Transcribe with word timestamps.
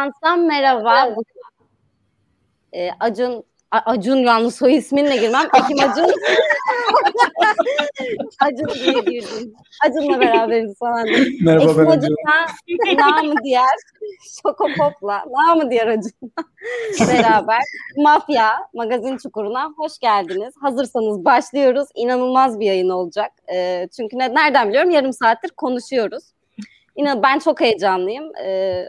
Frekans'tan 0.00 0.40
merhaba. 0.40 1.14
Ee, 2.72 2.90
Acun 3.00 3.44
Acun 3.70 4.16
yalnız 4.16 4.54
soy 4.54 4.74
isminle 4.76 5.16
girmem. 5.16 5.48
Ekim 5.54 5.90
Acun. 5.90 6.06
Acun 8.40 8.68
diye 8.74 8.92
girdim. 8.92 9.54
Acun'la 9.86 10.20
beraberiz 10.20 10.78
falan. 10.78 11.06
Merhaba 11.40 11.70
Ekim 11.70 11.86
ben 11.86 11.90
Acun. 11.90 12.14
Acun'la 12.26 13.16
namı 13.16 13.34
diğer 13.44 13.76
Şokopop'la 14.42 15.24
namı 15.30 15.70
diğer 15.70 15.86
Acun'la 15.86 16.44
beraber 17.08 17.62
Mafya 17.96 18.52
Magazin 18.74 19.16
Çukuru'na 19.16 19.72
hoş 19.76 19.98
geldiniz. 19.98 20.54
Hazırsanız 20.60 21.24
başlıyoruz. 21.24 21.88
İnanılmaz 21.94 22.60
bir 22.60 22.66
yayın 22.66 22.88
olacak. 22.88 23.32
Ee, 23.52 23.88
çünkü 23.96 24.18
ne, 24.18 24.34
nereden 24.34 24.68
biliyorum? 24.68 24.90
Yarım 24.90 25.12
saattir 25.12 25.50
konuşuyoruz. 25.50 26.24
İnan 26.96 27.22
ben 27.22 27.38
çok 27.38 27.60
heyecanlıyım. 27.60 28.36
Ee, 28.36 28.84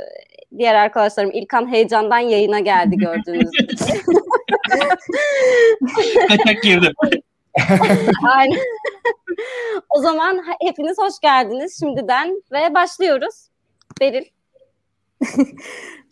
diğer 0.58 0.76
arkadaşlarım 0.76 1.32
İlkan 1.32 1.72
heyecandan 1.72 2.20
yayına 2.20 2.60
geldi 2.60 2.98
gördüğünüz 2.98 3.52
gibi. 3.60 3.76
Kaçak 6.28 6.64
girdim. 6.64 6.94
Aynen. 8.36 8.60
o 9.90 10.02
zaman 10.02 10.44
hepiniz 10.62 10.98
hoş 10.98 11.20
geldiniz 11.22 11.80
şimdiden 11.80 12.44
ve 12.52 12.74
başlıyoruz. 12.74 13.36
Beril. 14.02 14.26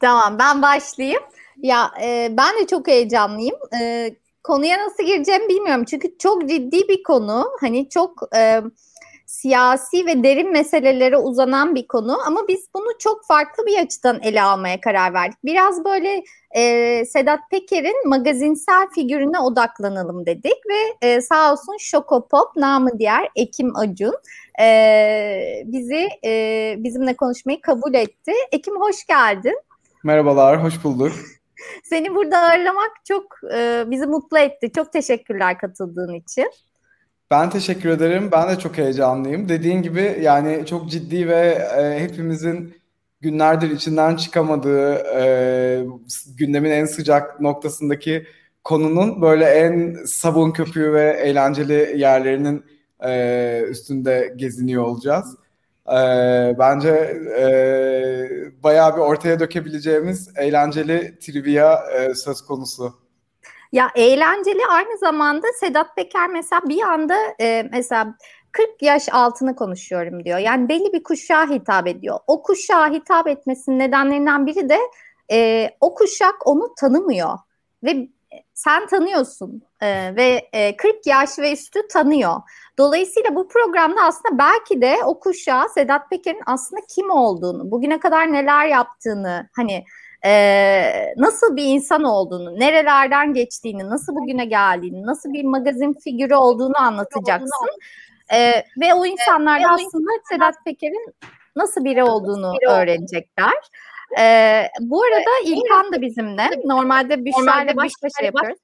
tamam 0.02 0.40
ben 0.40 0.62
başlayayım. 0.62 1.24
Ya 1.58 1.92
e, 2.04 2.28
ben 2.38 2.60
de 2.62 2.68
çok 2.68 2.88
heyecanlıyım. 2.88 3.56
E, 3.82 4.12
konuya 4.44 4.78
nasıl 4.78 5.04
gireceğimi 5.04 5.50
bilmiyorum. 5.50 5.86
Çünkü 5.86 6.18
çok 6.18 6.50
ciddi 6.50 6.88
bir 6.88 7.04
konu. 7.04 7.46
Hani 7.62 7.90
çok 7.90 8.36
e, 8.36 8.62
siyasi 9.42 10.06
ve 10.06 10.24
derin 10.24 10.52
meselelere 10.52 11.18
uzanan 11.18 11.76
bir 11.76 11.88
konu 11.88 12.18
ama 12.28 12.48
biz 12.48 12.70
bunu 12.76 12.88
çok 13.00 13.26
farklı 13.26 13.66
bir 13.66 13.80
açıdan 13.80 14.20
ele 14.22 14.42
almaya 14.42 14.82
karar 14.82 15.14
verdik. 15.14 15.38
Biraz 15.44 15.86
böyle 15.86 16.24
e, 16.56 17.06
Sedat 17.06 17.40
Peker'in 17.52 18.10
magazinsel 18.10 18.88
figürüne 18.96 19.40
odaklanalım 19.40 20.26
dedik 20.26 20.58
ve 20.70 21.08
e, 21.08 21.22
sağ 21.22 21.52
olsun 21.52 21.78
Şokopop 21.80 22.56
namı 22.56 23.00
diğer 23.00 23.30
Ekim 23.36 23.76
Acun 23.76 24.16
e, 24.62 25.64
bizi 25.66 26.10
e, 26.26 26.76
bizimle 26.78 27.16
konuşmayı 27.16 27.62
kabul 27.62 27.94
etti. 27.94 28.32
Ekim 28.52 28.82
hoş 28.82 29.06
geldin. 29.06 29.60
Merhabalar, 30.04 30.64
hoş 30.64 30.84
bulduk. 30.84 31.12
Seni 31.84 32.16
burada 32.16 32.38
ağırlamak 32.40 32.92
çok 33.08 33.24
e, 33.54 33.84
bizi 33.88 34.08
mutlu 34.08 34.38
etti. 34.38 34.72
Çok 34.76 34.94
teşekkürler 34.94 35.58
katıldığın 35.58 36.14
için. 36.14 36.52
Ben 37.32 37.50
teşekkür 37.50 37.90
ederim. 37.90 38.30
Ben 38.32 38.50
de 38.50 38.60
çok 38.60 38.78
heyecanlıyım. 38.78 39.50
Dediğin 39.50 39.82
gibi 39.82 40.20
yani 40.22 40.66
çok 40.66 40.90
ciddi 40.90 41.28
ve 41.28 41.40
e, 41.78 42.00
hepimizin 42.00 42.76
günlerdir 43.22 43.72
içinden 43.72 44.16
çıkamadığı 44.16 44.94
e, 44.96 45.86
gündemin 46.38 46.72
en 46.72 46.86
sıcak 46.86 47.42
noktasındaki 47.42 48.28
konunun 48.64 49.22
böyle 49.22 49.46
en 49.46 49.96
sabun 50.06 50.52
köpüğü 50.52 50.94
ve 50.94 51.12
eğlenceli 51.24 52.00
yerlerinin 52.00 52.66
e, 53.06 53.62
üstünde 53.70 54.34
geziniyor 54.36 54.84
olacağız. 54.84 55.36
E, 55.88 55.96
bence 56.60 56.90
e, 57.40 58.64
bayağı 58.64 58.96
bir 58.96 59.02
ortaya 59.02 59.40
dökebileceğimiz 59.40 60.30
eğlenceli 60.38 61.20
trivia 61.20 61.92
e, 61.92 62.16
söz 62.16 62.42
konusu. 62.42 63.09
Ya 63.72 63.92
eğlenceli 63.96 64.66
aynı 64.70 64.98
zamanda 64.98 65.48
Sedat 65.60 65.96
Peker 65.96 66.28
mesela 66.28 66.62
bir 66.66 66.82
anda 66.82 67.16
e, 67.42 67.70
mesela 67.72 68.16
40 68.52 68.82
yaş 68.82 69.10
altını 69.12 69.56
konuşuyorum 69.56 70.26
diyor. 70.26 70.40
Yani 70.40 70.70
belli 70.70 70.94
bir 70.94 71.04
kuşağa 71.04 71.50
hitap 71.50 71.88
ediyor. 71.88 72.20
O 72.28 72.44
kuşağa 72.44 72.90
hitap 72.90 73.28
etmesinin 73.28 73.80
nedenlerinden 73.80 74.46
biri 74.46 74.70
de 74.70 74.80
e, 75.32 75.70
o 75.82 75.94
kuşak 75.94 76.48
onu 76.48 76.74
tanımıyor 76.76 77.38
ve 77.84 78.08
sen 78.54 78.88
tanıyorsun 78.88 79.62
e, 79.82 80.16
ve 80.16 80.50
e, 80.54 80.78
40 80.78 81.08
yaş 81.08 81.40
ve 81.40 81.54
üstü 81.54 81.88
tanıyor. 81.88 82.36
Dolayısıyla 82.78 83.36
bu 83.36 83.48
programda 83.48 84.02
aslında 84.02 84.38
belki 84.38 84.82
de 84.82 84.98
o 85.06 85.20
kuşağa 85.20 85.68
Sedat 85.70 86.10
Peker'in 86.10 86.42
aslında 86.46 86.82
kim 86.96 87.10
olduğunu, 87.10 87.72
bugüne 87.72 88.00
kadar 88.00 88.34
neler 88.34 88.68
yaptığını, 88.68 89.50
hani 89.56 89.84
e, 90.26 91.14
nasıl 91.18 91.56
bir 91.56 91.64
insan 91.64 92.04
olduğunu, 92.04 92.60
nerelerden 92.60 93.34
geçtiğini, 93.34 93.90
nasıl 93.90 94.16
bugüne 94.16 94.46
geldiğini, 94.46 95.06
nasıl 95.06 95.34
bir 95.34 95.44
magazin 95.44 95.94
figürü 95.94 96.36
olduğunu 96.36 96.82
anlatacaksın. 96.82 97.70
E, 98.34 98.64
ve 98.82 98.94
o 98.94 99.06
insanlar 99.06 99.62
aslında 99.70 100.12
Sedat 100.30 100.56
Peker'in 100.66 101.14
nasıl 101.56 101.86
biri 101.86 102.04
olduğunu 102.04 102.54
öğrenecekler. 102.70 103.54
E, 104.20 104.24
bu 104.80 105.04
arada 105.04 105.30
İlkan 105.46 105.94
da 105.94 106.02
bizimle. 106.02 106.50
Normalde 106.66 107.26
Büşra 107.26 107.64
ile 107.64 107.78
baş 107.78 107.92
başa 108.04 108.26
yapıyoruz. 108.26 108.60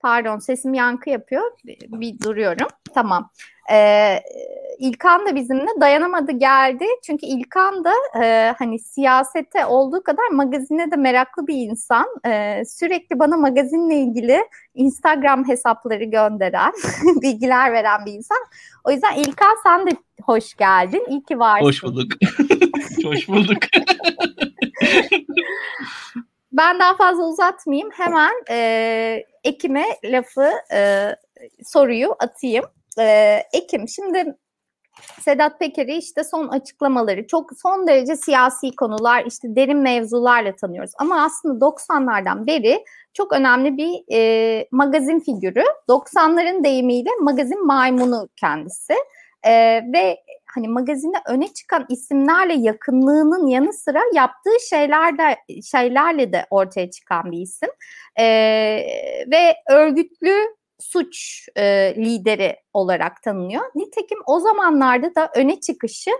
Pardon 0.00 0.38
sesim 0.38 0.74
yankı 0.74 1.10
yapıyor. 1.10 1.52
Bir, 1.64 1.78
bir 1.80 2.20
duruyorum. 2.20 2.68
Tamam. 2.94 3.30
Ee, 3.70 4.22
İlkan 4.80 5.26
da 5.26 5.34
bizimle 5.34 5.68
dayanamadı 5.80 6.32
geldi. 6.32 6.84
Çünkü 7.06 7.26
İlkan 7.26 7.84
da 7.84 7.92
e, 8.22 8.54
hani 8.58 8.78
siyasete 8.78 9.66
olduğu 9.66 10.02
kadar 10.02 10.28
magazine 10.32 10.90
de 10.90 10.96
meraklı 10.96 11.46
bir 11.46 11.54
insan. 11.54 12.06
E, 12.26 12.62
sürekli 12.64 13.18
bana 13.18 13.36
magazinle 13.36 13.96
ilgili 13.96 14.40
Instagram 14.74 15.48
hesapları 15.48 16.04
gönderen, 16.04 16.72
bilgiler 17.22 17.72
veren 17.72 18.06
bir 18.06 18.12
insan. 18.12 18.38
O 18.84 18.90
yüzden 18.90 19.14
İlkan 19.14 19.56
sen 19.62 19.86
de 19.86 19.90
hoş 20.22 20.54
geldin. 20.54 21.04
İyi 21.08 21.22
ki 21.22 21.38
varsın. 21.38 21.66
Hoş 21.66 21.82
bulduk. 21.82 22.12
hoş 23.04 23.28
bulduk. 23.28 23.58
ben 26.52 26.78
daha 26.78 26.96
fazla 26.96 27.28
uzatmayayım. 27.28 27.90
Hemen 27.92 28.32
e, 28.50 29.24
Ekim'e 29.44 29.84
lafı, 30.04 30.50
e, 30.72 31.10
soruyu 31.64 32.16
atayım. 32.18 32.64
E, 32.98 33.36
Ekim, 33.52 33.88
şimdi 33.88 34.36
Sedat 35.20 35.58
Peker'i 35.58 35.96
işte 35.96 36.24
son 36.24 36.48
açıklamaları 36.48 37.26
çok 37.26 37.50
son 37.62 37.86
derece 37.86 38.16
siyasi 38.16 38.76
konular 38.76 39.24
işte 39.26 39.56
derin 39.56 39.78
mevzularla 39.78 40.56
tanıyoruz. 40.56 40.90
Ama 40.98 41.24
aslında 41.24 41.64
90'lardan 41.64 42.46
beri 42.46 42.84
çok 43.14 43.32
önemli 43.32 43.76
bir 43.76 44.14
e, 44.16 44.68
magazin 44.70 45.20
figürü. 45.20 45.64
90'ların 45.88 46.64
deyimiyle 46.64 47.10
magazin 47.20 47.66
maymunu 47.66 48.28
kendisi. 48.36 48.94
E, 49.42 49.52
ve 49.92 50.16
hani 50.54 50.68
magazinde 50.68 51.16
öne 51.28 51.48
çıkan 51.48 51.86
isimlerle 51.88 52.54
yakınlığının 52.54 53.46
yanı 53.46 53.72
sıra 53.72 54.00
yaptığı 54.14 54.68
şeylerde 54.70 55.36
şeylerle 55.70 56.32
de 56.32 56.46
ortaya 56.50 56.90
çıkan 56.90 57.32
bir 57.32 57.38
isim. 57.38 57.68
E, 58.18 58.24
ve 59.30 59.54
örgütlü 59.70 60.59
suç 60.80 61.48
e, 61.56 61.94
lideri 61.96 62.56
olarak 62.74 63.22
tanınıyor. 63.22 63.62
Nitekim 63.74 64.18
o 64.26 64.40
zamanlarda 64.40 65.14
da 65.14 65.30
öne 65.34 65.60
çıkışı 65.60 66.10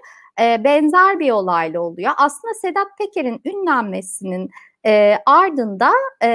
e, 0.40 0.64
benzer 0.64 1.18
bir 1.18 1.30
olayla 1.30 1.80
oluyor. 1.80 2.12
Aslında 2.16 2.54
Sedat 2.54 2.98
Peker'in 2.98 3.40
ünlenmesinin 3.44 4.50
e, 4.86 5.16
ardında 5.26 5.90
e, 6.22 6.28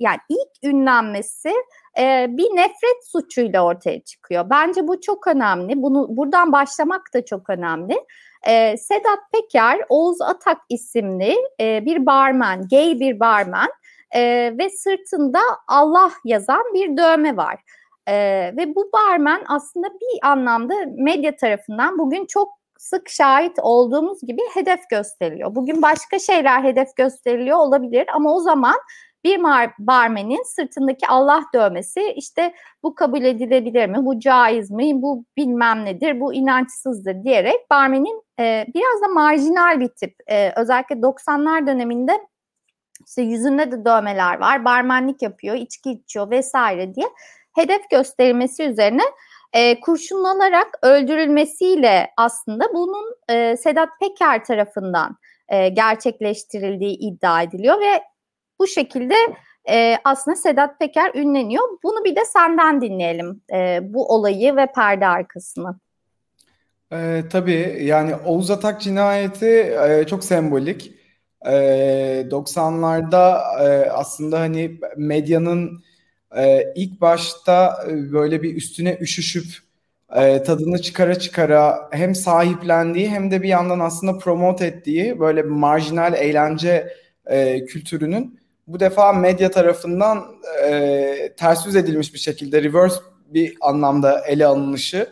yani 0.00 0.18
ilk 0.28 0.72
ünlenmesi 0.72 1.52
e, 1.98 2.26
bir 2.28 2.56
nefret 2.56 3.06
suçuyla 3.12 3.64
ortaya 3.64 4.00
çıkıyor. 4.00 4.50
Bence 4.50 4.88
bu 4.88 5.00
çok 5.00 5.26
önemli. 5.26 5.82
Bunu 5.82 6.16
buradan 6.16 6.52
başlamak 6.52 7.02
da 7.14 7.24
çok 7.24 7.50
önemli. 7.50 8.04
E, 8.46 8.76
Sedat 8.76 9.18
Peker, 9.32 9.80
Oğuz 9.88 10.20
Atak 10.20 10.58
isimli 10.68 11.36
e, 11.60 11.84
bir 11.84 12.06
barmen, 12.06 12.68
gay 12.68 13.00
bir 13.00 13.20
barmen 13.20 13.68
e, 14.14 14.20
ve 14.58 14.70
sırtında 14.70 15.40
Allah 15.68 16.10
yazan 16.24 16.62
bir 16.74 16.96
dövme 16.96 17.36
var. 17.36 17.56
E, 18.06 18.14
ve 18.56 18.74
bu 18.74 18.90
barmen 18.92 19.44
aslında 19.48 19.86
bir 19.86 20.28
anlamda 20.28 20.74
medya 20.98 21.36
tarafından 21.36 21.98
bugün 21.98 22.26
çok 22.26 22.48
sık 22.78 23.08
şahit 23.08 23.58
olduğumuz 23.62 24.20
gibi 24.26 24.42
hedef 24.54 24.90
gösteriliyor. 24.90 25.54
Bugün 25.54 25.82
başka 25.82 26.18
şeyler 26.18 26.64
hedef 26.64 26.96
gösteriliyor 26.96 27.58
olabilir 27.58 28.06
ama 28.14 28.34
o 28.34 28.40
zaman 28.40 28.76
bir 29.24 29.42
barmenin 29.78 30.42
sırtındaki 30.42 31.06
Allah 31.08 31.42
dövmesi 31.54 32.12
işte 32.16 32.54
bu 32.82 32.94
kabul 32.94 33.22
edilebilir 33.22 33.86
mi, 33.86 33.96
bu 34.06 34.20
caiz 34.20 34.70
mi, 34.70 35.02
bu 35.02 35.24
bilmem 35.36 35.84
nedir, 35.84 36.20
bu 36.20 36.34
inançsızdır 36.34 37.24
diyerek 37.24 37.70
barmenin 37.70 38.22
e, 38.40 38.66
biraz 38.74 39.02
da 39.02 39.08
marjinal 39.08 39.80
bir 39.80 39.88
tip. 39.88 40.14
E, 40.26 40.52
özellikle 40.56 40.94
90'lar 40.94 41.66
döneminde 41.66 42.12
işte 43.06 43.22
yüzünde 43.22 43.72
de 43.72 43.84
dövmeler 43.84 44.40
var, 44.40 44.64
barmenlik 44.64 45.22
yapıyor, 45.22 45.56
içki 45.56 45.90
içiyor 45.90 46.30
vesaire 46.30 46.94
diye 46.94 47.06
hedef 47.54 47.90
gösterilmesi 47.90 48.62
üzerine 48.62 49.02
e, 49.52 49.80
kurşunlanarak 49.80 50.78
öldürülmesiyle 50.82 52.10
aslında 52.16 52.74
bunun 52.74 53.14
e, 53.28 53.56
Sedat 53.56 53.88
Peker 54.00 54.44
tarafından 54.44 55.16
e, 55.48 55.68
gerçekleştirildiği 55.68 56.98
iddia 56.98 57.42
ediliyor 57.42 57.80
ve 57.80 58.02
bu 58.58 58.66
şekilde 58.66 59.14
e, 59.70 59.96
aslında 60.04 60.36
Sedat 60.36 60.78
Peker 60.78 61.14
ünleniyor. 61.14 61.64
Bunu 61.82 62.04
bir 62.04 62.16
de 62.16 62.24
senden 62.24 62.80
dinleyelim 62.80 63.40
e, 63.52 63.78
bu 63.82 64.14
olayı 64.14 64.56
ve 64.56 64.66
perde 64.74 65.06
arkasını. 65.06 65.78
E, 66.92 67.22
tabii 67.32 67.78
yani 67.80 68.14
Oğuz 68.26 68.50
Atak 68.50 68.80
cinayeti 68.80 69.76
e, 69.88 70.04
çok 70.06 70.24
sembolik. 70.24 70.99
E, 71.46 72.26
90'larda 72.30 73.40
e, 73.62 73.90
aslında 73.90 74.40
hani 74.40 74.80
medyanın 74.96 75.84
e, 76.36 76.72
ilk 76.74 77.00
başta 77.00 77.84
böyle 77.88 78.42
bir 78.42 78.56
üstüne 78.56 78.98
üşüşüp 79.00 79.46
e, 80.16 80.42
tadını 80.42 80.82
çıkara 80.82 81.14
çıkara 81.14 81.88
hem 81.92 82.14
sahiplendiği 82.14 83.08
hem 83.10 83.30
de 83.30 83.42
bir 83.42 83.48
yandan 83.48 83.80
aslında 83.80 84.18
promote 84.18 84.66
ettiği 84.66 85.20
böyle 85.20 85.42
marjinal 85.42 86.14
eğlence 86.14 86.94
e, 87.26 87.64
kültürünün 87.64 88.40
bu 88.66 88.80
defa 88.80 89.12
medya 89.12 89.50
tarafından 89.50 90.24
e, 90.68 91.32
ters 91.36 91.66
yüz 91.66 91.76
edilmiş 91.76 92.14
bir 92.14 92.18
şekilde 92.18 92.62
reverse 92.62 93.00
bir 93.26 93.56
anlamda 93.60 94.20
ele 94.26 94.46
alınışı 94.46 95.06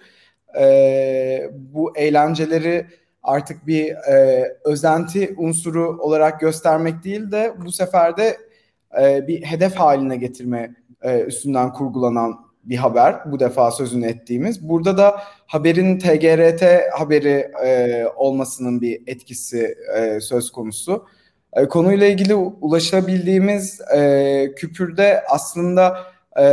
e, 0.61 1.51
bu 1.53 1.97
eğlenceleri 1.97 2.87
artık 3.23 3.67
bir 3.67 3.91
e, 3.91 4.47
özenti 4.65 5.35
unsuru 5.39 5.99
olarak 6.01 6.41
göstermek 6.41 7.05
değil 7.05 7.31
de 7.31 7.55
bu 7.65 7.73
sefer 7.73 8.17
de 8.17 8.37
e, 9.01 9.29
bir 9.29 9.43
hedef 9.43 9.75
haline 9.75 10.17
getirme 10.17 10.75
e, 11.03 11.21
üstünden 11.21 11.73
kurgulanan 11.73 12.49
bir 12.65 12.77
haber 12.77 13.33
bu 13.33 13.41
defa 13.41 13.71
sözünü 13.71 14.07
ettiğimiz. 14.07 14.69
Burada 14.69 14.99
da 14.99 15.21
haberin 15.47 15.99
TGRT 15.99 16.63
haberi 16.99 17.51
e, 17.65 18.05
olmasının 18.17 18.81
bir 18.81 19.03
etkisi 19.07 19.75
e, 19.97 20.21
söz 20.21 20.53
konusu. 20.53 21.07
E, 21.53 21.69
konuyla 21.69 22.07
ilgili 22.07 22.35
ulaşabildiğimiz 22.35 23.81
e, 23.81 24.53
küpürde 24.57 25.23
aslında 25.29 25.99
e, 26.37 26.45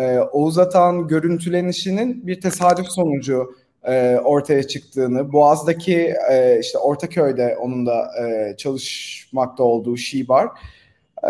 e, 0.00 0.18
Oğuz 0.32 0.58
Atan 0.58 1.08
görüntülenişinin 1.08 2.26
bir 2.26 2.40
tesadüf 2.40 2.86
sonucu 2.86 3.54
e, 3.84 4.18
ortaya 4.24 4.62
çıktığını, 4.62 5.32
Boğaz'daki 5.32 6.14
e, 6.30 6.58
işte 6.60 6.78
Ortaköy'de 6.78 7.56
onun 7.60 7.86
da 7.86 8.10
e, 8.22 8.56
çalışmakta 8.56 9.62
olduğu 9.62 9.96
Şibar 9.96 10.48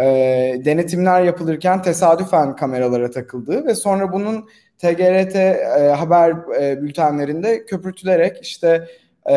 e, 0.00 0.06
denetimler 0.64 1.22
yapılırken 1.22 1.82
tesadüfen 1.82 2.56
kameralara 2.56 3.10
takıldığı 3.10 3.66
ve 3.66 3.74
sonra 3.74 4.12
bunun 4.12 4.48
TGRT 4.78 5.36
e, 5.36 5.94
haber 5.96 6.60
e, 6.60 6.82
bültenlerinde 6.82 7.64
köpürtülerek 7.66 8.42
işte 8.42 8.88
e, 9.26 9.36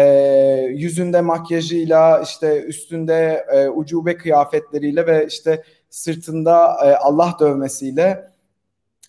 yüzünde 0.70 1.22
makyajıyla 1.22 2.22
işte 2.22 2.62
üstünde 2.64 3.46
e, 3.52 3.70
ucube 3.70 4.18
kıyafetleriyle 4.18 5.08
ve 5.08 5.26
işte 5.28 5.64
sırtında 5.90 6.78
e, 6.86 6.96
Allah 6.96 7.36
dövmesiyle 7.40 8.30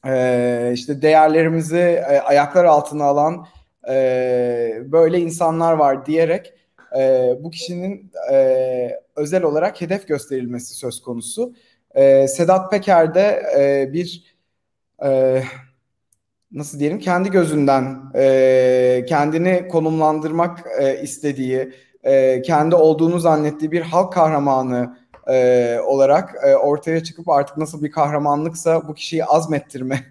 e, 0.06 0.70
işte 0.74 1.02
değerlerimizi 1.02 2.02
e, 2.10 2.20
ayaklar 2.20 2.64
altına 2.64 3.04
alan 3.04 3.46
e, 3.88 4.82
böyle 4.84 5.18
insanlar 5.18 5.72
var 5.72 6.06
diyerek 6.06 6.54
e, 6.98 7.32
bu 7.40 7.50
kişinin 7.50 8.12
e, 8.32 9.00
özel 9.16 9.42
olarak 9.42 9.80
hedef 9.80 10.08
gösterilmesi 10.08 10.74
söz 10.74 11.02
konusu. 11.02 11.54
E, 11.94 12.28
Sedat 12.28 12.70
Peker 12.70 13.14
de 13.14 13.42
e, 13.58 13.92
bir 13.92 14.36
e, 15.04 15.42
nasıl 16.52 16.78
diyelim 16.78 16.98
kendi 16.98 17.30
gözünden 17.30 18.02
e, 18.14 19.04
kendini 19.08 19.68
konumlandırmak 19.68 20.64
e, 20.80 21.02
istediği, 21.02 21.72
e, 22.04 22.42
kendi 22.42 22.74
olduğunu 22.74 23.20
zannettiği 23.20 23.72
bir 23.72 23.80
halk 23.80 24.12
kahramanı 24.12 24.96
e, 25.28 25.78
olarak 25.86 26.34
e, 26.46 26.56
ortaya 26.56 27.02
çıkıp 27.02 27.28
artık 27.28 27.56
nasıl 27.56 27.82
bir 27.82 27.90
kahramanlıksa 27.90 28.88
bu 28.88 28.94
kişiyi 28.94 29.24
azmettirme 29.24 30.06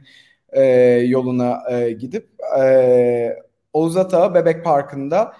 e, 0.49 0.63
yoluna 1.07 1.63
e, 1.71 1.91
gidip 1.91 2.29
e, 2.59 3.46
Oğuz 3.77 3.97
Ata 3.97 4.33
Bebek 4.33 4.63
Parkı'nda 4.63 5.33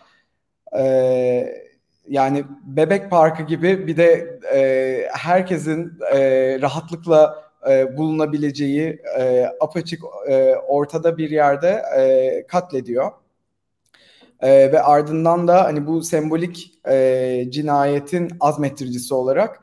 e, 0.80 0.84
yani 2.08 2.44
Bebek 2.64 3.10
Parkı 3.10 3.44
gibi 3.44 3.88
bir 3.88 3.98
de 3.98 4.40
e, 4.54 4.62
herkesin 5.12 5.94
e, 6.14 6.20
rahatlıkla 6.62 7.44
e, 7.70 7.98
bulunabileceği 7.98 9.02
e, 9.20 9.46
apaçık 9.60 10.02
e, 10.30 10.56
ortada 10.56 11.18
bir 11.18 11.30
yerde 11.30 11.82
e, 11.98 12.48
katlediyor. 12.48 13.12
E, 14.42 14.72
ve 14.72 14.82
ardından 14.82 15.48
da 15.48 15.64
hani 15.64 15.88
bu 15.88 16.02
sembolik 16.02 16.72
e, 16.90 17.46
cinayetin 17.50 18.32
azmettiricisi 18.40 19.14
olarak 19.14 19.60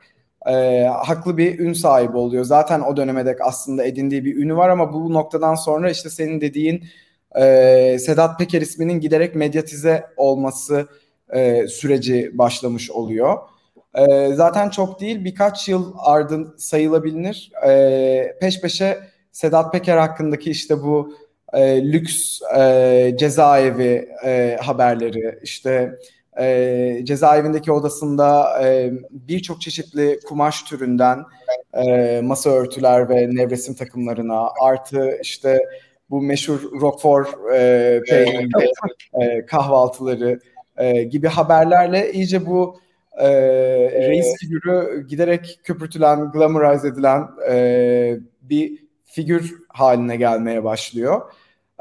e, 0.46 0.84
haklı 0.84 1.36
bir 1.36 1.58
ün 1.58 1.72
sahibi 1.72 2.16
oluyor. 2.16 2.44
Zaten 2.44 2.80
o 2.80 2.96
döneme 2.96 3.26
dek 3.26 3.40
aslında 3.40 3.84
edindiği 3.84 4.24
bir 4.24 4.36
ünü 4.36 4.56
var 4.56 4.68
ama 4.68 4.92
bu 4.92 5.12
noktadan 5.12 5.54
sonra 5.54 5.90
işte 5.90 6.10
senin 6.10 6.40
dediğin 6.40 6.84
e, 7.40 7.98
Sedat 7.98 8.38
Peker 8.38 8.60
isminin 8.60 9.00
giderek 9.00 9.34
medyatize 9.34 10.06
olması 10.16 10.86
e, 11.32 11.66
süreci 11.68 12.30
başlamış 12.38 12.90
oluyor. 12.90 13.38
E, 13.94 14.32
zaten 14.34 14.70
çok 14.70 15.00
değil 15.00 15.24
birkaç 15.24 15.68
yıl 15.68 15.94
ardın 15.98 16.54
sayılabilir. 16.58 17.52
E, 17.66 18.36
peş 18.40 18.60
peşe 18.60 18.98
Sedat 19.32 19.72
Peker 19.72 19.96
hakkındaki 19.96 20.50
işte 20.50 20.82
bu 20.82 21.14
e, 21.52 21.92
lüks 21.92 22.40
e, 22.56 23.14
cezaevi 23.18 24.08
e, 24.24 24.58
haberleri, 24.60 25.38
işte 25.42 25.98
e, 26.38 27.00
cezaevindeki 27.04 27.72
odasında 27.72 28.62
e, 28.64 28.92
birçok 29.10 29.60
çeşitli 29.60 30.20
kumaş 30.28 30.62
türünden 30.62 31.24
e, 31.74 32.20
masa 32.20 32.50
örtüler 32.50 33.08
ve 33.08 33.34
nevresim 33.34 33.74
takımlarına 33.74 34.48
artı 34.60 35.18
işte 35.22 35.58
bu 36.10 36.22
meşhur 36.22 36.80
Roquefort 36.80 37.28
e, 37.54 38.00
peynirli 38.08 38.72
e, 39.20 39.46
kahvaltıları 39.46 40.40
e, 40.76 41.02
gibi 41.02 41.28
haberlerle 41.28 42.12
iyice 42.12 42.46
bu 42.46 42.80
e, 43.18 43.28
reis 44.08 44.36
figürü 44.40 45.06
giderek 45.08 45.60
köpürtülen, 45.64 46.32
glamorize 46.32 46.88
edilen 46.88 47.28
e, 47.50 48.16
bir 48.42 48.84
figür 49.04 49.54
haline 49.68 50.16
gelmeye 50.16 50.64
başlıyor. 50.64 51.20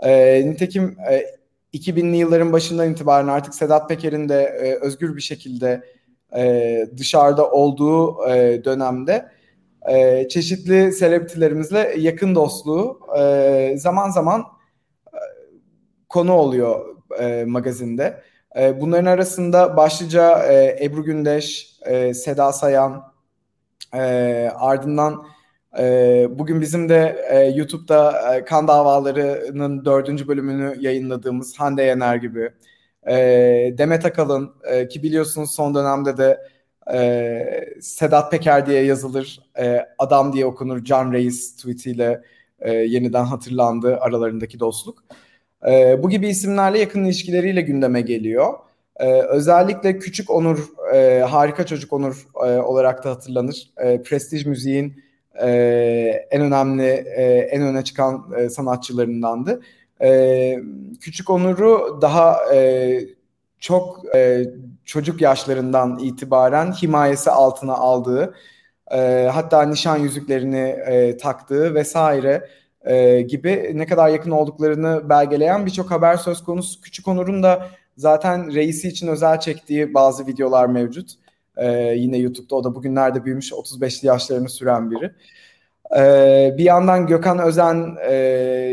E, 0.03 0.41
nitekim 0.45 0.97
e, 1.11 1.25
2000'li 1.77 2.17
yılların 2.17 2.53
başından 2.53 2.91
itibaren 2.91 3.27
artık 3.27 3.55
Sedat 3.55 3.89
Peker'in 3.89 4.29
de 4.29 4.41
e, 4.43 4.85
özgür 4.85 5.15
bir 5.15 5.21
şekilde 5.21 5.83
e, 6.35 6.85
dışarıda 6.97 7.51
olduğu 7.51 8.27
e, 8.29 8.65
dönemde 8.65 9.25
e, 9.89 10.27
çeşitli 10.27 10.91
selebritilerimizle 10.91 11.95
yakın 11.97 12.35
dostluğu 12.35 12.99
e, 13.19 13.73
zaman 13.77 14.09
zaman 14.09 14.41
e, 15.13 15.19
konu 16.09 16.33
oluyor 16.33 16.95
e, 17.19 17.45
magazinde. 17.45 18.21
E, 18.59 18.81
bunların 18.81 19.05
arasında 19.05 19.77
başlıca 19.77 20.43
e, 20.43 20.85
Ebru 20.85 21.03
Gündeş, 21.03 21.77
e, 21.85 22.13
Seda 22.13 22.53
Sayan, 22.53 23.13
e, 23.93 24.01
ardından 24.55 25.23
e, 25.79 26.27
bugün 26.29 26.61
bizim 26.61 26.89
de 26.89 27.25
e, 27.29 27.39
YouTube'da 27.45 28.35
e, 28.35 28.45
kan 28.45 28.67
davalarının 28.67 29.85
dördüncü 29.85 30.27
bölümünü 30.27 30.75
yayınladığımız 30.79 31.59
Hande 31.59 31.83
Yener 31.83 32.15
gibi, 32.15 32.51
e, 33.07 33.15
Demet 33.77 34.05
Akalın 34.05 34.55
e, 34.63 34.87
ki 34.87 35.03
biliyorsunuz 35.03 35.55
son 35.55 35.75
dönemde 35.75 36.17
de 36.17 36.52
e, 36.93 37.65
Sedat 37.81 38.31
Peker 38.31 38.65
diye 38.65 38.83
yazılır, 38.83 39.39
e, 39.59 39.85
adam 39.97 40.33
diye 40.33 40.45
okunur, 40.45 40.83
Can 40.83 41.13
Reis 41.13 41.55
tweetiyle 41.55 42.21
e, 42.59 42.73
yeniden 42.73 43.23
hatırlandı 43.23 43.97
aralarındaki 43.97 44.59
dostluk. 44.59 45.03
E, 45.67 46.03
bu 46.03 46.09
gibi 46.09 46.27
isimlerle 46.27 46.79
yakın 46.79 47.05
ilişkileriyle 47.05 47.61
gündeme 47.61 48.01
geliyor. 48.01 48.53
E, 48.95 49.21
özellikle 49.21 49.99
Küçük 49.99 50.29
Onur, 50.29 50.69
e, 50.93 51.19
Harika 51.19 51.65
Çocuk 51.65 51.93
Onur 51.93 52.27
e, 52.45 52.57
olarak 52.59 53.03
da 53.03 53.09
hatırlanır. 53.09 53.69
E, 53.77 54.01
Prestij 54.01 54.45
Müziğin 54.45 55.03
e, 55.41 55.47
en 56.31 56.41
önemli, 56.41 56.87
e, 57.15 57.23
en 57.51 57.61
öne 57.61 57.83
çıkan 57.83 58.33
e, 58.37 58.49
sanatçılarındandı. 58.49 59.61
E, 60.01 60.59
Küçük 61.01 61.29
Onur'u 61.29 61.99
daha 62.01 62.53
e, 62.53 62.99
çok 63.63 64.15
e, 64.15 64.43
çocuk 64.85 65.21
yaşlarından 65.21 65.99
itibaren 65.99 66.71
himayesi 66.71 67.31
altına 67.31 67.73
aldığı, 67.73 68.33
e, 68.91 69.29
hatta 69.33 69.63
nişan 69.63 69.97
yüzüklerini 69.97 70.75
e, 70.87 71.17
taktığı 71.17 71.75
vesaire 71.75 72.49
e, 72.85 73.21
gibi 73.21 73.71
ne 73.73 73.85
kadar 73.85 74.09
yakın 74.09 74.31
olduklarını 74.31 75.09
belgeleyen 75.09 75.65
birçok 75.65 75.91
haber 75.91 76.17
söz 76.17 76.43
konusu. 76.43 76.81
Küçük 76.81 77.07
Onur'un 77.07 77.43
da 77.43 77.67
zaten 77.97 78.53
reisi 78.53 78.87
için 78.87 79.07
özel 79.07 79.39
çektiği 79.39 79.93
bazı 79.93 80.27
videolar 80.27 80.65
mevcut. 80.65 81.11
E, 81.57 81.67
yine 81.95 82.17
YouTube'da 82.17 82.55
o 82.55 82.63
da 82.63 82.75
bugünlerde 82.75 83.25
büyümüş 83.25 83.51
35'li 83.51 84.07
yaşlarını 84.07 84.49
süren 84.49 84.91
biri. 84.91 85.11
E, 85.97 86.55
bir 86.57 86.63
yandan 86.63 87.07
Gökhan 87.07 87.39
Özen 87.39 87.97
e, 88.09 88.13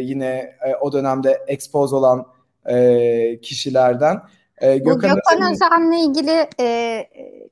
yine 0.03 0.57
e, 0.67 0.75
o 0.81 0.93
dönemde 0.93 1.45
expose 1.47 1.97
olan 1.97 2.27
e, 2.67 3.41
kişilerden. 3.43 4.21
E, 4.61 4.79
Gökhan, 4.79 5.15
Gökhan 5.15 5.53
Özen'le 5.53 6.09
ilgili 6.09 6.49
e, 6.61 7.07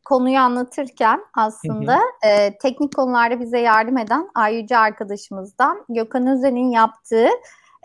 konuyu 0.05 0.39
anlatırken 0.39 1.21
aslında. 1.35 1.99
E, 2.27 2.59
teknik 2.59 2.97
konularda 2.97 3.41
bize 3.41 3.59
yardım 3.59 3.99
eden 3.99 4.29
Ayyüce 4.35 4.77
arkadaşımızdan 4.77 5.85
Gökhan 5.89 6.27
Özen'in 6.27 6.71
yaptığı 6.71 7.29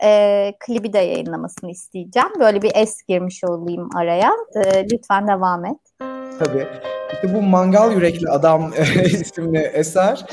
e, 0.02 0.52
klibi 0.60 0.92
de 0.92 0.98
yayınlamasını 0.98 1.70
isteyeceğim. 1.70 2.28
Böyle 2.40 2.62
bir 2.62 2.72
es 2.74 3.02
girmiş 3.02 3.44
olayım 3.44 3.88
araya. 3.96 4.32
E, 4.54 4.84
lütfen 4.92 5.28
devam 5.28 5.64
et. 5.64 5.78
Tabii. 6.38 6.66
İşte 7.12 7.34
bu 7.34 7.42
Mangal 7.42 7.92
Yürekli 7.92 8.28
Adam 8.28 8.72
isimli 9.04 9.58
eser 9.58 10.24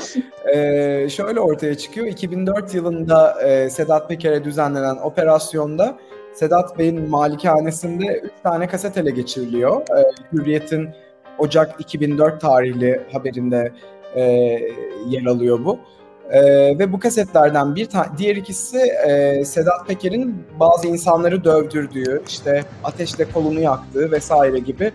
e, 0.54 1.08
şöyle 1.08 1.40
ortaya 1.40 1.78
çıkıyor. 1.78 2.06
2004 2.06 2.74
yılında 2.74 3.42
e, 3.42 3.70
Sedat 3.70 4.08
Peker'e 4.08 4.44
düzenlenen 4.44 4.96
operasyonda 4.96 5.98
Sedat 6.34 6.78
Bey'in 6.78 7.10
malikanesinde 7.10 8.20
3 8.24 8.30
tane 8.42 8.66
kaset 8.66 8.96
ele 8.96 9.10
geçiriliyor. 9.10 9.80
E, 9.80 10.04
Hürriyet'in 10.32 10.90
Ocak 11.38 11.80
2004 11.80 12.40
tarihli 12.40 13.00
haberinde 13.12 13.72
e, 14.14 14.22
yer 15.08 15.24
alıyor 15.26 15.64
bu. 15.64 15.78
E, 16.30 16.42
ve 16.78 16.92
bu 16.92 17.00
kasetlerden 17.00 17.74
bir 17.74 17.86
tane, 17.86 18.06
diğer 18.18 18.36
ikisi 18.36 18.78
e, 18.78 19.44
Sedat 19.44 19.86
Peker'in 19.88 20.44
bazı 20.60 20.88
insanları 20.88 21.44
dövdürdüğü, 21.44 22.22
işte 22.28 22.64
ateşle 22.84 23.24
kolunu 23.24 23.60
yaktığı 23.60 24.10
vesaire 24.10 24.58
gibi 24.58 24.92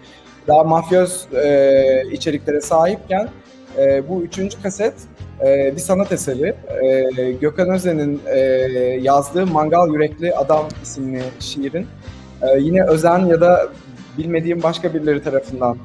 daha 0.47 0.63
mafyöz 0.63 1.27
e, 1.33 2.03
içeriklere 2.11 2.61
sahipken 2.61 3.29
e, 3.77 4.09
bu 4.09 4.21
üçüncü 4.21 4.61
kaset 4.61 4.93
e, 5.45 5.75
bir 5.75 5.81
sanat 5.81 6.11
eseri. 6.11 6.55
E, 6.83 7.31
Gökhan 7.31 7.69
Özen'in 7.69 8.21
e, 8.25 8.39
yazdığı 9.01 9.47
Mangal 9.47 9.93
Yürekli 9.93 10.35
Adam 10.35 10.67
isimli 10.83 11.21
şiirin 11.39 11.87
e, 12.41 12.59
yine 12.59 12.83
Özen 12.83 13.19
ya 13.19 13.41
da 13.41 13.69
bilmediğim 14.17 14.63
başka 14.63 14.93
birileri 14.93 15.23
tarafından 15.23 15.77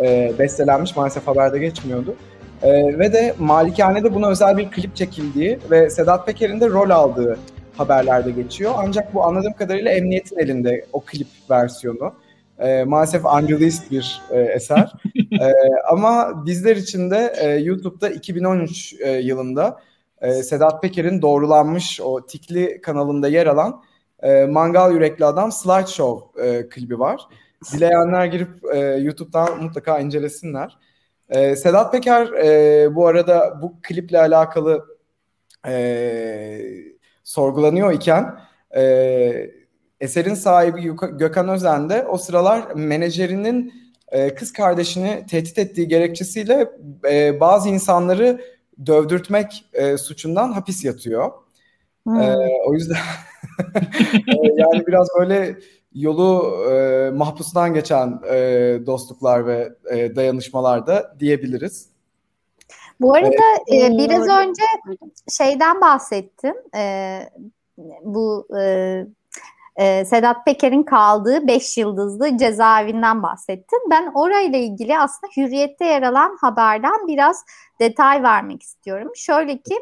e, 0.00 0.32
bestelenmiş. 0.38 0.96
Maalesef 0.96 1.26
haberde 1.26 1.58
geçmiyordu. 1.58 2.14
E, 2.62 2.98
ve 2.98 3.12
de 3.12 3.34
Malikane'de 3.38 4.14
buna 4.14 4.28
özel 4.30 4.56
bir 4.58 4.70
klip 4.70 4.96
çekildiği 4.96 5.58
ve 5.70 5.90
Sedat 5.90 6.26
Peker'in 6.26 6.60
de 6.60 6.68
rol 6.68 6.90
aldığı 6.90 7.38
haberlerde 7.76 8.30
geçiyor. 8.30 8.72
Ancak 8.76 9.14
bu 9.14 9.24
anladığım 9.24 9.52
kadarıyla 9.52 9.90
emniyetin 9.90 10.38
elinde 10.38 10.84
o 10.92 11.00
klip 11.00 11.28
versiyonu. 11.50 12.12
E, 12.60 12.84
maalesef 12.84 13.24
unreleased 13.24 13.90
bir 13.90 14.22
e, 14.30 14.40
eser. 14.40 14.92
e, 15.40 15.52
ama 15.90 16.42
bizler 16.46 16.76
için 16.76 17.10
de 17.10 17.34
e, 17.40 17.48
YouTube'da 17.48 18.08
2013 18.10 18.94
e, 19.00 19.10
yılında 19.10 19.80
e, 20.20 20.32
Sedat 20.32 20.82
Peker'in 20.82 21.22
doğrulanmış 21.22 22.00
o 22.00 22.26
Tikli 22.26 22.80
kanalında 22.80 23.28
yer 23.28 23.46
alan 23.46 23.82
e, 24.22 24.44
Mangal 24.44 24.92
Yürekli 24.92 25.24
Adam 25.24 25.52
Slideshow 25.52 26.46
e, 26.46 26.68
klibi 26.68 26.98
var. 26.98 27.20
Dileyenler 27.72 28.26
girip 28.26 28.74
e, 28.74 28.78
YouTube'dan 28.78 29.62
mutlaka 29.62 29.98
incelesinler. 29.98 30.78
E, 31.28 31.56
Sedat 31.56 31.92
Peker 31.92 32.26
e, 32.26 32.94
bu 32.94 33.06
arada 33.06 33.58
bu 33.62 33.74
kliple 33.82 34.18
alakalı 34.18 34.84
e, 35.66 36.60
sorgulanıyor 37.24 37.92
iken 37.92 38.40
e, 38.76 39.59
eserin 40.00 40.34
sahibi 40.34 40.96
Gökhan 41.12 41.48
Özen 41.48 41.90
de 41.90 42.06
o 42.06 42.18
sıralar 42.18 42.74
menajerinin 42.74 43.72
e, 44.08 44.34
kız 44.34 44.52
kardeşini 44.52 45.26
tehdit 45.30 45.58
ettiği 45.58 45.88
gerekçesiyle 45.88 46.70
e, 47.10 47.40
bazı 47.40 47.68
insanları 47.68 48.40
dövdürtmek 48.86 49.64
e, 49.72 49.98
suçundan 49.98 50.52
hapis 50.52 50.84
yatıyor. 50.84 51.32
Hmm. 52.04 52.20
E, 52.20 52.36
o 52.66 52.74
yüzden 52.74 52.96
e, 53.74 54.52
yani 54.56 54.86
biraz 54.86 55.08
böyle 55.18 55.56
yolu 55.94 56.56
e, 56.70 57.10
mahpustan 57.10 57.74
geçen 57.74 58.20
e, 58.30 58.36
dostluklar 58.86 59.46
ve 59.46 59.72
e, 59.90 60.16
dayanışmalar 60.16 60.86
da 60.86 61.16
diyebiliriz. 61.20 61.90
Bu 63.00 63.14
arada 63.14 63.28
evet. 63.68 63.90
e, 63.90 63.98
biraz 63.98 64.28
önce 64.28 64.62
şeyden 65.28 65.80
bahsettim. 65.80 66.54
E, 66.76 67.18
bu 68.04 68.48
e, 68.60 69.06
e, 69.80 70.04
Sedat 70.04 70.44
Peker'in 70.44 70.82
kaldığı 70.82 71.46
5 71.46 71.78
yıldızlı 71.78 72.38
cezaevinden 72.38 73.22
bahsettim. 73.22 73.78
Ben 73.90 74.12
orayla 74.14 74.58
ilgili 74.58 74.98
aslında 74.98 75.32
Hürriyet'te 75.36 75.84
yer 75.84 76.02
alan 76.02 76.36
haberden 76.40 77.06
biraz 77.06 77.44
detay 77.80 78.22
vermek 78.22 78.62
istiyorum. 78.62 79.12
Şöyle 79.16 79.58
ki 79.58 79.78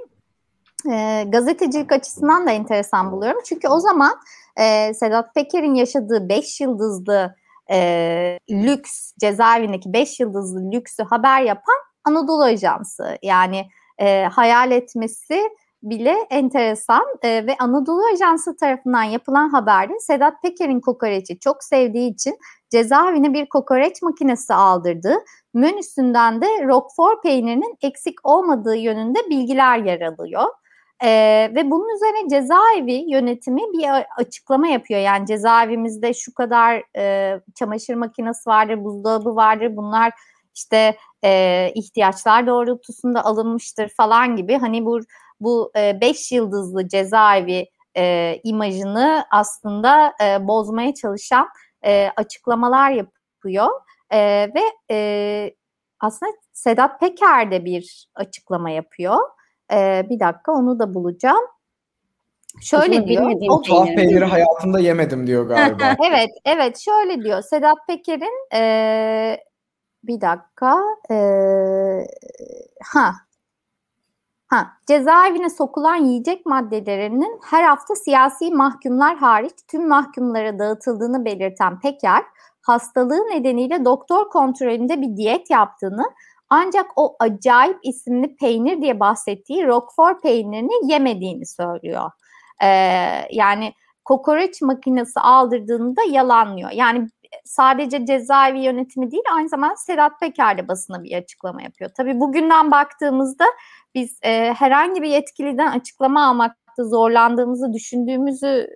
e, 0.90 1.24
gazetecilik 1.28 1.92
açısından 1.92 2.46
da 2.46 2.50
enteresan 2.50 3.12
buluyorum. 3.12 3.40
Çünkü 3.44 3.68
o 3.68 3.80
zaman 3.80 4.20
e, 4.56 4.94
Sedat 4.94 5.34
Peker'in 5.34 5.74
yaşadığı 5.74 6.28
5 6.28 6.60
yıldızlı 6.60 7.34
e, 7.70 8.38
lüks 8.50 9.12
cezaevindeki 9.20 9.92
5 9.92 10.20
yıldızlı 10.20 10.72
lüksü 10.72 11.02
haber 11.02 11.42
yapan 11.42 11.76
Anadolu 12.04 12.42
Ajansı. 12.42 13.18
Yani 13.22 13.68
e, 13.98 14.24
hayal 14.24 14.70
etmesi 14.70 15.42
bile 15.82 16.16
enteresan 16.30 17.04
e, 17.22 17.46
ve 17.46 17.56
Anadolu 17.58 18.02
Ajansı 18.14 18.56
tarafından 18.56 19.02
yapılan 19.02 19.48
haberde 19.48 19.98
Sedat 19.98 20.42
Peker'in 20.42 20.80
kokoreçi 20.80 21.38
çok 21.38 21.64
sevdiği 21.64 22.12
için 22.12 22.38
cezaevine 22.70 23.32
bir 23.32 23.48
kokoreç 23.48 24.02
makinesi 24.02 24.54
aldırdı. 24.54 25.14
Menüsünden 25.54 26.42
de 26.42 26.46
Roquefort 26.46 27.22
peynirinin 27.22 27.76
eksik 27.82 28.14
olmadığı 28.24 28.76
yönünde 28.76 29.18
bilgiler 29.30 29.78
yer 29.78 30.00
alıyor. 30.00 30.44
Ee, 31.04 31.50
ve 31.54 31.70
bunun 31.70 31.94
üzerine 31.94 32.28
cezaevi 32.28 33.04
yönetimi 33.10 33.60
bir 33.60 33.88
açıklama 34.16 34.68
yapıyor. 34.68 35.00
Yani 35.00 35.26
cezaevimizde 35.26 36.14
şu 36.14 36.34
kadar 36.34 36.82
e, 36.96 37.34
çamaşır 37.54 37.94
makinesi 37.94 38.50
vardır, 38.50 38.84
buzdolabı 38.84 39.36
vardır. 39.36 39.76
Bunlar 39.76 40.12
işte 40.58 40.96
e, 41.24 41.72
ihtiyaçlar 41.74 42.46
doğrultusunda 42.46 43.24
alınmıştır 43.24 43.88
falan 43.88 44.36
gibi. 44.36 44.56
Hani 44.56 44.84
bu 44.84 45.00
bu 45.40 45.72
5 45.74 46.32
e, 46.32 46.36
yıldızlı 46.36 46.88
cezaevi 46.88 47.66
e, 47.96 48.36
imajını 48.44 49.24
aslında 49.30 50.12
e, 50.24 50.48
bozmaya 50.48 50.94
çalışan 50.94 51.48
e, 51.84 52.10
açıklamalar 52.16 52.90
yapıyor. 52.90 53.68
E, 54.10 54.18
ve 54.54 54.62
e, 54.90 55.54
aslında 56.00 56.32
Sedat 56.52 57.00
Peker 57.00 57.50
de 57.50 57.64
bir 57.64 58.08
açıklama 58.14 58.70
yapıyor. 58.70 59.18
E, 59.72 60.06
bir 60.10 60.20
dakika 60.20 60.52
onu 60.52 60.78
da 60.78 60.94
bulacağım. 60.94 61.44
Şöyle 62.60 63.06
diyor. 63.08 63.32
O 63.50 63.62
tuhaf 63.62 63.88
peyniri 63.88 64.24
hayatımda 64.24 64.80
yemedim 64.80 65.26
diyor 65.26 65.46
galiba. 65.46 65.96
evet, 66.08 66.28
evet 66.44 66.78
şöyle 66.78 67.24
diyor. 67.24 67.42
Sedat 67.42 67.76
Peker'in 67.86 68.54
e, 68.54 69.38
bir 70.08 70.20
dakika 70.20 70.80
e, 71.10 71.16
ha 72.84 73.12
Ha, 74.48 74.66
cezaevine 74.86 75.50
sokulan 75.50 75.96
yiyecek 75.96 76.46
maddelerinin 76.46 77.40
her 77.44 77.64
hafta 77.64 77.94
siyasi 77.94 78.50
mahkumlar 78.50 79.16
hariç 79.16 79.52
tüm 79.68 79.88
mahkumlara 79.88 80.58
dağıtıldığını 80.58 81.24
belirten 81.24 81.80
Peker, 81.80 82.22
hastalığı 82.62 83.30
nedeniyle 83.30 83.84
doktor 83.84 84.30
kontrolünde 84.30 85.00
bir 85.00 85.16
diyet 85.16 85.50
yaptığını 85.50 86.04
ancak 86.50 86.86
o 86.96 87.16
acayip 87.20 87.78
isimli 87.82 88.36
peynir 88.36 88.82
diye 88.82 89.00
bahsettiği 89.00 89.66
Roquefort 89.66 90.22
peynirini 90.22 90.92
yemediğini 90.92 91.46
söylüyor. 91.46 92.10
Ee, 92.62 92.68
yani 93.32 93.72
kokoreç 94.04 94.62
makinesi 94.62 95.20
aldırdığını 95.20 95.96
da 95.96 96.02
yalanlıyor. 96.10 96.70
Yani 96.70 97.08
sadece 97.44 98.06
cezaevi 98.06 98.58
yönetimi 98.60 99.10
değil 99.10 99.22
aynı 99.34 99.48
zamanda 99.48 99.76
Sedat 99.76 100.20
Peker 100.20 100.58
de 100.58 100.68
basına 100.68 101.02
bir 101.02 101.16
açıklama 101.16 101.62
yapıyor. 101.62 101.90
Tabii 101.96 102.20
bugünden 102.20 102.70
baktığımızda 102.70 103.44
biz 103.94 104.18
e, 104.22 104.54
herhangi 104.54 105.02
bir 105.02 105.08
yetkiliden 105.08 105.70
açıklama 105.70 106.28
almakta 106.28 106.84
zorlandığımızı 106.84 107.72
düşündüğümüzü 107.72 108.68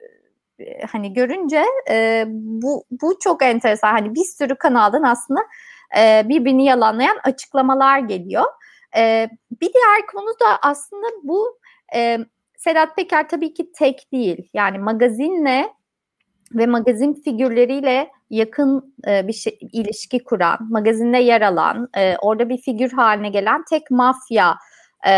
e, 0.58 0.86
hani 0.92 1.12
görünce 1.12 1.64
e, 1.90 2.24
bu 2.28 2.84
bu 2.90 3.18
çok 3.20 3.42
enteresan. 3.42 3.92
Hani 3.92 4.14
bir 4.14 4.24
sürü 4.24 4.54
kanaldan 4.54 5.02
aslında 5.02 5.40
e, 5.98 6.28
birbirini 6.28 6.64
yalanlayan 6.64 7.18
açıklamalar 7.24 7.98
geliyor. 7.98 8.44
E, 8.96 9.28
bir 9.60 9.72
diğer 9.72 10.06
konu 10.12 10.30
da 10.40 10.58
aslında 10.62 11.06
bu 11.22 11.58
e, 11.94 12.18
Sedat 12.56 12.96
Peker 12.96 13.28
tabii 13.28 13.54
ki 13.54 13.72
tek 13.72 14.12
değil. 14.12 14.48
Yani 14.54 14.78
magazinle 14.78 15.70
ve 16.54 16.66
magazin 16.66 17.14
figürleriyle 17.14 18.10
yakın 18.32 18.94
e, 19.08 19.28
bir 19.28 19.32
şey, 19.32 19.58
ilişki 19.72 20.24
kuran, 20.24 20.58
magazinde 20.70 21.18
yer 21.18 21.40
alan, 21.42 21.88
e, 21.96 22.16
orada 22.16 22.48
bir 22.48 22.58
figür 22.58 22.92
haline 22.92 23.28
gelen 23.28 23.64
tek 23.70 23.90
mafya 23.90 24.56
e, 25.08 25.12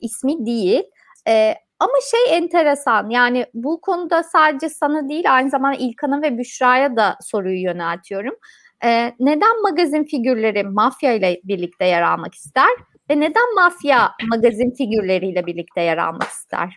ismi 0.00 0.46
değil. 0.46 0.82
E, 1.28 1.54
ama 1.78 1.92
şey 2.10 2.36
enteresan 2.36 3.10
yani 3.10 3.46
bu 3.54 3.80
konuda 3.80 4.22
sadece 4.22 4.68
sana 4.68 5.08
değil 5.08 5.34
aynı 5.34 5.50
zamanda 5.50 5.76
İlkan'a 5.76 6.22
ve 6.22 6.38
Büşra'ya 6.38 6.96
da 6.96 7.16
soruyu 7.20 7.62
yöneltiyorum. 7.62 8.34
E, 8.84 9.12
neden 9.20 9.62
magazin 9.62 10.04
figürleri 10.04 10.64
mafya 10.64 11.12
ile 11.12 11.40
birlikte 11.44 11.84
yer 11.84 12.02
almak 12.02 12.34
ister? 12.34 12.70
Ve 13.10 13.20
neden 13.20 13.54
mafya 13.54 14.12
magazin 14.30 14.70
figürleriyle 14.70 15.46
birlikte 15.46 15.80
yer 15.80 15.98
almak 15.98 16.28
ister? 16.28 16.76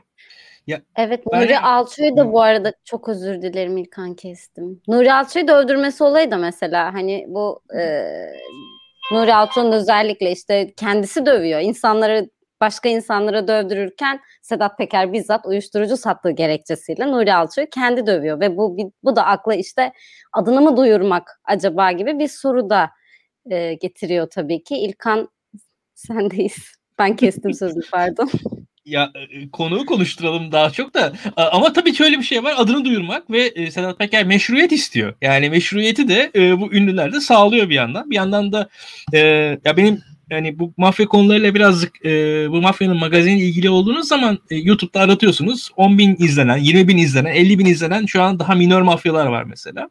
Ya, 0.68 0.82
evet 0.96 1.24
ben... 1.32 1.42
Nuri 1.42 1.60
Alço'yu 1.60 2.18
da 2.18 2.34
bu 2.34 2.42
arada 2.42 2.74
çok 2.84 3.10
özür 3.10 3.42
dilerim 3.42 3.78
İlkan 3.78 4.14
kestim. 4.14 4.82
Nuri 4.88 5.14
Alço'yu 5.14 5.48
da 5.48 5.60
öldürmesi 5.60 6.04
olayı 6.04 6.32
da 6.32 6.38
mesela 6.38 6.94
hani 6.94 7.26
bu 7.28 7.62
e, 7.80 8.06
Nuri 9.12 9.36
Alço'nun 9.36 9.72
özellikle 9.72 10.32
işte 10.32 10.74
kendisi 10.78 11.26
dövüyor. 11.26 11.60
İnsanları 11.60 12.30
başka 12.62 12.90
insanlara 12.90 13.48
dövdürürken 13.48 14.20
Sedat 14.42 14.78
Peker 14.78 15.14
bizzat 15.14 15.46
uyuşturucu 15.46 15.98
sattığı 15.98 16.32
gerekçesiyle 16.32 17.12
Nuri 17.12 17.34
Alço'yu 17.34 17.70
kendi 17.70 18.08
dövüyor 18.08 18.40
ve 18.40 18.58
bu 18.58 18.78
bu 19.04 19.16
da 19.16 19.26
akla 19.26 19.56
işte 19.56 19.92
adını 20.34 20.62
mı 20.62 20.78
duyurmak 20.78 21.42
acaba 21.44 21.92
gibi 21.92 22.20
bir 22.20 22.28
soru 22.28 22.70
da 22.70 22.90
e, 23.52 23.74
getiriyor 23.74 24.30
tabii 24.30 24.64
ki. 24.64 24.78
İlkan 24.78 25.30
sendeyiz. 25.96 26.58
Ben 27.00 27.16
kestim 27.16 27.54
sözünü 27.54 27.84
pardon. 27.92 28.30
ya 28.86 29.12
e, 29.32 29.50
konuyu 29.50 29.86
konuşturalım 29.86 30.52
daha 30.52 30.70
çok 30.70 30.94
da 30.94 31.14
ama 31.36 31.74
tabii 31.74 31.94
şöyle 31.96 32.18
bir 32.20 32.24
şey 32.24 32.44
var 32.44 32.54
adını 32.58 32.86
duyurmak 32.86 33.32
ve 33.32 33.42
e, 33.48 33.72
Sedat 33.72 34.00
Peker 34.00 34.26
meşruiyet 34.26 34.72
istiyor. 34.72 35.14
Yani 35.22 35.50
meşruiyeti 35.50 36.08
de 36.08 36.32
e, 36.36 36.60
bu 36.60 36.74
ünlüler 36.74 37.14
de 37.14 37.22
sağlıyor 37.22 37.70
bir 37.70 37.76
yandan. 37.76 38.10
Bir 38.10 38.16
yandan 38.16 38.52
da 38.52 38.70
e, 39.14 39.20
ya 39.66 39.78
benim 39.78 40.02
yani 40.30 40.60
bu 40.60 40.74
mafya 40.78 41.06
konularıyla 41.06 41.56
birazcık 41.56 42.06
e, 42.06 42.12
bu 42.52 42.62
mafyanın 42.62 42.98
magazini 42.98 43.42
ilgili 43.42 43.70
olduğunuz 43.70 44.08
zaman 44.08 44.40
e, 44.50 44.56
YouTube'da 44.56 45.00
aratıyorsunuz 45.00 45.70
10 45.76 45.98
bin 45.98 46.16
izlenen, 46.20 46.58
20 46.58 46.88
bin 46.88 46.98
izlenen, 46.98 47.36
50 47.36 47.60
bin 47.60 47.66
izlenen 47.66 48.06
şu 48.06 48.22
an 48.22 48.40
daha 48.40 48.56
minor 48.56 48.82
mafyalar 48.82 49.26
var 49.26 49.44
mesela. 49.44 49.90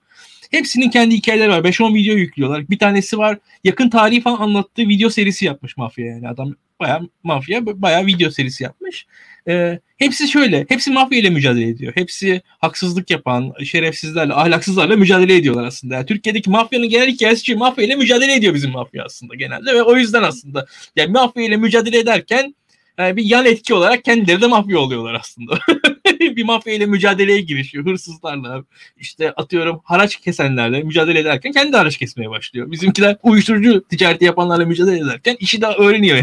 Hepsinin 0.51 0.91
kendi 0.91 1.15
hikayeleri 1.15 1.51
var. 1.51 1.59
5-10 1.59 1.95
video 1.95 2.15
yüklüyorlar. 2.15 2.69
Bir 2.71 2.79
tanesi 2.79 3.19
var 3.19 3.39
yakın 3.65 3.91
tarihi 3.91 4.21
falan 4.21 4.41
anlattığı 4.41 4.83
video 4.83 5.11
serisi 5.11 5.45
yapmış 5.45 5.77
mafya 5.77 6.07
yani. 6.07 6.29
Adam 6.29 6.55
baya 6.81 7.01
mafya 7.23 7.67
baya 7.67 8.07
video 8.07 8.31
serisi 8.31 8.65
yapmış. 8.65 9.07
E, 9.49 9.79
hepsi 9.97 10.29
şöyle. 10.29 10.67
Hepsi 10.69 10.91
mafya 10.91 11.19
ile 11.19 11.31
mücadele 11.31 11.69
ediyor. 11.69 11.93
Hepsi 11.97 12.43
haksızlık 12.59 13.11
yapan, 13.11 13.53
şerefsizlerle, 13.65 14.35
ahlaksızlarla 14.35 14.97
mücadele 14.97 15.37
ediyorlar 15.37 15.65
aslında. 15.65 15.95
Yani 15.95 16.07
Türkiye'deki 16.07 16.51
mafyanın 16.51 16.89
genel 16.89 17.09
hikayesi 17.09 17.55
mafya 17.55 17.85
ile 17.85 17.97
mücadele 17.97 18.35
ediyor 18.35 18.55
bizim 18.55 18.71
mafya 18.71 19.05
aslında 19.05 19.35
genelde 19.35 19.75
ve 19.75 19.83
o 19.83 19.97
yüzden 19.97 20.23
aslında 20.23 20.67
yani 20.97 21.11
mafya 21.13 21.43
ile 21.43 21.57
mücadele 21.57 21.99
ederken 21.99 22.55
yani 22.99 23.11
e, 23.11 23.17
bir 23.17 23.25
yan 23.25 23.47
etki 23.47 23.75
olarak 23.75 24.05
kendileri 24.05 24.41
de 24.41 24.47
mafya 24.47 24.79
oluyorlar 24.79 25.15
aslında. 25.15 25.59
bir 26.37 26.45
mafya 26.45 26.75
ile 26.75 26.87
mücadeleye 26.87 27.41
girişiyor. 27.41 27.87
Hırsızlarla 27.87 28.65
işte 28.97 29.31
atıyorum 29.33 29.81
haraç 29.85 30.17
kesenlerle 30.17 30.83
mücadele 30.83 31.19
ederken 31.19 31.53
kendi 31.53 31.77
haraç 31.77 31.97
kesmeye 31.97 32.31
başlıyor. 32.31 32.71
Bizimkiler 32.71 33.17
uyuşturucu 33.23 33.85
ticareti 33.89 34.25
yapanlarla 34.25 34.67
mücadele 34.67 34.99
ederken 34.99 35.37
işi 35.41 35.61
daha 35.61 35.75
öğreniyor. 35.75 36.19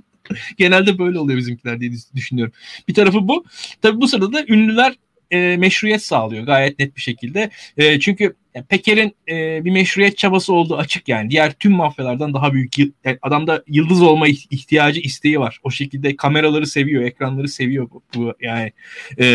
Genelde 0.58 0.98
böyle 0.98 1.18
oluyor 1.18 1.38
bizimkiler 1.38 1.80
diye 1.80 1.92
düşünüyorum. 2.14 2.54
Bir 2.88 2.94
tarafı 2.94 3.28
bu. 3.28 3.44
Tabii 3.82 4.00
bu 4.00 4.08
sırada 4.08 4.32
da 4.32 4.44
ünlüler 4.48 4.94
e, 5.30 5.56
meşruiyet 5.56 6.02
sağlıyor 6.02 6.44
gayet 6.44 6.78
net 6.78 6.96
bir 6.96 7.00
şekilde. 7.00 7.50
E, 7.76 8.00
çünkü 8.00 8.34
yani 8.54 8.66
Peker'in 8.66 9.14
e, 9.28 9.64
bir 9.64 9.70
meşruiyet 9.70 10.18
çabası 10.18 10.52
olduğu 10.52 10.76
açık 10.76 11.08
yani. 11.08 11.30
Diğer 11.30 11.52
tüm 11.52 11.72
mafyalardan 11.72 12.34
daha 12.34 12.52
büyük. 12.52 12.78
Yani 12.78 13.18
adamda 13.22 13.62
yıldız 13.66 14.02
olma 14.02 14.28
ihtiyacı, 14.28 15.00
isteği 15.00 15.40
var. 15.40 15.58
O 15.62 15.70
şekilde 15.70 16.16
kameraları 16.16 16.66
seviyor, 16.66 17.02
ekranları 17.02 17.48
seviyor 17.48 17.90
bu. 17.90 18.02
bu 18.14 18.34
yani 18.40 18.72
e, 19.20 19.26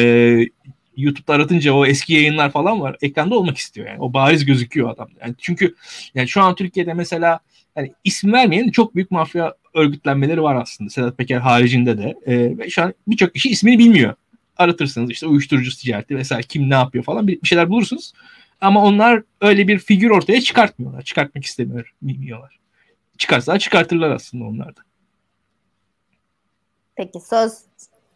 YouTube'da 0.97 1.33
aratınca 1.33 1.73
o 1.73 1.85
eski 1.85 2.13
yayınlar 2.13 2.51
falan 2.51 2.81
var. 2.81 2.97
Ekranda 3.01 3.35
olmak 3.35 3.57
istiyor 3.57 3.87
yani. 3.87 3.99
O 3.99 4.13
bariz 4.13 4.45
gözüküyor 4.45 4.89
adam. 4.89 5.09
Yani 5.21 5.35
çünkü 5.37 5.75
yani 6.15 6.27
şu 6.27 6.41
an 6.41 6.55
Türkiye'de 6.55 6.93
mesela 6.93 7.39
yani 7.75 7.93
isim 8.03 8.33
vermeyen 8.33 8.69
çok 8.69 8.95
büyük 8.95 9.11
mafya 9.11 9.53
örgütlenmeleri 9.73 10.41
var 10.41 10.55
aslında. 10.55 10.89
Sedat 10.89 11.17
Peker 11.17 11.39
haricinde 11.39 11.97
de. 11.97 12.15
E, 12.25 12.57
ve 12.57 12.69
şu 12.69 12.83
an 12.83 12.93
birçok 13.07 13.33
kişi 13.33 13.49
ismini 13.49 13.79
bilmiyor. 13.79 14.13
Aratırsınız 14.57 15.11
işte 15.11 15.27
uyuşturucu 15.27 15.77
ticareti 15.77 16.15
vesaire 16.15 16.43
kim 16.43 16.69
ne 16.69 16.73
yapıyor 16.73 17.03
falan 17.03 17.27
bir, 17.27 17.41
bir 17.41 17.47
şeyler 17.47 17.69
bulursunuz. 17.69 18.13
Ama 18.61 18.83
onlar 18.83 19.23
öyle 19.41 19.67
bir 19.67 19.79
figür 19.79 20.09
ortaya 20.09 20.41
çıkartmıyorlar. 20.41 21.01
Çıkartmak 21.01 21.45
istemiyor, 21.45 21.93
bilmiyorlar. 22.01 22.59
Çıkarsa 23.17 23.59
çıkartırlar 23.59 24.11
aslında 24.11 24.45
onlar 24.45 24.75
da. 24.75 24.81
Peki 26.95 27.19
söz 27.19 27.53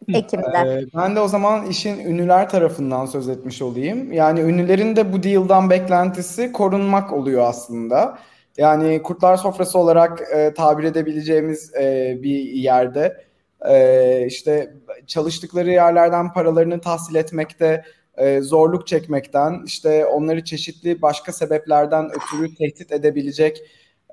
Ekim'de. 0.08 0.58
Ee, 0.66 0.86
ben 0.96 1.16
de 1.16 1.20
o 1.20 1.28
zaman 1.28 1.66
işin 1.66 1.98
ünlüler 1.98 2.48
tarafından 2.48 3.06
söz 3.06 3.28
etmiş 3.28 3.62
olayım. 3.62 4.12
Yani 4.12 4.40
ünlülerin 4.40 4.96
de 4.96 5.12
bu 5.12 5.22
deal'dan 5.22 5.70
beklentisi 5.70 6.52
korunmak 6.52 7.12
oluyor 7.12 7.48
aslında. 7.48 8.18
Yani 8.56 9.02
kurtlar 9.02 9.36
sofrası 9.36 9.78
olarak 9.78 10.20
e, 10.34 10.54
tabir 10.54 10.84
edebileceğimiz 10.84 11.74
e, 11.74 12.18
bir 12.22 12.38
yerde 12.40 13.24
e, 13.68 14.26
işte 14.26 14.74
çalıştıkları 15.06 15.70
yerlerden 15.70 16.32
paralarını 16.32 16.80
tahsil 16.80 17.14
etmekte 17.14 17.84
e, 18.20 18.40
zorluk 18.40 18.86
çekmekten, 18.86 19.62
işte 19.66 20.06
onları 20.06 20.44
çeşitli 20.44 21.02
başka 21.02 21.32
sebeplerden 21.32 22.10
ötürü 22.10 22.54
tehdit 22.54 22.92
edebilecek 22.92 23.62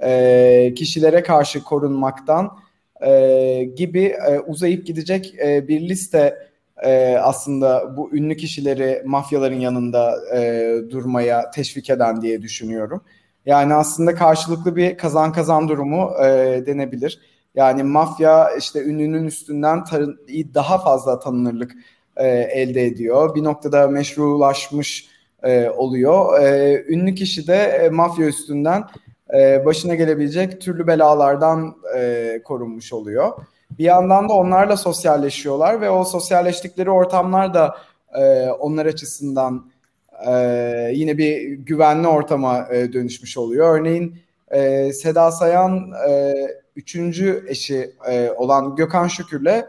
e, 0.04 0.74
kişilere 0.76 1.24
karşı 1.24 1.64
korunmaktan 1.64 2.58
e, 3.02 3.64
gibi 3.76 4.16
uzayıp 4.48 4.86
gidecek 4.86 5.34
bir 5.40 5.90
liste 5.90 6.48
aslında 7.22 7.98
bu 7.98 8.16
ünlü 8.16 8.38
kişileri 8.38 9.02
mafyaların 9.06 9.60
yanında 9.60 10.16
durmaya 10.90 11.52
teşvik 11.52 11.90
eden 11.90 12.22
diye 12.22 12.42
düşünüyorum. 12.42 13.02
Yani 13.46 13.74
aslında 13.74 14.16
karşılıklı 14.16 14.76
bir 14.76 14.98
kazan 14.98 15.32
kazan 15.34 15.70
durumu 15.70 16.12
denebilir. 16.66 17.20
Yani 17.56 17.84
mafya 17.84 18.56
işte 18.58 18.84
ünlünün 18.84 19.26
üstünden 19.26 19.84
daha 20.54 20.78
fazla 20.78 21.20
tanınırlık 21.20 21.72
e, 22.20 22.28
elde 22.28 22.86
ediyor. 22.86 23.36
Bir 23.36 23.44
noktada 23.44 23.88
meşrulaşmış 23.88 25.10
e, 25.44 25.70
oluyor. 25.70 26.40
E, 26.42 26.84
ünlü 26.88 27.16
kişi 27.16 27.48
de 27.48 27.56
e, 27.56 27.90
mafya 27.90 28.28
üstünden 28.28 28.84
e, 29.34 29.66
başına 29.66 29.96
gelebilecek 29.96 30.62
türlü 30.62 30.88
belalardan 30.88 31.76
e, 31.98 32.42
korunmuş 32.44 32.94
oluyor. 32.94 33.32
Bir 33.72 33.84
yandan 33.84 34.30
da 34.30 34.34
onlarla 34.34 34.78
sosyalleşiyorlar 34.78 35.82
ve 35.82 35.90
o 35.90 36.04
sosyalleştikleri 36.04 36.90
ortamlar 36.90 37.54
da 37.54 37.78
e, 38.20 38.50
onlar 38.50 38.86
açısından 38.86 39.72
e, 40.28 40.32
yine 40.94 41.18
bir 41.18 41.52
güvenli 41.52 42.08
ortama 42.08 42.68
e, 42.72 42.94
dönüşmüş 42.94 43.38
oluyor. 43.38 43.80
Örneğin 43.80 44.16
e, 44.52 44.94
Seda 44.94 45.32
Sayan 45.32 45.92
e, 46.10 46.34
üçüncü 46.76 47.46
eşi 47.48 47.92
e, 48.10 48.32
olan 48.32 48.76
Gökhan 48.76 49.08
Şükür'le 49.08 49.66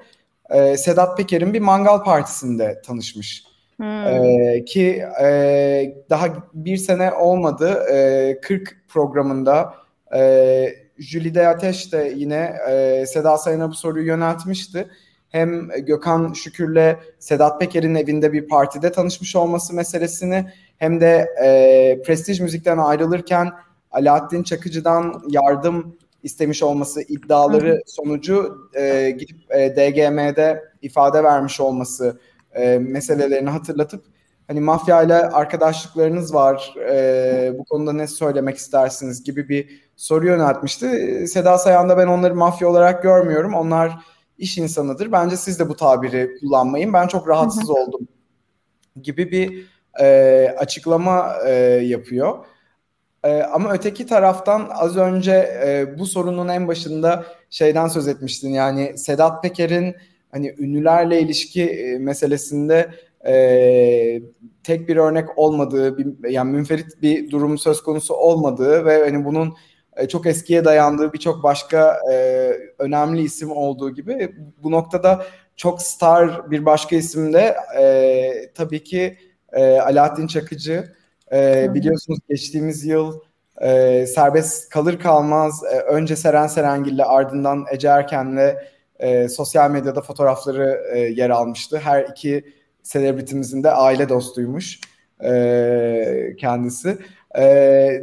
e, 0.51 0.77
Sedat 0.77 1.17
Peker'in 1.17 1.55
bir 1.55 1.61
mangal 1.61 2.05
partisinde 2.05 2.83
tanışmış. 2.87 3.45
Hmm. 3.77 4.07
E, 4.07 4.65
ki 4.65 5.05
e, 5.23 5.97
daha 6.11 6.27
bir 6.55 6.77
sene 6.77 7.13
olmadı. 7.13 7.87
E, 7.93 8.41
40 8.43 8.77
programında 8.89 9.75
e, 10.15 10.69
Jülide 10.99 11.49
Ateş 11.49 11.93
de 11.93 12.13
yine 12.17 12.57
e, 12.71 13.07
Seda 13.07 13.39
Sayan'a 13.39 13.71
bu 13.71 13.75
soruyu 13.75 14.07
yöneltmişti. 14.07 14.89
Hem 15.29 15.69
Gökhan 15.69 16.33
Şükür'le 16.33 16.97
Sedat 17.19 17.61
Peker'in 17.61 17.95
evinde 17.95 18.33
bir 18.33 18.49
partide 18.49 18.93
tanışmış 18.93 19.37
olması 19.37 19.75
meselesini 19.75 20.47
hem 20.79 21.01
de 21.01 21.29
e, 21.45 22.03
prestij 22.03 22.41
müzikten 22.41 22.79
ayrılırken 22.79 23.51
Alaaddin 23.91 24.43
Çakıcı'dan 24.43 25.23
yardım 25.29 25.99
istemiş 26.23 26.63
olması 26.63 27.03
iddiaları 27.03 27.73
Hı. 27.73 27.81
sonucu 27.87 28.69
e, 28.75 29.11
gidip 29.11 29.51
e, 29.51 29.77
DGM'de 29.77 30.65
ifade 30.83 31.25
vermiş 31.25 31.61
olması 31.61 32.21
e, 32.53 32.79
meselelerini 32.79 33.51
hatırlatıp 33.51 34.05
hani 34.49 34.61
mafya 34.61 35.03
ile 35.03 35.15
arkadaşlıklarınız 35.15 36.35
var 36.35 36.75
e, 36.91 37.53
bu 37.59 37.65
konuda 37.65 37.93
ne 37.93 38.07
söylemek 38.07 38.57
istersiniz 38.57 39.25
gibi 39.25 39.49
bir 39.49 39.91
soru 39.97 40.27
yöneltmişti. 40.27 40.87
Seda 41.29 41.59
Sayan'da 41.59 41.99
ben 41.99 42.07
onları 42.07 42.35
mafya 42.35 42.69
olarak 42.69 43.03
görmüyorum. 43.03 43.55
Onlar 43.55 43.99
iş 44.39 44.59
insanıdır. 44.59 45.13
Bence 45.13 45.37
siz 45.37 45.59
de 45.59 45.69
bu 45.69 45.77
tabiri 45.77 46.31
kullanmayın. 46.41 46.93
Ben 46.93 47.07
çok 47.07 47.29
rahatsız 47.29 47.71
oldum 47.71 48.09
gibi 49.03 49.31
bir 49.31 49.67
e, 50.01 50.55
açıklama 50.59 51.37
e, 51.47 51.53
yapıyor. 51.85 52.45
E, 53.29 53.43
ama 53.43 53.73
öteki 53.73 54.07
taraftan 54.07 54.69
az 54.71 54.97
önce 54.97 55.33
e, 55.67 55.99
bu 55.99 56.07
sorunun 56.07 56.49
en 56.49 56.69
başında 56.69 57.25
şeyden 57.51 57.89
söz 57.89 58.09
etmiştin. 58.09 58.51
Yani 58.51 58.99
Sedat 58.99 59.43
Peker'in 59.43 59.97
hani 60.33 60.55
ünlülerle 60.59 61.21
ilişki 61.21 61.65
e, 61.65 61.99
meselesinde 61.99 62.89
e, 63.27 64.23
tek 64.63 64.89
bir 64.89 64.97
örnek 64.97 65.39
olmadığı, 65.39 65.99
bir, 65.99 66.31
yani 66.31 66.53
münferit 66.53 67.03
bir 67.03 67.31
durum 67.31 67.59
söz 67.59 67.83
konusu 67.83 68.15
olmadığı 68.15 68.85
ve 68.85 69.01
hani 69.05 69.25
bunun 69.25 69.55
e, 69.97 70.09
çok 70.09 70.27
eskiye 70.27 70.65
dayandığı 70.65 71.13
birçok 71.13 71.43
başka 71.43 71.97
e, 72.13 72.53
önemli 72.79 73.23
isim 73.23 73.51
olduğu 73.51 73.91
gibi 73.91 74.35
bu 74.63 74.71
noktada 74.71 75.25
çok 75.57 75.83
star 75.83 76.51
bir 76.51 76.65
başka 76.67 76.97
isim 76.97 77.33
de 77.33 77.57
e, 77.79 78.33
tabii 78.55 78.85
ki 78.85 79.17
e, 79.53 79.79
Alaaddin 79.79 80.27
Çakıcı. 80.27 80.98
E, 81.33 81.75
biliyorsunuz 81.75 82.19
geçtiğimiz 82.29 82.85
yıl 82.85 83.21
e, 83.61 84.07
serbest 84.07 84.69
kalır 84.69 84.99
kalmaz 84.99 85.63
e, 85.73 85.79
önce 85.79 86.17
Seren 86.17 86.47
Serengil'le 86.47 87.05
ardından 87.05 87.65
Ece 87.73 87.89
Erken'le 87.89 88.57
e, 88.99 89.29
sosyal 89.29 89.71
medyada 89.71 90.01
fotoğrafları 90.01 90.85
e, 90.93 90.99
yer 90.99 91.31
almıştı. 91.31 91.79
Her 91.79 92.05
iki 92.05 92.45
selebritimizin 92.83 93.63
de 93.63 93.71
aile 93.71 94.09
dostuymuş 94.09 94.81
e, 95.25 96.35
kendisi. 96.39 96.99
E, 97.39 97.45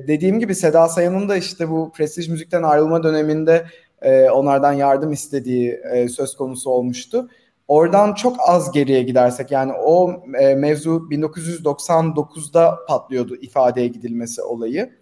dediğim 0.07 0.39
gibi 0.39 0.55
Seda 0.55 0.87
Sayan'ın 0.87 1.29
da 1.29 1.37
işte 1.37 1.69
bu 1.69 1.91
prestij 1.91 2.27
müzikten 2.27 2.63
ayrılma 2.63 3.03
döneminde 3.03 3.65
e, 4.01 4.29
onlardan 4.29 4.73
yardım 4.73 5.11
istediği 5.11 5.71
e, 5.91 6.09
söz 6.09 6.35
konusu 6.35 6.69
olmuştu. 6.69 7.29
Oradan 7.67 8.13
çok 8.13 8.37
az 8.47 8.71
geriye 8.71 9.03
gidersek 9.03 9.51
yani 9.51 9.73
o 9.73 10.23
e, 10.39 10.55
mevzu 10.55 11.07
1999'da 11.11 12.79
patlıyordu 12.87 13.35
ifadeye 13.35 13.87
gidilmesi 13.87 14.41
olayı. 14.41 14.95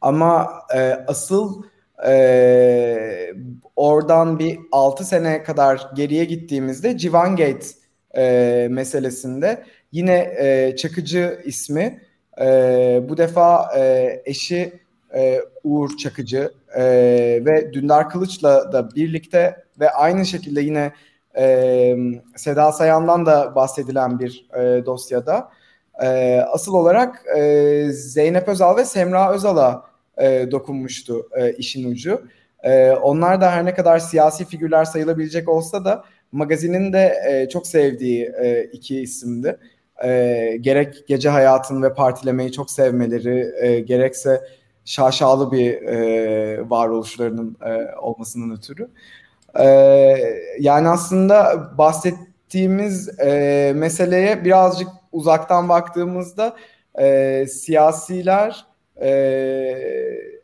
Ama 0.00 0.52
e, 0.74 0.78
asıl 1.06 1.62
e, 2.06 3.34
oradan 3.76 4.38
bir 4.38 4.58
6 4.72 5.04
sene 5.04 5.42
kadar 5.42 5.90
geriye 5.94 6.24
gittiğimizde 6.24 6.98
Civangate 6.98 7.66
e, 8.16 8.68
meselesinde 8.70 9.64
yine 9.92 10.34
e, 10.38 10.76
Çakıcı 10.76 11.40
ismi 11.44 12.02
e, 12.40 12.46
bu 13.08 13.16
defa 13.16 13.70
e, 13.76 14.22
eşi 14.24 14.80
e, 15.14 15.40
Uğur 15.64 15.96
Çakıcı 15.96 16.52
e, 16.76 16.82
ve 17.46 17.72
Dündar 17.72 18.10
Kılıç'la 18.10 18.72
da 18.72 18.94
birlikte 18.94 19.64
ve 19.80 19.90
aynı 19.90 20.26
şekilde 20.26 20.60
yine 20.60 20.92
e, 21.36 21.96
Seda 22.36 22.72
Sayan'dan 22.72 23.26
da 23.26 23.54
bahsedilen 23.54 24.18
bir 24.18 24.48
e, 24.56 24.86
dosyada 24.86 25.48
e, 26.02 26.40
asıl 26.40 26.74
olarak 26.74 27.24
e, 27.36 27.86
Zeynep 27.92 28.48
Özal 28.48 28.76
ve 28.76 28.84
Semra 28.84 29.32
Özal'a 29.32 29.84
e, 30.18 30.50
dokunmuştu 30.50 31.28
e, 31.36 31.52
işin 31.52 31.90
ucu. 31.90 32.22
E, 32.62 32.90
onlar 32.90 33.40
da 33.40 33.52
her 33.52 33.64
ne 33.64 33.74
kadar 33.74 33.98
siyasi 33.98 34.44
figürler 34.44 34.84
sayılabilecek 34.84 35.48
olsa 35.48 35.84
da 35.84 36.04
magazinin 36.32 36.92
de 36.92 37.14
e, 37.28 37.48
çok 37.48 37.66
sevdiği 37.66 38.32
e, 38.42 38.64
iki 38.72 39.00
isimdi. 39.00 39.58
E, 40.04 40.56
gerek 40.60 41.04
gece 41.08 41.28
hayatını 41.28 41.82
ve 41.82 41.94
partilemeyi 41.94 42.52
çok 42.52 42.70
sevmeleri, 42.70 43.52
e, 43.60 43.80
gerekse 43.80 44.40
şaşalı 44.84 45.52
bir 45.52 45.72
e, 45.82 46.70
varoluşlarının 46.70 47.56
e, 47.66 47.96
olmasının 47.96 48.56
ötürü. 48.56 48.88
Yani 50.60 50.88
aslında 50.88 51.68
bahsettiğimiz 51.78 53.20
e, 53.20 53.72
meseleye 53.76 54.44
birazcık 54.44 54.88
uzaktan 55.12 55.68
baktığımızda 55.68 56.56
e, 56.98 57.46
siyasiler 57.46 58.66
e, 59.00 59.10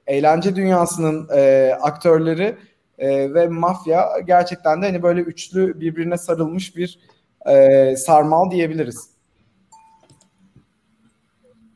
eğlence 0.07 0.57
dünyasının 0.57 1.29
e, 1.35 1.73
aktörleri 1.81 2.57
e, 2.99 3.35
ve 3.35 3.49
mafya 3.49 4.09
gerçekten 4.27 4.83
de 4.83 4.87
hani 4.87 5.03
böyle 5.03 5.21
üçlü 5.21 5.81
birbirine 5.81 6.19
sarılmış 6.19 6.77
bir 6.77 6.99
e, 7.47 7.97
sarmal 7.97 8.51
diyebiliriz. 8.51 9.11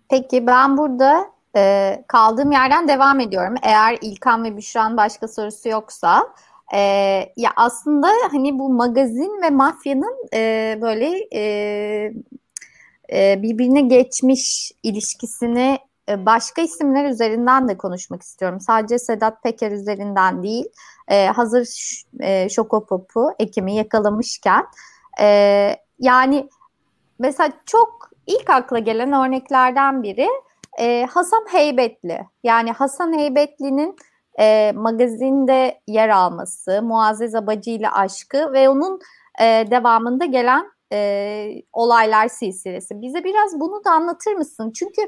Peki 0.09 0.47
ben 0.47 0.79
burada 0.79 1.25
e, 1.57 2.05
kaldığım 2.09 2.53
yerden 2.53 2.89
devam 2.89 3.21
ediyorum. 3.21 3.55
Eğer 3.63 3.99
İlkan 4.01 4.45
ve 4.45 4.57
Büşra'nın 4.57 4.97
başka 4.97 5.29
sorusu 5.29 5.69
yoksa. 5.69 6.23
E, 6.75 6.79
ya 7.37 7.53
aslında 7.57 8.09
hani 8.31 8.59
bu 8.59 8.69
magazin 8.69 9.43
ve 9.43 9.51
mafyanın 9.51 10.29
e, 10.35 10.79
böyle 10.83 11.29
e, 11.35 11.43
e, 13.13 13.43
birbirine 13.43 13.81
geçmiş 13.81 14.73
ilişkisini 14.83 15.79
e, 16.09 16.27
başka 16.27 16.63
isimler 16.63 17.05
üzerinden 17.05 17.69
de 17.69 17.77
konuşmak 17.77 18.23
istiyorum. 18.23 18.61
Sadece 18.61 18.99
Sedat 18.99 19.43
Peker 19.43 19.73
üzerinden 19.73 20.43
değil. 20.43 20.65
E, 21.09 21.27
hazır 21.27 21.69
e, 22.21 22.49
Şokopop'u 22.49 23.31
Ekim'i 23.39 23.75
yakalamışken 23.75 24.67
e, 25.21 25.27
yani 25.99 26.49
mesela 27.19 27.53
çok 27.67 28.11
ilk 28.27 28.51
akla 28.51 28.79
gelen 28.79 29.13
örneklerden 29.13 30.03
biri 30.03 30.29
e, 30.79 31.07
Hasan 31.11 31.47
Heybetli. 31.53 32.27
Yani 32.45 32.73
Hasan 32.73 33.19
Heybetli'nin 33.19 33.97
e, 34.39 34.73
magazinde 34.73 35.81
yer 35.87 36.09
alması, 36.09 36.83
Muazzez 36.83 37.35
Abacı 37.35 37.71
ile 37.71 37.91
aşkı 37.91 38.53
ve 38.53 38.69
onun 38.69 39.01
e, 39.41 39.45
devamında 39.71 40.25
gelen 40.25 40.65
e, 40.93 41.49
olaylar 41.73 42.29
silsilesi. 42.29 43.03
Bize 43.03 43.25
biraz 43.25 43.61
bunu 43.61 43.85
da 43.85 43.91
anlatır 43.91 44.33
mısın? 44.33 44.73
Çünkü 44.75 45.03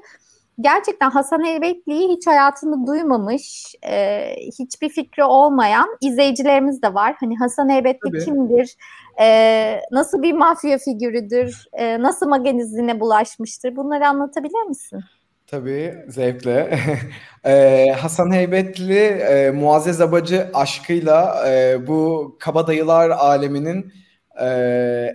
gerçekten 0.60 1.10
Hasan 1.10 1.44
Heybetli'yi 1.44 2.08
hiç 2.08 2.26
hayatını 2.26 2.86
duymamış, 2.86 3.74
e, 3.82 4.26
hiçbir 4.58 4.88
fikri 4.88 5.24
olmayan 5.24 5.96
izleyicilerimiz 6.00 6.82
de 6.82 6.94
var. 6.94 7.16
Hani 7.20 7.36
Hasan 7.38 7.68
Heybetli 7.68 8.10
Tabii. 8.10 8.24
kimdir, 8.24 8.76
e, 9.20 9.80
nasıl 9.90 10.22
bir 10.22 10.32
mafya 10.32 10.78
figürüdür, 10.78 11.64
e, 11.72 12.02
nasıl 12.02 12.28
magazine 12.28 13.00
bulaşmıştır 13.00 13.76
bunları 13.76 14.08
anlatabilir 14.08 14.62
misin? 14.62 15.00
Tabii 15.46 15.94
zevkle. 16.08 16.78
ee, 17.44 17.94
Hasan 17.98 18.32
Heybetli 18.32 18.98
e, 18.98 19.50
Muazzez 19.50 20.00
Abacı 20.00 20.50
aşkıyla 20.54 21.48
e, 21.48 21.86
bu 21.86 22.36
kabadayılar 22.40 23.10
aleminin 23.10 23.92
e, 24.40 24.46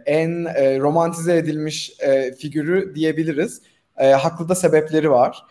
en 0.06 0.46
e, 0.46 0.80
romantize 0.80 1.38
edilmiş 1.38 1.92
e, 2.00 2.34
figürü 2.34 2.96
diyebiliriz. 2.96 3.62
E, 3.98 4.12
haklı 4.12 4.50
da 4.50 4.56
sebepleri 4.56 5.12
var. 5.12 5.46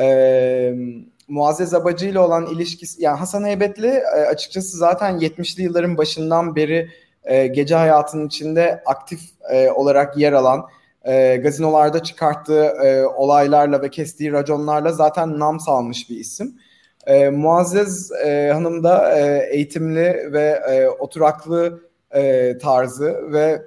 E, 0.00 0.74
Muazzez 1.28 1.74
Abacı 1.74 2.06
ile 2.06 2.18
olan 2.18 2.46
ilişkisi, 2.46 3.02
yani 3.02 3.18
Hasan 3.18 3.44
Heybetli 3.44 3.88
e, 3.88 4.20
açıkçası 4.20 4.76
zaten 4.76 5.18
70'li 5.18 5.62
yılların 5.62 5.98
başından 5.98 6.56
beri 6.56 6.90
e, 7.24 7.46
gece 7.46 7.74
hayatının 7.74 8.26
içinde 8.26 8.82
aktif 8.86 9.20
e, 9.52 9.70
olarak 9.70 10.16
yer 10.16 10.32
alan 10.32 10.66
e, 11.04 11.36
gazinolarda 11.36 12.02
çıkarttığı 12.02 12.64
e, 12.64 13.04
olaylarla 13.04 13.82
ve 13.82 13.90
kestiği 13.90 14.32
raconlarla 14.32 14.92
zaten 14.92 15.38
nam 15.38 15.60
salmış 15.60 16.10
bir 16.10 16.16
isim. 16.16 16.58
E, 17.06 17.28
Muazzez 17.28 18.12
e, 18.12 18.50
Hanım 18.52 18.84
da 18.84 19.18
e, 19.18 19.48
eğitimli 19.50 20.32
ve 20.32 20.60
e, 20.70 20.88
oturaklı 20.88 21.80
e, 22.14 22.58
tarzı 22.58 23.32
ve 23.32 23.62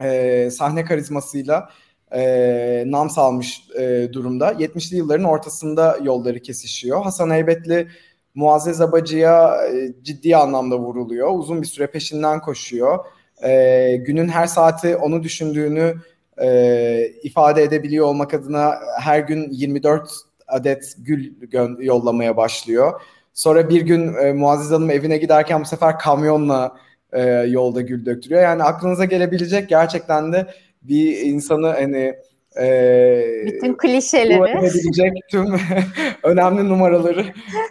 e, 0.00 0.50
sahne 0.50 0.84
karizmasıyla 0.84 1.70
e, 2.14 2.84
nam 2.86 3.10
salmış 3.10 3.68
e, 3.78 4.08
durumda. 4.12 4.52
70'li 4.52 4.96
yılların 4.96 5.24
ortasında 5.24 5.98
yolları 6.02 6.40
kesişiyor. 6.40 7.02
Hasan 7.02 7.30
Heybetli 7.30 7.88
Muazzez 8.34 8.80
Abacı'ya 8.80 9.66
e, 9.66 9.94
ciddi 10.02 10.36
anlamda 10.36 10.78
vuruluyor. 10.78 11.30
Uzun 11.38 11.62
bir 11.62 11.66
süre 11.66 11.86
peşinden 11.86 12.40
koşuyor. 12.40 13.04
E, 13.42 13.96
günün 13.96 14.28
her 14.28 14.46
saati 14.46 14.96
onu 14.96 15.22
düşündüğünü 15.22 15.94
e, 16.42 17.12
ifade 17.22 17.62
edebiliyor 17.62 18.06
olmak 18.06 18.34
adına 18.34 18.74
her 19.00 19.18
gün 19.18 19.48
24 19.50 20.10
adet 20.48 20.94
gül 20.98 21.32
yollamaya 21.78 22.36
başlıyor. 22.36 23.00
Sonra 23.34 23.68
bir 23.68 23.80
gün 23.80 24.14
e, 24.14 24.32
Muazzez 24.32 24.70
Hanım 24.70 24.90
evine 24.90 25.18
giderken 25.18 25.60
bu 25.60 25.64
sefer 25.64 25.98
kamyonla 25.98 26.76
e, 27.12 27.22
yolda 27.30 27.80
gül 27.80 28.06
döktürüyor. 28.06 28.42
Yani 28.42 28.62
aklınıza 28.62 29.04
gelebilecek 29.04 29.68
gerçekten 29.68 30.32
de 30.32 30.46
bir 30.82 31.20
insanı 31.20 31.68
hani 31.68 32.14
e, 32.60 33.42
bütün 33.46 33.74
klişeleri 33.74 35.20
tüm 35.30 35.46
önemli 36.22 36.68
numaraları 36.68 37.24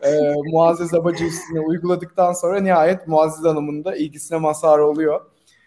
e, 0.04 0.12
Muazzez 0.52 0.94
Abacı 0.94 1.26
uyguladıktan 1.66 2.34
sonra 2.34 2.60
nihayet 2.60 3.08
Muazzez 3.08 3.46
Hanım'ın 3.46 3.84
da 3.84 3.96
ilgisine 3.96 4.38
mazhar 4.38 4.80
oluyor. 4.80 5.22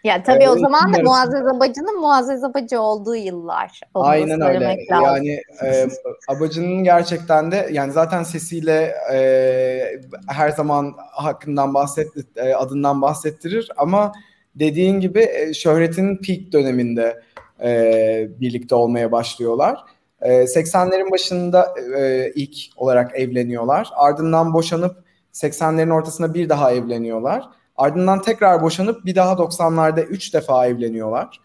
Ya 0.07 0.23
tabii 0.23 0.43
ee, 0.43 0.49
o 0.49 0.57
zaman 0.59 0.93
da 0.93 1.03
Muazzez 1.03 1.47
Abacı'nın 1.47 1.99
Muazzez 1.99 2.43
Abacı 2.43 2.81
olduğu 2.81 3.15
yıllar. 3.15 3.81
Aynen 3.93 4.41
öyle. 4.41 4.77
Lazım. 4.91 5.05
Yani 5.05 5.41
e, 5.63 5.87
Abacı'nın 6.27 6.83
gerçekten 6.83 7.51
de 7.51 7.69
yani 7.71 7.91
zaten 7.91 8.23
sesiyle 8.23 8.93
e, 9.13 10.01
her 10.27 10.49
zaman 10.49 10.93
hakkından 11.11 11.73
bahset 11.73 12.07
e, 12.35 12.55
adından 12.55 13.01
bahsettirir 13.01 13.71
ama 13.77 14.11
dediğin 14.55 14.99
gibi 14.99 15.29
e, 15.33 15.53
şöhretinin 15.53 16.17
peak 16.17 16.51
döneminde 16.51 17.21
e, 17.63 18.27
birlikte 18.39 18.75
olmaya 18.75 19.11
başlıyorlar. 19.11 19.79
E, 20.21 20.31
80'lerin 20.31 21.11
başında 21.11 21.73
e, 21.97 22.31
ilk 22.35 22.55
olarak 22.77 23.19
evleniyorlar. 23.19 23.89
Ardından 23.95 24.53
boşanıp 24.53 25.03
80'lerin 25.33 25.93
ortasında 25.93 26.33
bir 26.33 26.49
daha 26.49 26.71
evleniyorlar. 26.71 27.56
Ardından 27.77 28.21
tekrar 28.21 28.61
boşanıp 28.61 29.05
bir 29.05 29.15
daha 29.15 29.33
90'larda 29.33 30.01
3 30.01 30.33
defa 30.33 30.67
evleniyorlar. 30.67 31.41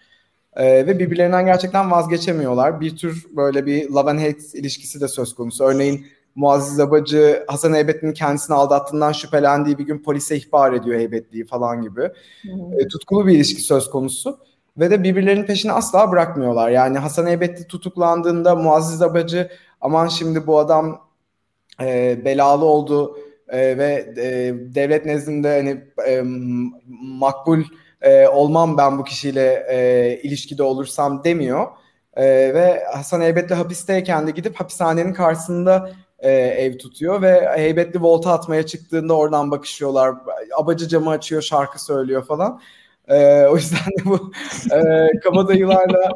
Ee, 0.57 0.87
ve 0.87 0.99
birbirlerinden 0.99 1.47
gerçekten 1.47 1.91
vazgeçemiyorlar. 1.91 2.81
Bir 2.81 2.97
tür 2.97 3.27
böyle 3.37 3.67
bir 3.67 3.91
love 3.91 4.11
and 4.11 4.19
hate 4.19 4.59
ilişkisi 4.59 5.01
de 5.01 5.09
söz 5.09 5.35
konusu. 5.35 5.65
Örneğin 5.65 6.07
Muazzez 6.35 6.81
Abacı 6.81 7.45
Hasan 7.49 7.75
Heybetli'nin 7.75 8.13
kendisini 8.13 8.57
aldattığından 8.57 9.13
şüphelendiği 9.13 9.79
bir 9.79 9.85
gün 9.85 10.03
polise 10.03 10.37
ihbar 10.37 10.73
ediyor 10.73 10.99
Heybetli'yi 10.99 11.47
falan 11.47 11.83
gibi. 11.83 12.11
Hmm. 12.43 12.81
E, 12.81 12.89
tutkulu 12.89 13.27
bir 13.27 13.33
ilişki 13.33 13.61
söz 13.61 13.91
konusu. 13.91 14.39
Ve 14.77 14.91
de 14.91 15.03
birbirlerinin 15.03 15.47
peşini 15.47 15.73
asla 15.73 16.11
bırakmıyorlar. 16.11 16.71
Yani 16.71 16.99
Hasan 16.99 17.27
Heybetli 17.27 17.67
tutuklandığında 17.67 18.55
Muazzez 18.55 19.03
Abacı 19.03 19.51
aman 19.81 20.09
şimdi 20.09 20.47
bu 20.47 20.59
adam 20.59 21.01
e, 21.81 22.21
belalı 22.25 22.65
oldu 22.65 23.17
e, 23.53 23.79
ve 23.79 24.15
e, 24.17 24.55
devlet 24.75 25.07
nezdinde 25.07 25.57
hani 25.57 25.85
e, 26.09 26.23
makbul 27.03 27.63
e, 28.01 28.29
olmam 28.29 28.79
ben 28.79 28.99
bu 28.99 29.05
kişiyle 29.05 29.67
e, 29.71 30.21
ilişkide 30.23 30.63
olursam 30.63 31.25
demiyor. 31.25 31.67
E, 32.17 32.25
ve 32.55 32.85
Hasan 32.95 33.21
Heybetli 33.21 33.55
hapisteyken 33.55 34.27
de 34.27 34.31
gidip 34.31 34.61
hapishanenin 34.61 35.13
karşısında 35.13 35.91
e, 36.19 36.31
ev 36.33 36.79
tutuyor 36.79 37.23
ve 37.23 37.49
Heybetli 37.57 38.03
volta 38.03 38.33
atmaya 38.33 38.67
çıktığında 38.67 39.17
oradan 39.17 39.51
bakışıyorlar. 39.51 40.15
Abacı 40.57 40.89
camı 40.89 41.11
açıyor, 41.11 41.43
şarkı 41.43 41.85
söylüyor 41.85 42.25
falan. 42.27 42.61
E, 43.09 43.47
o 43.47 43.57
yüzden 43.57 43.93
de 43.99 44.05
bu 44.05 44.33
e, 44.75 45.11
kabadayılarla 45.21 46.11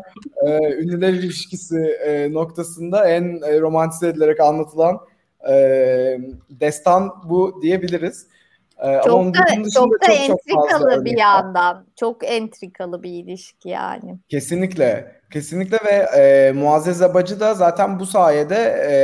e, 0.46 0.72
ünlüler 0.75 1.12
ilişkisi 1.12 1.79
e, 1.79 2.33
noktasında 2.33 3.09
en 3.09 3.42
e, 3.42 3.61
romantize 3.61 4.09
edilerek 4.09 4.40
anlatılan 4.40 5.01
E, 5.50 6.18
destan 6.50 7.12
bu 7.24 7.62
diyebiliriz. 7.62 8.26
E, 8.78 9.00
çok 9.04 9.12
ama 9.12 9.35
da, 9.35 9.38
çok 9.74 9.92
da 9.92 10.06
çok, 10.06 10.20
entrikalı 10.20 10.94
çok 10.94 11.04
bir 11.04 11.18
yandan. 11.18 11.87
Çok 11.96 12.30
entrikalı 12.30 13.02
bir 13.02 13.11
ilişki 13.11 13.68
yani. 13.68 14.18
Kesinlikle. 14.28 15.16
Kesinlikle 15.32 15.78
ve 15.85 16.20
e, 16.20 16.52
Muazzez 16.52 17.02
Abacı 17.02 17.40
da 17.40 17.54
zaten 17.54 18.00
bu 18.00 18.06
sayede 18.06 18.56
e, 18.90 18.94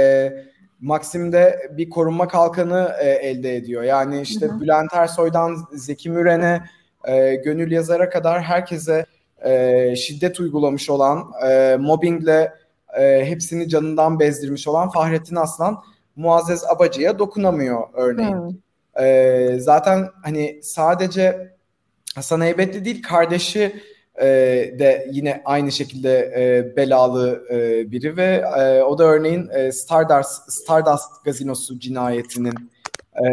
Maksim'de 0.80 1.70
bir 1.70 1.90
korunma 1.90 2.28
kalkanı 2.28 2.92
e, 3.00 3.10
elde 3.10 3.56
ediyor. 3.56 3.82
Yani 3.82 4.20
işte 4.20 4.46
hı 4.46 4.52
hı. 4.52 4.60
Bülent 4.60 4.94
Ersoy'dan 4.94 5.56
Zeki 5.72 6.10
Müren'e, 6.10 6.62
e, 7.04 7.34
Gönül 7.34 7.72
Yazar'a 7.72 8.10
kadar 8.10 8.42
herkese 8.42 9.06
e, 9.44 9.96
şiddet 9.96 10.40
uygulamış 10.40 10.90
olan, 10.90 11.32
e, 11.48 11.76
mobbingle 11.80 12.52
e, 12.98 13.24
hepsini 13.24 13.68
canından 13.68 14.20
bezdirmiş 14.20 14.68
olan 14.68 14.90
Fahrettin 14.90 15.36
Aslan 15.36 15.82
Muazzez 16.16 16.64
Abacı'ya 16.64 17.18
dokunamıyor 17.18 17.88
örneğin. 17.94 18.32
Hmm. 18.32 19.04
E, 19.04 19.56
zaten 19.60 20.08
hani 20.22 20.60
sadece 20.62 21.52
Hasan 22.14 22.40
Heybetli 22.40 22.84
değil 22.84 23.02
kardeşi 23.02 23.82
e, 24.20 24.26
de 24.78 25.08
yine 25.12 25.42
aynı 25.44 25.72
şekilde 25.72 26.18
e, 26.36 26.76
belalı 26.76 27.46
e, 27.50 27.90
biri 27.90 28.16
ve 28.16 28.44
e, 28.58 28.82
o 28.82 28.98
da 28.98 29.04
örneğin 29.04 29.48
e, 29.48 29.72
Stardust, 29.72 30.52
Stardust 30.52 31.24
gazinosu 31.24 31.78
cinayetinin 31.78 32.70
e, 33.24 33.28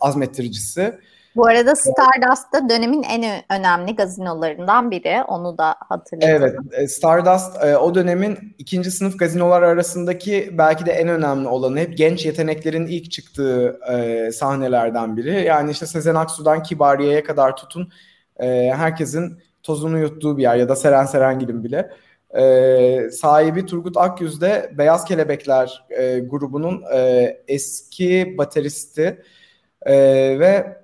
azmettiricisi. 0.00 0.98
Bu 1.38 1.46
arada 1.46 1.76
Stardust 1.76 2.52
da 2.52 2.68
dönemin 2.68 3.02
en 3.02 3.44
önemli 3.50 3.96
gazinolarından 3.96 4.90
biri. 4.90 5.22
Onu 5.28 5.58
da 5.58 5.74
hatırlıyorum. 5.88 6.42
Evet, 6.42 6.56
e, 6.72 6.88
Stardust 6.88 7.64
e, 7.64 7.76
o 7.76 7.94
dönemin 7.94 8.54
ikinci 8.58 8.90
sınıf 8.90 9.18
gazinolar 9.18 9.62
arasındaki 9.62 10.54
belki 10.58 10.86
de 10.86 10.92
en 10.92 11.08
önemli 11.08 11.48
olanı. 11.48 11.78
Hep 11.78 11.98
genç 11.98 12.26
yeteneklerin 12.26 12.86
ilk 12.86 13.10
çıktığı 13.10 13.80
e, 13.92 14.30
sahnelerden 14.32 15.16
biri. 15.16 15.44
Yani 15.44 15.70
işte 15.70 15.86
Sezen 15.86 16.14
Aksu'dan 16.14 16.62
Kibariye'ye 16.62 17.22
kadar 17.22 17.56
tutun 17.56 17.92
herkesin 18.72 19.38
tozunu 19.62 19.98
yuttuğu 19.98 20.36
bir 20.36 20.42
yer 20.42 20.56
ya 20.56 20.68
da 20.68 20.76
Seren 20.76 21.04
Serengil'in 21.04 21.64
bile. 21.64 21.90
sahibi 23.10 23.66
Turgut 23.66 23.96
Akyüz 23.96 24.40
de 24.40 24.72
Beyaz 24.78 25.04
Kelebekler 25.04 25.86
grubunun 26.30 26.84
eski 27.48 28.34
bateristi 28.38 29.22
ve 29.86 30.77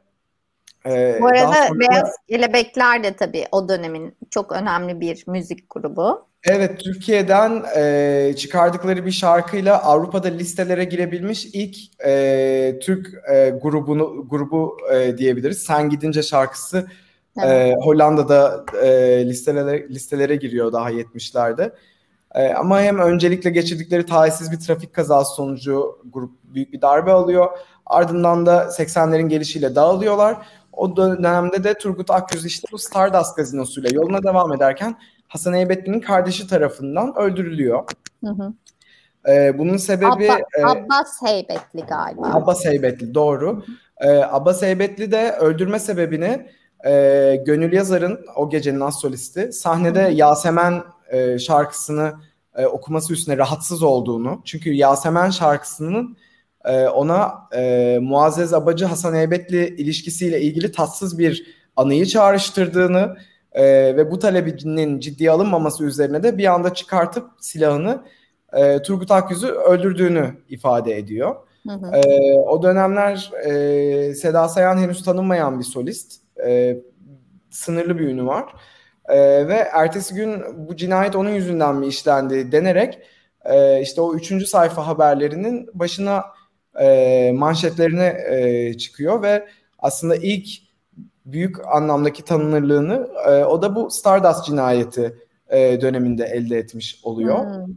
ee, 0.86 1.18
Bu 1.20 1.26
arada 1.26 1.52
sonra... 1.52 1.80
Beyaz 1.80 2.16
Kelebekler 2.28 3.04
de 3.04 3.16
tabii 3.16 3.44
o 3.52 3.68
dönemin 3.68 4.16
çok 4.30 4.52
önemli 4.52 5.00
bir 5.00 5.24
müzik 5.26 5.70
grubu. 5.70 6.26
Evet, 6.46 6.80
Türkiye'den 6.80 7.62
e, 7.76 8.34
çıkardıkları 8.36 9.06
bir 9.06 9.10
şarkıyla 9.10 9.82
Avrupa'da 9.82 10.28
listelere 10.28 10.84
girebilmiş 10.84 11.44
ilk 11.44 11.76
e, 12.06 12.78
Türk 12.82 13.28
e, 13.32 13.50
grubunu 13.62 14.28
grubu 14.28 14.76
e, 14.92 15.18
diyebiliriz. 15.18 15.62
Sen 15.62 15.90
Gidince 15.90 16.22
şarkısı 16.22 16.86
evet. 17.42 17.76
e, 17.76 17.84
Hollanda'da 17.84 18.64
e, 18.82 18.88
listelere 19.26 19.88
listelere 19.88 20.36
giriyor 20.36 20.72
daha 20.72 20.90
70'lerde. 20.90 21.72
E, 22.34 22.52
ama 22.52 22.80
hem 22.80 22.98
öncelikle 22.98 23.50
geçirdikleri 23.50 24.06
talihsiz 24.06 24.52
bir 24.52 24.60
trafik 24.60 24.92
kazası 24.92 25.34
sonucu 25.34 25.98
grup 26.12 26.30
büyük 26.44 26.72
bir 26.72 26.80
darbe 26.80 27.12
alıyor. 27.12 27.50
Ardından 27.86 28.46
da 28.46 28.64
80'lerin 28.64 29.28
gelişiyle 29.28 29.74
dağılıyorlar. 29.74 30.36
O 30.76 30.96
dönemde 30.96 31.64
de 31.64 31.74
Turgut 31.74 32.10
Akyüz 32.10 32.46
işte 32.46 32.68
bu 32.72 32.78
Stardust 32.78 33.36
gazinosuyla 33.36 33.90
yoluna 33.92 34.22
devam 34.22 34.52
ederken 34.52 34.96
Hasan 35.28 35.54
Heybetli'nin 35.54 36.00
kardeşi 36.00 36.46
tarafından 36.46 37.18
öldürülüyor. 37.18 37.84
Hı 38.24 38.30
hı. 38.30 38.52
Ee, 39.28 39.58
bunun 39.58 39.76
sebebi... 39.76 40.32
Abba, 40.32 40.38
e, 40.58 40.64
Abbas 40.64 41.22
Heybetli 41.22 41.80
galiba. 41.88 42.30
Abbas 42.32 42.64
Heybetli 42.64 43.14
doğru. 43.14 43.64
Ee, 44.00 44.18
Abbas 44.18 44.62
Heybetli 44.62 45.12
de 45.12 45.32
öldürme 45.32 45.78
sebebini 45.78 46.46
e, 46.86 47.42
Gönül 47.46 47.72
Yazar'ın 47.72 48.26
o 48.36 48.50
gecenin 48.50 48.80
az 48.80 49.00
solisti 49.00 49.52
sahnede 49.52 50.06
hı. 50.06 50.12
Yasemen 50.12 50.82
e, 51.10 51.38
şarkısını 51.38 52.12
e, 52.56 52.66
okuması 52.66 53.12
üstüne 53.12 53.38
rahatsız 53.38 53.82
olduğunu. 53.82 54.42
Çünkü 54.44 54.72
Yasemen 54.72 55.30
şarkısının 55.30 56.16
e, 56.64 56.88
ona 56.88 57.34
e, 57.56 57.98
Muazzez 58.02 58.54
Abacı 58.54 58.84
Hasan 58.84 59.14
Heybetli 59.14 59.76
ilişkisiyle 59.76 60.40
ilgili 60.40 60.72
tatsız 60.72 61.18
bir 61.18 61.46
anıyı 61.76 62.06
çağrıştırdığını 62.06 63.16
e, 63.52 63.64
ve 63.96 64.10
bu 64.10 64.18
talebinin 64.18 65.00
ciddiye 65.00 65.30
alınmaması 65.30 65.84
üzerine 65.84 66.22
de 66.22 66.38
bir 66.38 66.54
anda 66.54 66.74
çıkartıp 66.74 67.30
silahını 67.40 68.04
e, 68.52 68.82
Turgut 68.82 69.10
Akyüz'ü 69.10 69.46
öldürdüğünü 69.46 70.36
ifade 70.48 70.98
ediyor. 70.98 71.36
Hı 71.68 71.72
hı. 71.72 71.96
E, 71.96 72.32
o 72.34 72.62
dönemler 72.62 73.30
e, 73.44 74.14
Seda 74.14 74.48
Sayan 74.48 74.78
henüz 74.78 75.04
tanınmayan 75.04 75.58
bir 75.58 75.64
solist. 75.64 76.20
E, 76.46 76.76
sınırlı 77.50 77.98
bir 77.98 78.08
ünü 78.08 78.26
var. 78.26 78.54
E, 79.08 79.48
ve 79.48 79.54
ertesi 79.54 80.14
gün 80.14 80.42
bu 80.68 80.76
cinayet 80.76 81.16
onun 81.16 81.30
yüzünden 81.30 81.76
mi 81.76 81.86
işlendi 81.86 82.52
denerek 82.52 82.98
e, 83.44 83.80
işte 83.80 84.00
o 84.00 84.14
üçüncü 84.14 84.46
sayfa 84.46 84.86
haberlerinin 84.86 85.68
başına 85.74 86.24
e, 86.80 87.32
manşetlerine 87.34 88.16
e, 88.30 88.74
çıkıyor 88.78 89.22
ve 89.22 89.46
aslında 89.78 90.16
ilk 90.16 90.48
büyük 91.26 91.66
anlamdaki 91.66 92.24
tanınırlığını 92.24 93.08
e, 93.28 93.44
o 93.44 93.62
da 93.62 93.74
bu 93.74 93.90
Stardust 93.90 94.44
cinayeti 94.44 95.14
e, 95.48 95.80
döneminde 95.80 96.24
elde 96.24 96.58
etmiş 96.58 97.00
oluyor. 97.02 97.38
Hmm. 97.38 97.74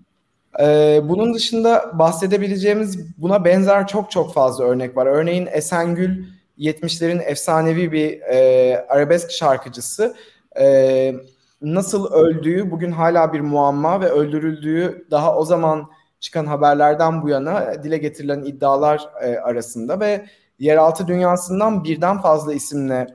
E, 0.60 1.00
bunun 1.10 1.34
dışında 1.34 1.92
bahsedebileceğimiz 1.94 3.18
buna 3.18 3.46
benzer 3.46 3.88
çok 3.88 4.12
çok 4.12 4.34
fazla 4.34 4.64
örnek 4.64 4.98
var. 4.98 5.06
Örneğin 5.06 5.48
Esengül 5.52 6.24
70'lerin 6.60 7.24
efsanevi 7.24 7.92
bir 7.92 8.22
e, 8.22 8.86
arabesk 8.90 9.32
şarkıcısı. 9.32 10.16
E, 10.60 11.16
nasıl 11.62 12.12
öldüğü 12.12 12.72
bugün 12.72 12.92
hala 12.92 13.34
bir 13.34 13.40
muamma 13.40 14.02
ve 14.02 14.10
öldürüldüğü 14.10 15.08
daha 15.12 15.38
o 15.38 15.46
zaman 15.46 15.88
çıkan 16.19 16.45
haberlerden 16.45 17.21
bu 17.21 17.30
yana 17.30 17.84
dile 17.84 17.97
getirilen 17.97 18.43
iddialar 18.43 19.10
e, 19.21 19.38
arasında 19.38 19.99
ve 19.99 20.25
yeraltı 20.60 21.08
dünyasından 21.08 21.84
birden 21.84 22.21
fazla 22.21 22.53
isimle 22.53 23.08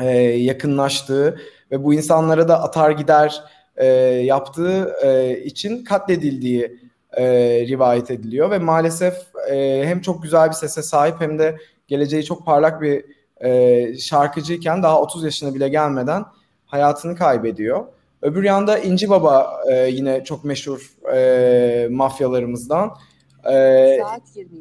e, 0.00 0.10
yakınlaştığı 0.20 1.40
ve 1.70 1.84
bu 1.84 1.94
insanlara 1.94 2.48
da 2.48 2.62
atar 2.62 2.90
gider 2.90 3.44
e, 3.76 3.86
yaptığı 4.24 4.94
e, 5.02 5.38
için 5.44 5.84
katledildiği 5.84 6.80
e, 7.12 7.24
rivayet 7.68 8.10
ediliyor 8.10 8.50
ve 8.50 8.58
maalesef 8.58 9.14
e, 9.50 9.82
hem 9.86 10.00
çok 10.00 10.22
güzel 10.22 10.48
bir 10.48 10.54
sese 10.54 10.82
sahip 10.82 11.20
hem 11.20 11.38
de 11.38 11.56
geleceği 11.88 12.24
çok 12.24 12.46
parlak 12.46 12.82
bir 12.82 13.04
e, 13.44 13.98
şarkıcıyken 13.98 14.82
daha 14.82 15.00
30 15.00 15.24
yaşına 15.24 15.54
bile 15.54 15.68
gelmeden 15.68 16.24
hayatını 16.66 17.16
kaybediyor. 17.16 17.86
Öbür 18.22 18.44
yanda 18.44 18.78
İnci 18.78 19.10
Baba 19.10 19.60
e, 19.70 19.88
yine 19.88 20.24
çok 20.24 20.44
meşhur 20.44 20.96
e, 21.14 21.88
mafyalarımızdan. 21.90 22.90
E, 23.52 23.98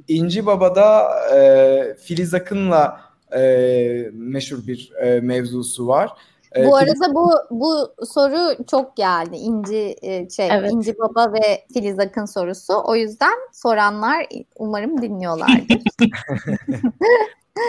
İnci 0.07 0.45
Baba'da 0.45 1.09
e, 1.35 1.95
Filiz 1.95 2.33
Akın'la 2.33 3.01
e, 3.35 4.09
meşhur 4.13 4.67
bir 4.67 4.91
e, 5.01 5.19
mevzusu 5.21 5.87
var. 5.87 6.11
E, 6.55 6.67
bu 6.67 6.75
arada 6.75 7.15
bu 7.15 7.31
bu 7.51 7.93
soru 8.05 8.65
çok 8.71 8.97
geldi. 8.97 9.35
İnci 9.35 9.95
e, 10.01 10.29
şey 10.29 10.47
evet. 10.51 10.71
İnci 10.71 10.97
Baba 10.99 11.33
ve 11.33 11.65
Filiz 11.73 11.99
Akın 11.99 12.25
sorusu. 12.25 12.73
O 12.85 12.95
yüzden 12.95 13.33
soranlar 13.53 14.25
umarım 14.55 15.01
dinliyorlardır. 15.01 15.81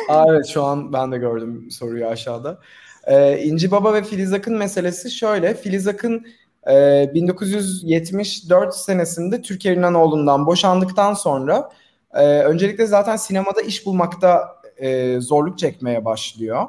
Aa, 0.09 0.25
evet 0.29 0.47
şu 0.47 0.65
an 0.65 0.93
ben 0.93 1.13
de 1.13 1.19
gördüm 1.19 1.69
soruyu 1.71 2.07
aşağıda. 2.07 2.59
Ee, 3.07 3.39
İnci 3.39 3.71
Baba 3.71 3.95
ve 3.95 4.03
Filiz 4.03 4.33
Akın 4.33 4.57
meselesi 4.57 5.11
şöyle. 5.11 5.55
Filiz 5.55 5.89
Akın 5.89 6.27
e, 6.71 7.11
1974 7.15 8.75
senesinde 8.75 9.43
Türkiye 9.43 9.75
İnanoğlu'ndan 9.75 10.47
boşandıktan 10.47 11.15
sonra 11.15 11.71
e, 12.15 12.23
öncelikle 12.25 12.87
zaten 12.87 13.17
sinemada 13.17 13.63
iş 13.63 13.87
bulmakta 13.87 14.57
e, 14.77 15.21
zorluk 15.21 15.59
çekmeye 15.59 16.05
başlıyor. 16.05 16.67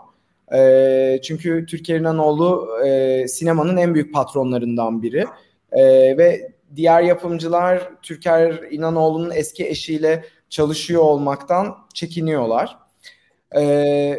E, 0.53 1.19
çünkü 1.23 1.65
Türkiye 1.65 1.97
İnanoğlu 1.97 2.67
e, 2.85 3.27
sinemanın 3.27 3.77
en 3.77 3.93
büyük 3.93 4.13
patronlarından 4.13 5.01
biri. 5.01 5.25
E, 5.71 5.83
ve 6.17 6.51
diğer 6.75 7.01
yapımcılar 7.01 7.89
Türker 8.01 8.71
İnanoğlu'nun 8.71 9.31
eski 9.31 9.67
eşiyle 9.67 10.25
çalışıyor 10.49 11.01
olmaktan 11.01 11.75
çekiniyorlar. 11.93 12.86
E, 13.51 13.61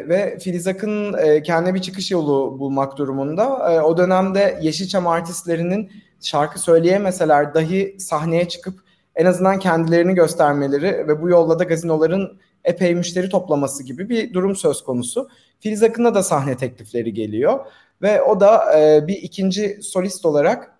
ve 0.09 0.37
Filiz 0.39 0.67
Akın 0.67 1.13
e, 1.13 1.43
kendine 1.43 1.73
bir 1.73 1.81
çıkış 1.81 2.11
yolu 2.11 2.59
bulmak 2.59 2.97
durumunda. 2.97 3.73
E, 3.73 3.81
o 3.81 3.97
dönemde 3.97 4.59
Yeşilçam 4.61 5.07
artistlerinin 5.07 5.91
şarkı 6.21 6.59
söyleyemeseler 6.59 7.53
dahi 7.53 7.95
sahneye 7.99 8.47
çıkıp 8.47 8.79
en 9.15 9.25
azından 9.25 9.59
kendilerini 9.59 10.13
göstermeleri 10.13 11.07
ve 11.07 11.21
bu 11.21 11.29
yolla 11.29 11.59
da 11.59 11.63
gazinoların 11.63 12.39
epey 12.63 12.95
müşteri 12.95 13.29
toplaması 13.29 13.83
gibi 13.83 14.09
bir 14.09 14.33
durum 14.33 14.55
söz 14.55 14.83
konusu. 14.83 15.29
Filiz 15.59 15.83
Akın'a 15.83 16.15
da 16.15 16.23
sahne 16.23 16.57
teklifleri 16.57 17.13
geliyor 17.13 17.59
ve 18.01 18.21
o 18.21 18.39
da 18.39 18.79
e, 18.79 19.07
bir 19.07 19.15
ikinci 19.15 19.79
solist 19.81 20.25
olarak 20.25 20.79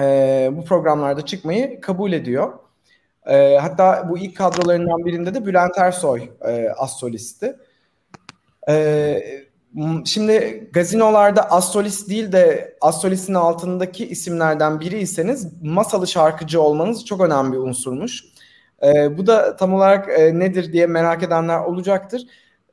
e, 0.00 0.50
bu 0.52 0.64
programlarda 0.64 1.26
çıkmayı 1.26 1.80
kabul 1.80 2.12
ediyor. 2.12 2.52
E, 3.28 3.56
hatta 3.56 4.08
bu 4.08 4.18
ilk 4.18 4.36
kadrolarından 4.36 5.04
birinde 5.04 5.34
de 5.34 5.46
Bülent 5.46 5.78
Ersoy 5.78 6.28
e, 6.48 6.68
as 6.68 6.98
solisti. 7.00 7.56
E, 8.68 9.22
şimdi 10.04 10.68
gazinolarda 10.72 11.50
as 11.50 11.72
solist 11.72 12.10
değil 12.10 12.32
de 12.32 12.76
as 12.80 13.00
solistin 13.00 13.34
altındaki 13.34 14.06
isimlerden 14.08 14.80
biriyseniz 14.80 15.62
masalı 15.62 16.06
şarkıcı 16.06 16.60
olmanız 16.60 17.04
çok 17.04 17.20
önemli 17.20 17.52
bir 17.52 17.58
unsurmuş. 17.58 18.24
E, 18.82 19.18
bu 19.18 19.26
da 19.26 19.56
tam 19.56 19.74
olarak 19.74 20.20
e, 20.20 20.38
nedir 20.38 20.72
diye 20.72 20.86
merak 20.86 21.22
edenler 21.22 21.58
olacaktır. 21.58 22.26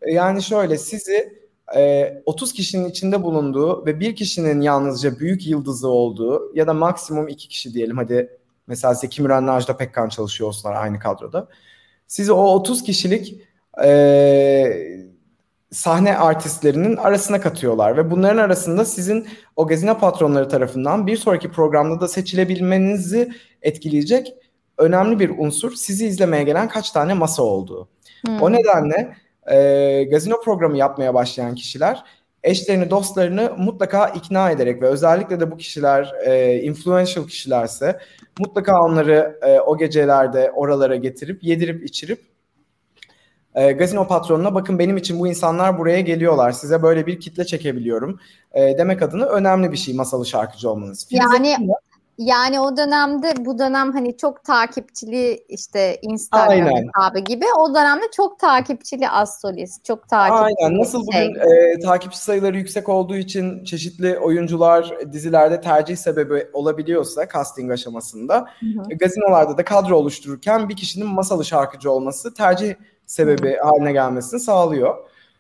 Yani 0.08 0.44
şöyle 0.44 0.78
sizi 0.78 1.46
e, 1.76 2.14
30 2.26 2.54
kişinin 2.54 2.90
içinde 2.90 3.24
bulunduğu 3.24 3.86
ve 3.86 4.00
bir 4.00 4.16
kişinin 4.16 4.62
yalnızca 4.62 5.20
büyük 5.20 5.48
yıldızı 5.48 5.88
olduğu 5.88 6.52
ya 6.56 6.68
da 6.68 6.74
maksimum 6.74 7.28
iki 7.28 7.48
kişi 7.48 7.74
diyelim 7.74 7.98
hadi 7.98 8.38
mesela 8.68 8.94
Zeki 8.94 9.22
Müren'le 9.22 9.48
Ajda 9.48 9.78
Pekkan 9.78 10.10
çalışıyor 10.10 10.48
olsunlar 10.48 10.76
aynı 10.76 11.00
kadroda. 11.00 11.48
Sizi 12.08 12.32
o 12.32 12.44
30 12.44 12.84
kişilik 12.84 13.42
e, 13.84 15.06
sahne 15.72 16.18
artistlerinin 16.18 16.98
arasına 16.98 17.42
katıyorlar 17.42 17.98
ve 17.98 18.12
bunların 18.12 18.38
arasında 18.38 18.86
sizin 18.86 19.28
o 19.56 19.68
gazino 19.68 20.00
patronları 20.00 20.50
tarafından 20.50 21.08
bir 21.08 21.18
sonraki 21.18 21.52
programda 21.52 22.02
da 22.02 22.08
seçilebilmenizi 22.08 23.32
etkileyecek 23.62 24.34
önemli 24.78 25.20
bir 25.20 25.30
unsur 25.38 25.76
sizi 25.76 26.08
izlemeye 26.08 26.44
gelen 26.44 26.68
kaç 26.68 26.92
tane 26.92 27.14
masa 27.14 27.44
olduğu. 27.44 27.90
Hmm. 28.26 28.42
O 28.42 28.52
nedenle 28.52 29.16
e, 29.52 30.04
gazino 30.04 30.42
programı 30.42 30.78
yapmaya 30.78 31.14
başlayan 31.14 31.56
kişiler 31.56 32.04
eşlerini, 32.46 32.90
dostlarını 32.90 33.54
mutlaka 33.58 34.08
ikna 34.08 34.52
ederek 34.52 34.82
ve 34.82 34.88
özellikle 34.88 35.40
de 35.40 35.52
bu 35.52 35.58
kişiler 35.58 36.14
e, 36.26 36.62
influential 36.62 37.28
kişilerse 37.28 38.00
mutlaka 38.40 38.82
onları 38.82 39.40
e, 39.42 39.60
o 39.60 39.78
gecelerde 39.78 40.52
oralara 40.52 40.96
getirip 40.96 41.44
yedirip 41.44 41.86
içirip 41.86 42.20
e, 43.56 43.72
gazino 43.72 44.08
patronuna 44.08 44.56
bakın 44.56 44.80
benim 44.80 44.98
için 44.98 45.20
bu 45.20 45.28
insanlar 45.28 45.78
buraya 45.78 46.02
geliyorlar. 46.02 46.52
Size 46.52 46.84
böyle 46.84 47.08
bir 47.08 47.20
kitle 47.20 47.46
çekebiliyorum. 47.46 48.20
E, 48.54 48.78
demek 48.78 49.02
adına 49.02 49.26
önemli 49.26 49.72
bir 49.72 49.78
şey 49.78 49.96
masalı 49.96 50.26
şarkıcı 50.26 50.70
olmanız. 50.70 51.08
Filiz 51.08 51.24
yani 51.34 51.58
yani 52.18 52.60
o 52.60 52.78
dönemde 52.78 53.34
bu 53.46 53.60
dönem 53.60 53.94
hani 53.94 54.18
çok 54.18 54.44
takipçili 54.44 55.46
işte 55.50 56.00
Instagram 56.02 56.68
hesabı 56.68 57.20
gibi 57.20 57.46
o 57.60 57.76
dönemde 57.76 58.06
çok 58.16 58.40
takipçili 58.40 59.10
Assolis, 59.10 59.84
çok 59.84 60.10
takipçili. 60.10 60.56
Aynen. 60.62 60.80
Nasıl 60.80 61.12
şey. 61.12 61.28
bugün 61.28 61.40
e, 61.40 61.80
takipçi 61.80 62.18
sayıları 62.18 62.58
yüksek 62.58 62.90
olduğu 62.90 63.16
için 63.16 63.64
çeşitli 63.64 64.20
oyuncular 64.20 64.94
dizilerde 65.12 65.62
tercih 65.62 65.96
sebebi 65.96 66.48
olabiliyorsa 66.54 67.28
casting 67.34 67.72
aşamasında 67.72 68.36
hı 68.60 68.66
hı. 68.66 68.84
E, 68.90 68.96
gazinolarda 68.96 69.58
da 69.58 69.66
kadro 69.66 69.96
oluştururken 69.96 70.70
bir 70.70 70.76
kişinin 70.76 71.08
masalı 71.08 71.46
şarkıcı 71.46 71.92
olması 71.92 72.34
tercih 72.34 72.74
sebebi 73.06 73.58
hı. 73.58 73.68
haline 73.68 73.92
gelmesini 73.92 74.40
sağlıyor. 74.40 74.96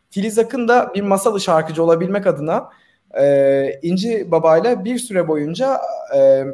Filiz 0.09 0.39
Akın 0.39 0.67
da 0.67 0.91
bir 0.95 1.01
masalı 1.01 1.41
şarkıcı 1.41 1.83
olabilmek 1.83 2.27
adına 2.27 2.69
e, 3.19 3.79
İnci 3.81 4.31
Baba'yla 4.31 4.85
bir 4.85 4.97
süre 4.97 5.27
boyunca 5.27 5.81
e, 6.15 6.45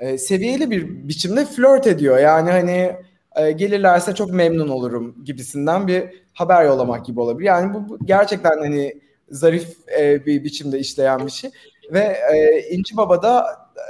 e, 0.00 0.18
seviyeli 0.18 0.70
bir 0.70 1.08
biçimde 1.08 1.44
flört 1.44 1.86
ediyor. 1.86 2.18
Yani 2.18 2.50
hani 2.50 2.96
e, 3.36 3.52
gelirlerse 3.52 4.14
çok 4.14 4.32
memnun 4.32 4.68
olurum 4.68 5.24
gibisinden 5.24 5.86
bir 5.86 6.04
haber 6.32 6.64
yollamak 6.64 7.06
gibi 7.06 7.20
olabilir. 7.20 7.46
Yani 7.48 7.74
bu, 7.74 7.88
bu 7.88 8.06
gerçekten 8.06 8.58
hani 8.58 9.00
zarif 9.30 9.76
e, 9.98 10.26
bir 10.26 10.44
biçimde 10.44 10.78
işleyen 10.78 11.26
bir 11.26 11.30
şey. 11.30 11.50
Ve 11.92 12.16
e, 12.34 12.68
İnci 12.70 12.96
Baba 12.96 13.22
da 13.22 13.46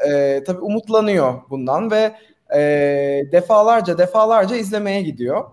e, 0.08 0.42
tabii 0.46 0.60
umutlanıyor 0.60 1.34
bundan 1.50 1.90
ve 1.90 2.12
e, 2.54 2.60
defalarca 3.32 3.98
defalarca 3.98 4.56
izlemeye 4.56 5.02
gidiyor. 5.02 5.44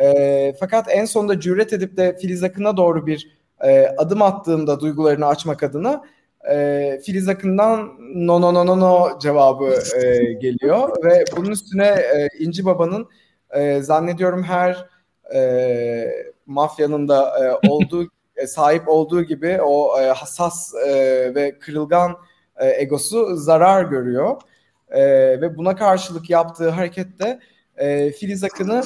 E, 0.00 0.54
fakat 0.60 0.86
en 0.90 1.04
sonunda 1.04 1.40
cüret 1.40 1.72
edip 1.72 1.96
de 1.96 2.16
Filiz 2.16 2.42
Akın'a 2.42 2.76
doğru 2.76 3.06
bir 3.06 3.38
e, 3.64 3.86
adım 3.98 4.22
attığında 4.22 4.80
duygularını 4.80 5.26
açmak 5.26 5.62
adına 5.62 6.02
e, 6.50 7.00
Filiz 7.04 7.28
Akın'dan 7.28 7.92
no 8.14 8.40
no 8.40 8.54
no 8.54 8.66
no 8.66 8.80
no 8.80 9.18
cevabı 9.18 9.78
e, 9.96 10.32
geliyor. 10.32 11.04
Ve 11.04 11.24
bunun 11.36 11.50
üstüne 11.50 11.86
e, 11.86 12.28
İnci 12.38 12.64
Baba'nın 12.64 13.08
e, 13.50 13.82
zannediyorum 13.82 14.42
her 14.42 14.86
e, 15.34 16.12
mafyanın 16.46 17.08
da 17.08 17.44
e, 17.44 17.68
olduğu 17.68 18.08
e, 18.36 18.46
sahip 18.46 18.88
olduğu 18.88 19.22
gibi 19.22 19.62
o 19.62 20.00
e, 20.00 20.06
hassas 20.06 20.74
e, 20.74 20.90
ve 21.34 21.58
kırılgan 21.58 22.16
e, 22.56 22.82
egosu 22.82 23.36
zarar 23.36 23.84
görüyor. 23.84 24.36
E, 24.90 25.02
ve 25.40 25.56
buna 25.56 25.76
karşılık 25.76 26.30
yaptığı 26.30 26.70
harekette 26.70 27.40
e, 27.76 28.10
Filiz 28.10 28.44
Akın'ı 28.44 28.82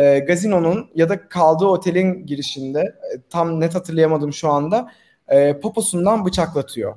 e, 0.00 0.18
gazinonun 0.18 0.90
ya 0.94 1.08
da 1.08 1.28
kaldığı 1.28 1.66
otelin 1.66 2.26
girişinde 2.26 2.80
e, 2.80 3.20
tam 3.30 3.60
net 3.60 3.74
hatırlayamadım 3.74 4.32
şu 4.32 4.50
anda 4.50 4.90
e, 5.28 5.60
poposundan 5.60 6.24
bıçaklatıyor. 6.24 6.96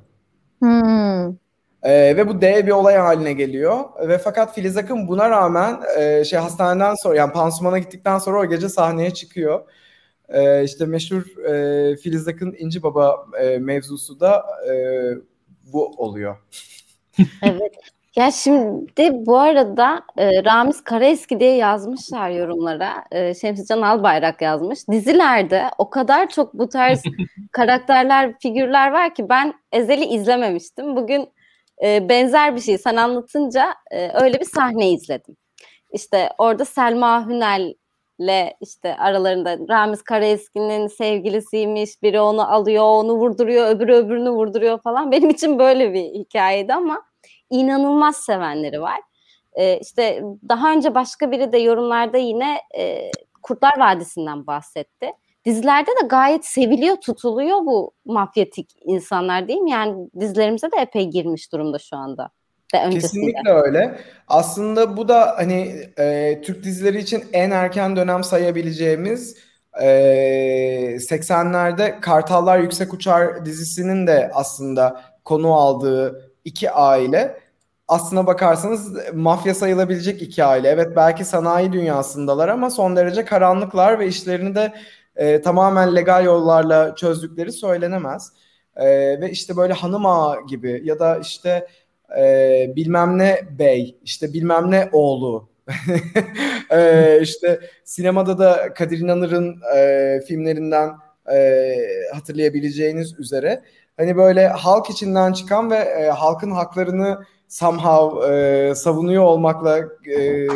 Hmm. 0.58 1.28
E, 1.82 2.16
ve 2.16 2.28
bu 2.28 2.40
dev 2.40 2.66
bir 2.66 2.72
olay 2.72 2.96
haline 2.96 3.32
geliyor. 3.32 3.84
Ve 4.08 4.18
fakat 4.18 4.54
Filiz 4.54 4.76
Akın 4.76 5.08
buna 5.08 5.30
rağmen 5.30 5.80
e, 5.98 6.24
şey 6.24 6.38
hastaneden 6.38 6.94
sonra 6.94 7.16
yani 7.16 7.32
pansumana 7.32 7.78
gittikten 7.78 8.18
sonra 8.18 8.40
o 8.40 8.46
gece 8.46 8.68
sahneye 8.68 9.14
çıkıyor. 9.14 9.60
E, 10.28 10.64
işte 10.64 10.86
meşhur 10.86 11.44
e, 11.44 11.96
Filiz 11.96 12.28
Akın 12.28 12.54
İnci 12.58 12.82
Baba 12.82 13.26
e, 13.40 13.58
mevzusu 13.58 14.20
da 14.20 14.46
e, 14.70 14.74
bu 15.72 15.86
oluyor. 15.86 16.36
evet. 17.42 17.74
Ya 18.20 18.30
şimdi 18.30 19.26
bu 19.26 19.38
arada 19.38 20.02
e, 20.16 20.44
Ramiz 20.44 20.84
Karaeski 20.84 21.40
diye 21.40 21.56
yazmışlar 21.56 22.30
yorumlara. 22.30 23.04
E, 23.12 23.34
Şemsican 23.34 23.82
Albayrak 23.82 24.42
yazmış. 24.42 24.88
Dizilerde 24.88 25.64
o 25.78 25.90
kadar 25.90 26.28
çok 26.28 26.54
bu 26.54 26.68
tarz 26.68 27.02
karakterler, 27.52 28.34
figürler 28.42 28.90
var 28.90 29.14
ki 29.14 29.28
ben 29.28 29.54
Ezel'i 29.72 30.04
izlememiştim. 30.04 30.96
Bugün 30.96 31.28
e, 31.84 32.08
benzer 32.08 32.56
bir 32.56 32.60
şey 32.60 32.78
sen 32.78 32.96
anlatınca 32.96 33.74
e, 33.90 34.22
öyle 34.22 34.40
bir 34.40 34.44
sahne 34.54 34.90
izledim. 34.90 35.36
İşte 35.92 36.28
orada 36.38 36.64
Selma 36.64 37.28
Hünel'le 37.28 38.52
işte 38.60 38.96
aralarında 38.96 39.58
Ramiz 39.68 40.02
Karaeski'nin 40.02 40.86
sevgilisiymiş. 40.86 42.02
Biri 42.02 42.20
onu 42.20 42.52
alıyor, 42.52 42.84
onu 42.84 43.14
vurduruyor, 43.14 43.68
öbürü 43.68 43.94
öbürünü 43.94 44.30
vurduruyor 44.30 44.80
falan. 44.82 45.12
Benim 45.12 45.30
için 45.30 45.58
böyle 45.58 45.92
bir 45.94 46.04
hikayeydi 46.04 46.74
ama 46.74 47.09
inanılmaz 47.50 48.16
sevenleri 48.16 48.80
var. 48.80 49.00
E, 49.52 49.78
işte 49.78 50.22
daha 50.48 50.72
önce 50.72 50.94
başka 50.94 51.30
biri 51.30 51.52
de 51.52 51.58
yorumlarda 51.58 52.18
yine 52.18 52.60
e, 52.78 53.10
Kurtlar 53.42 53.78
Vadisi'nden 53.78 54.46
bahsetti. 54.46 55.12
Dizilerde 55.44 55.90
de 56.02 56.06
gayet 56.06 56.44
seviliyor, 56.44 56.96
tutuluyor 56.96 57.58
bu 57.58 57.92
mafyatik 58.04 58.70
insanlar 58.84 59.48
değil 59.48 59.60
mi? 59.60 59.70
Yani 59.70 60.10
dizilerimize 60.20 60.66
de 60.66 60.76
epey 60.80 61.06
girmiş 61.06 61.52
durumda 61.52 61.78
şu 61.78 61.96
anda. 61.96 62.30
Kesinlikle 62.90 63.50
öyle. 63.50 63.98
Aslında 64.28 64.96
bu 64.96 65.08
da 65.08 65.34
hani 65.36 65.84
e, 65.98 66.40
Türk 66.42 66.64
dizileri 66.64 66.98
için 66.98 67.24
en 67.32 67.50
erken 67.50 67.96
dönem 67.96 68.24
sayabileceğimiz 68.24 69.36
e, 69.80 69.86
80'lerde 70.96 72.00
Kartallar 72.00 72.58
Yüksek 72.58 72.94
Uçar 72.94 73.44
dizisinin 73.44 74.06
de 74.06 74.30
aslında 74.34 75.02
konu 75.24 75.54
aldığı 75.54 76.32
iki 76.44 76.70
aile 76.70 77.39
aslına 77.90 78.26
bakarsanız 78.26 78.96
mafya 79.14 79.54
sayılabilecek 79.54 80.22
iki 80.22 80.44
aile. 80.44 80.68
Evet 80.68 80.96
belki 80.96 81.24
sanayi 81.24 81.72
dünyasındalar 81.72 82.48
ama 82.48 82.70
son 82.70 82.96
derece 82.96 83.24
karanlıklar 83.24 83.98
ve 83.98 84.06
işlerini 84.06 84.54
de 84.54 84.72
e, 85.16 85.40
tamamen 85.40 85.96
legal 85.96 86.24
yollarla 86.24 86.94
çözdükleri 86.94 87.52
söylenemez. 87.52 88.32
E, 88.76 88.86
ve 89.20 89.30
işte 89.30 89.56
böyle 89.56 89.72
hanım 89.72 90.06
ağa 90.06 90.36
gibi 90.48 90.80
ya 90.84 90.98
da 90.98 91.18
işte 91.18 91.66
e, 92.18 92.72
bilmem 92.76 93.18
ne 93.18 93.40
bey, 93.58 93.98
işte 94.04 94.32
bilmem 94.32 94.70
ne 94.70 94.88
oğlu. 94.92 95.48
e, 96.70 97.18
işte 97.22 97.60
sinemada 97.84 98.38
da 98.38 98.74
Kadir 98.74 98.98
İnanır'ın 98.98 99.60
e, 99.76 100.20
filmlerinden 100.28 100.90
e, 101.32 101.76
hatırlayabileceğiniz 102.14 103.18
üzere 103.18 103.62
hani 103.96 104.16
böyle 104.16 104.48
halk 104.48 104.90
içinden 104.90 105.32
çıkan 105.32 105.70
ve 105.70 105.76
e, 105.76 106.08
halkın 106.08 106.50
haklarını 106.50 107.18
somehow 107.50 108.34
e, 108.34 108.74
savunuyor 108.74 109.24
olmakla 109.24 109.78
e, 110.18 110.46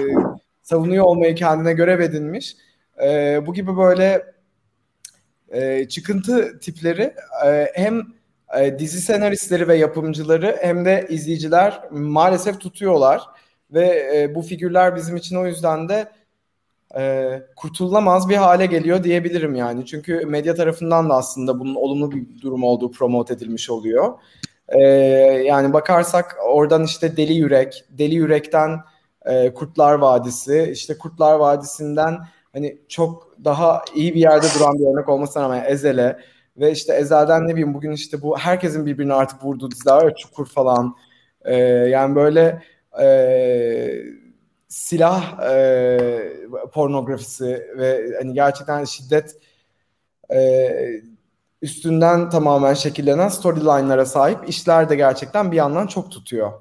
savunuyor 0.63 1.05
olmayı 1.05 1.35
kendine 1.35 1.73
görev 1.73 2.01
edinmiş. 2.01 2.57
E, 3.05 3.41
bu 3.47 3.55
gibi 3.55 3.77
böyle 3.77 4.35
e, 5.49 5.89
çıkıntı 5.89 6.59
tipleri 6.59 7.15
e, 7.47 7.71
hem 7.75 8.03
e, 8.59 8.79
dizi 8.79 9.01
senaristleri 9.01 9.69
ve 9.69 9.77
yapımcıları 9.77 10.59
hem 10.61 10.85
de 10.85 11.07
izleyiciler 11.09 11.81
maalesef 11.91 12.61
tutuyorlar 12.61 13.23
ve 13.71 14.11
e, 14.17 14.35
bu 14.35 14.43
figürler 14.43 14.97
bizim 14.97 15.17
için 15.17 15.37
o 15.37 15.47
yüzden 15.47 15.89
de 15.89 16.13
e, 16.97 17.43
kurtulamaz 17.57 18.29
bir 18.29 18.37
hale 18.37 18.67
geliyor 18.67 19.05
diyebilirim 19.05 19.55
yani. 19.55 19.87
Çünkü 19.87 20.27
medya 20.27 20.55
tarafından 20.55 21.11
da 21.11 21.15
aslında 21.15 21.61
bunun 21.61 21.75
olumlu 21.75 22.13
bir 22.13 22.41
durum 22.41 22.65
olduğu 22.65 22.91
promote 22.91 23.35
edilmiş 23.35 23.71
oluyor. 23.71 24.15
E, 24.69 24.81
yani 25.47 25.73
bakarsak 25.73 26.37
oradan 26.47 26.85
işte 26.85 27.17
Deli 27.17 27.33
Yürek, 27.33 27.85
Deli 27.91 28.15
Yürek'ten 28.15 28.81
e, 29.25 29.55
Kurtlar 29.55 29.95
Vadisi. 29.95 30.69
İşte 30.73 30.99
Kurtlar 30.99 31.35
Vadisi'nden 31.35 32.19
hani 32.53 32.79
çok 32.89 33.37
daha 33.45 33.85
iyi 33.95 34.15
bir 34.15 34.21
yerde 34.21 34.47
duran 34.59 34.79
bir 34.79 34.87
örnek 34.87 35.09
olmasına 35.09 35.43
rağmen 35.43 35.65
Ezel'e 35.69 36.19
ve 36.57 36.73
işte 36.73 36.95
Ezel'den 36.95 37.49
ne 37.49 37.51
bileyim 37.51 37.75
bugün 37.75 37.93
işte 37.93 38.23
bu 38.23 38.39
herkesin 38.39 38.87
birbirine 38.87 39.15
artık 39.15 39.45
vurduğu 39.45 39.71
diziler 39.71 39.95
var 39.95 40.15
Çukur 40.15 40.47
falan. 40.47 40.97
E, 41.45 41.57
yani 41.65 42.17
böyle 42.17 42.63
e, 43.03 43.07
silah 44.69 45.41
e, 45.51 45.99
pornografisi 46.73 47.67
ve 47.79 48.17
hani 48.19 48.35
gerçekten 48.35 48.85
şiddet 48.85 49.37
e, 50.35 50.71
üstünden 51.65 52.31
tamamen 52.31 52.75
şekillenen 52.75 53.29
storyline'lara 53.29 54.07
sahip 54.07 54.49
işler 54.49 54.89
de 54.89 54.97
gerçekten 54.97 55.53
bir 55.53 55.57
yandan 55.57 55.87
çok 55.87 56.11
tutuyor. 56.11 56.53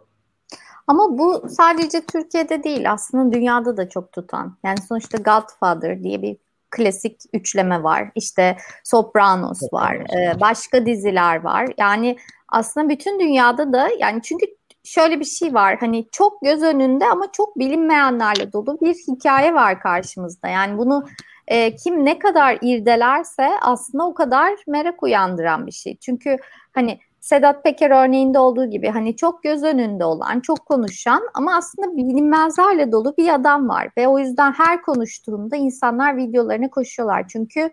Ama 0.87 1.17
bu 1.17 1.49
sadece 1.49 2.01
Türkiye'de 2.01 2.63
değil 2.63 2.91
aslında 2.91 3.31
dünyada 3.31 3.77
da 3.77 3.89
çok 3.89 4.11
tutan. 4.11 4.57
Yani 4.65 4.77
sonuçta 4.87 5.17
Godfather 5.17 6.03
diye 6.03 6.21
bir 6.21 6.37
klasik 6.71 7.21
üçleme 7.33 7.83
var. 7.83 8.11
İşte 8.15 8.57
Sopranos 8.83 9.61
var. 9.73 9.95
Ee, 9.95 10.39
başka 10.41 10.85
diziler 10.85 11.43
var. 11.43 11.67
Yani 11.77 12.17
aslında 12.49 12.89
bütün 12.89 13.19
dünyada 13.19 13.73
da 13.73 13.89
yani 13.99 14.21
çünkü 14.21 14.45
şöyle 14.83 15.19
bir 15.19 15.25
şey 15.25 15.53
var. 15.53 15.77
Hani 15.79 16.07
çok 16.11 16.41
göz 16.41 16.61
önünde 16.61 17.05
ama 17.07 17.31
çok 17.31 17.59
bilinmeyenlerle 17.59 18.53
dolu 18.53 18.77
bir 18.81 18.93
hikaye 18.93 19.53
var 19.53 19.81
karşımızda. 19.81 20.47
Yani 20.47 20.77
bunu 20.77 21.05
e, 21.47 21.75
kim 21.75 22.05
ne 22.05 22.19
kadar 22.19 22.57
irdelerse 22.61 23.49
aslında 23.61 24.05
o 24.05 24.13
kadar 24.13 24.53
merak 24.67 25.03
uyandıran 25.03 25.67
bir 25.67 25.71
şey. 25.71 25.97
Çünkü 25.97 26.37
hani 26.71 26.99
Sedat 27.23 27.63
Peker 27.63 28.05
örneğinde 28.05 28.39
olduğu 28.39 28.65
gibi 28.65 28.89
hani 28.89 29.15
çok 29.15 29.43
göz 29.43 29.63
önünde 29.63 30.05
olan, 30.05 30.39
çok 30.39 30.65
konuşan 30.65 31.21
ama 31.33 31.55
aslında 31.55 31.97
bilinmezlerle 31.97 32.91
dolu 32.91 33.13
bir 33.17 33.33
adam 33.33 33.69
var. 33.69 33.89
Ve 33.97 34.07
o 34.07 34.19
yüzden 34.19 34.51
her 34.51 34.81
konuştuğunda 34.81 35.55
insanlar 35.55 36.17
videolarına 36.17 36.69
koşuyorlar. 36.69 37.27
Çünkü 37.27 37.69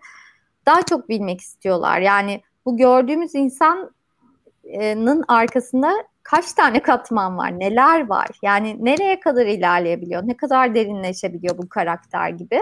daha 0.65 0.81
çok 0.81 1.09
bilmek 1.09 1.41
istiyorlar. 1.41 1.99
Yani 1.99 2.41
bu 2.65 2.77
gördüğümüz 2.77 3.35
insanın 3.35 5.23
arkasında 5.27 5.91
kaç 6.23 6.53
tane 6.53 6.81
katman 6.81 7.37
var, 7.37 7.59
neler 7.59 8.09
var? 8.09 8.27
Yani 8.41 8.85
nereye 8.85 9.19
kadar 9.19 9.45
ilerleyebiliyor, 9.45 10.27
ne 10.27 10.37
kadar 10.37 10.75
derinleşebiliyor 10.75 11.57
bu 11.57 11.69
karakter 11.69 12.29
gibi. 12.29 12.61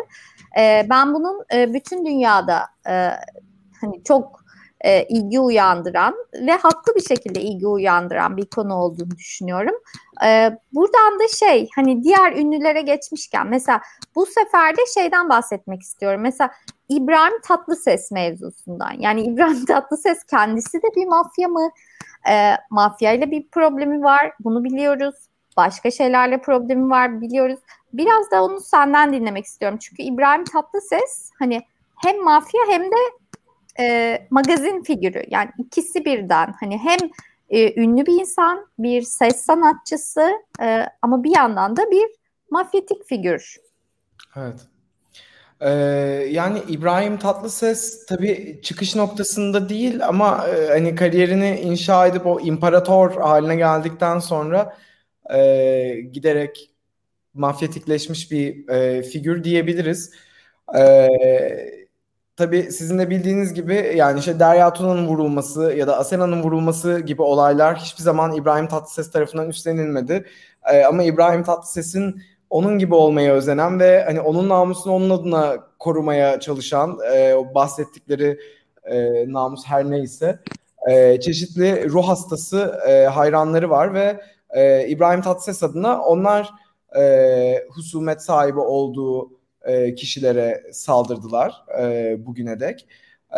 E, 0.60 0.88
ben 0.90 1.14
bunun 1.14 1.46
e, 1.54 1.74
bütün 1.74 2.06
dünyada 2.06 2.68
e, 2.88 3.12
hani 3.82 4.04
çok 4.04 4.40
e, 4.82 5.04
ilgi 5.04 5.40
uyandıran 5.40 6.16
ve 6.34 6.52
haklı 6.52 6.96
bir 6.96 7.02
şekilde 7.02 7.42
ilgi 7.42 7.68
uyandıran 7.68 8.38
bir 8.38 8.46
konu 8.46 8.76
olduğunu 8.76 9.12
düşünüyorum. 9.12 9.76
E, 10.26 10.58
buradan 10.74 11.20
da 11.20 11.28
şey 11.28 11.70
hani 11.76 12.04
diğer 12.04 12.32
ünlülere 12.32 12.82
geçmişken 12.82 13.48
mesela 13.48 13.82
bu 14.16 14.26
sefer 14.26 14.78
de 14.78 14.82
şeyden 14.94 15.30
bahsetmek 15.30 15.82
istiyorum. 15.82 16.22
Mesela 16.22 16.52
İbrahim 16.90 17.42
Tatlıses 17.42 18.12
mevzusundan. 18.12 18.92
Yani 19.00 19.22
İbrahim 19.22 19.66
Tatlıses 19.66 20.24
kendisi 20.24 20.78
de 20.78 20.88
bir 20.96 21.08
mafya 21.08 21.48
mı? 21.48 21.70
E, 22.30 22.56
mafya 22.70 23.14
ile 23.14 23.32
bir 23.32 23.48
problemi 23.48 24.04
var. 24.04 24.32
Bunu 24.40 24.64
biliyoruz. 24.64 25.16
Başka 25.58 25.92
şeylerle 25.92 26.42
problemi 26.42 26.90
var 26.90 27.22
biliyoruz. 27.22 27.60
Biraz 27.94 28.32
da 28.32 28.44
onu 28.44 28.60
senden 28.60 29.14
dinlemek 29.14 29.46
istiyorum. 29.46 29.78
Çünkü 29.82 30.04
İbrahim 30.04 30.44
Tatlıses 30.44 31.32
hani 31.40 31.62
hem 31.96 32.24
mafya 32.24 32.62
hem 32.70 32.84
de 32.84 32.96
e, 33.80 34.18
magazin 34.30 34.84
figürü. 34.84 35.24
Yani 35.28 35.50
ikisi 35.58 36.06
birden 36.06 36.54
hani 36.60 36.78
hem 36.78 37.00
e, 37.50 37.82
ünlü 37.82 38.06
bir 38.06 38.20
insan, 38.20 38.68
bir 38.80 39.02
ses 39.02 39.46
sanatçısı 39.46 40.32
e, 40.62 40.86
ama 41.02 41.24
bir 41.24 41.36
yandan 41.36 41.78
da 41.78 41.92
bir 41.92 42.08
mafyatik 42.52 43.06
figür. 43.06 43.58
Evet. 44.36 44.69
Ee, 45.62 45.70
yani 46.32 46.64
İbrahim 46.70 47.18
Tatlıses 47.18 48.06
tabii 48.06 48.60
çıkış 48.64 48.96
noktasında 48.96 49.70
değil 49.70 50.08
ama 50.08 50.48
e, 50.48 50.68
hani 50.68 50.96
kariyerini 50.96 51.60
inşa 51.60 52.08
edip 52.08 52.26
o 52.26 52.40
imparator 52.40 53.12
haline 53.22 53.56
geldikten 53.56 54.20
sonra 54.20 54.78
e, 55.34 56.02
giderek 56.12 56.72
mafyatikleşmiş 57.34 58.32
bir 58.32 58.70
e, 58.70 59.04
figür 59.04 59.44
diyebiliriz. 59.44 60.14
E, 60.78 61.08
tabii 62.36 62.64
sizin 62.72 63.00
de 63.00 63.10
bildiğiniz 63.10 63.54
gibi 63.54 63.94
yani 63.96 64.20
işte 64.20 64.40
Derya 64.40 64.74
Tuna'nın 64.74 65.08
vurulması 65.08 65.74
ya 65.78 65.88
da 65.88 65.98
Asena'nın 65.98 66.44
vurulması 66.44 67.00
gibi 67.00 67.22
olaylar 67.22 67.78
hiçbir 67.78 68.04
zaman 68.04 68.36
İbrahim 68.36 68.68
Tatlıses 68.68 69.12
tarafından 69.12 69.50
üstlenilmedi. 69.50 70.26
E, 70.74 70.84
ama 70.84 71.04
İbrahim 71.04 71.44
Tatlıses'in 71.44 72.22
onun 72.50 72.80
gibi 72.80 72.96
olmaya 72.96 73.34
özenen 73.34 73.80
ve 73.80 74.04
hani 74.04 74.22
onun 74.22 74.50
namusunu 74.50 74.94
onun 74.94 75.10
adına 75.10 75.58
korumaya 75.80 76.40
çalışan 76.40 77.00
e, 77.14 77.34
o 77.34 77.56
bahsettikleri 77.56 78.40
e, 78.84 79.26
namus 79.34 79.66
her 79.66 79.92
neyse 79.92 80.40
e, 80.90 81.20
çeşitli 81.20 81.90
ruh 81.90 82.08
hastası 82.08 82.80
e, 82.88 83.06
hayranları 83.06 83.70
var 83.70 83.94
ve 83.94 84.22
e, 84.50 84.88
İbrahim 84.88 85.22
Tatlıses 85.22 85.64
adına 85.64 86.02
onlar 86.02 86.50
e, 86.98 87.66
husumet 87.70 88.22
sahibi 88.22 88.60
olduğu 88.60 89.32
e, 89.64 89.96
kişilere 89.96 90.64
saldırdılar 90.72 91.64
e, 91.80 92.16
bugüne 92.26 92.60
dek. 92.60 92.88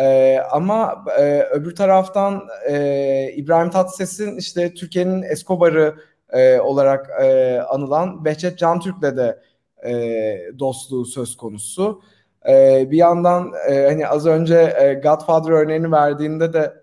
E, 0.00 0.38
ama 0.50 1.04
e, 1.18 1.42
öbür 1.42 1.74
taraftan 1.74 2.48
e, 2.68 3.32
İbrahim 3.36 3.70
Tatlıses'in 3.70 4.36
işte 4.36 4.74
Türkiye'nin 4.74 5.22
Escobar'ı 5.22 5.94
e, 6.32 6.60
olarak 6.60 7.10
e, 7.22 7.58
anılan 7.60 8.24
Behçet 8.24 8.58
Cantürk'le 8.58 9.16
de 9.16 9.42
e, 9.86 10.58
dostluğu 10.58 11.04
söz 11.04 11.36
konusu. 11.36 12.02
E, 12.48 12.86
bir 12.90 12.96
yandan 12.96 13.52
e, 13.68 13.86
hani 13.86 14.08
az 14.08 14.26
önce 14.26 14.76
e, 14.80 14.94
Godfather 14.94 15.50
örneğini 15.50 15.92
verdiğinde 15.92 16.52
de 16.52 16.82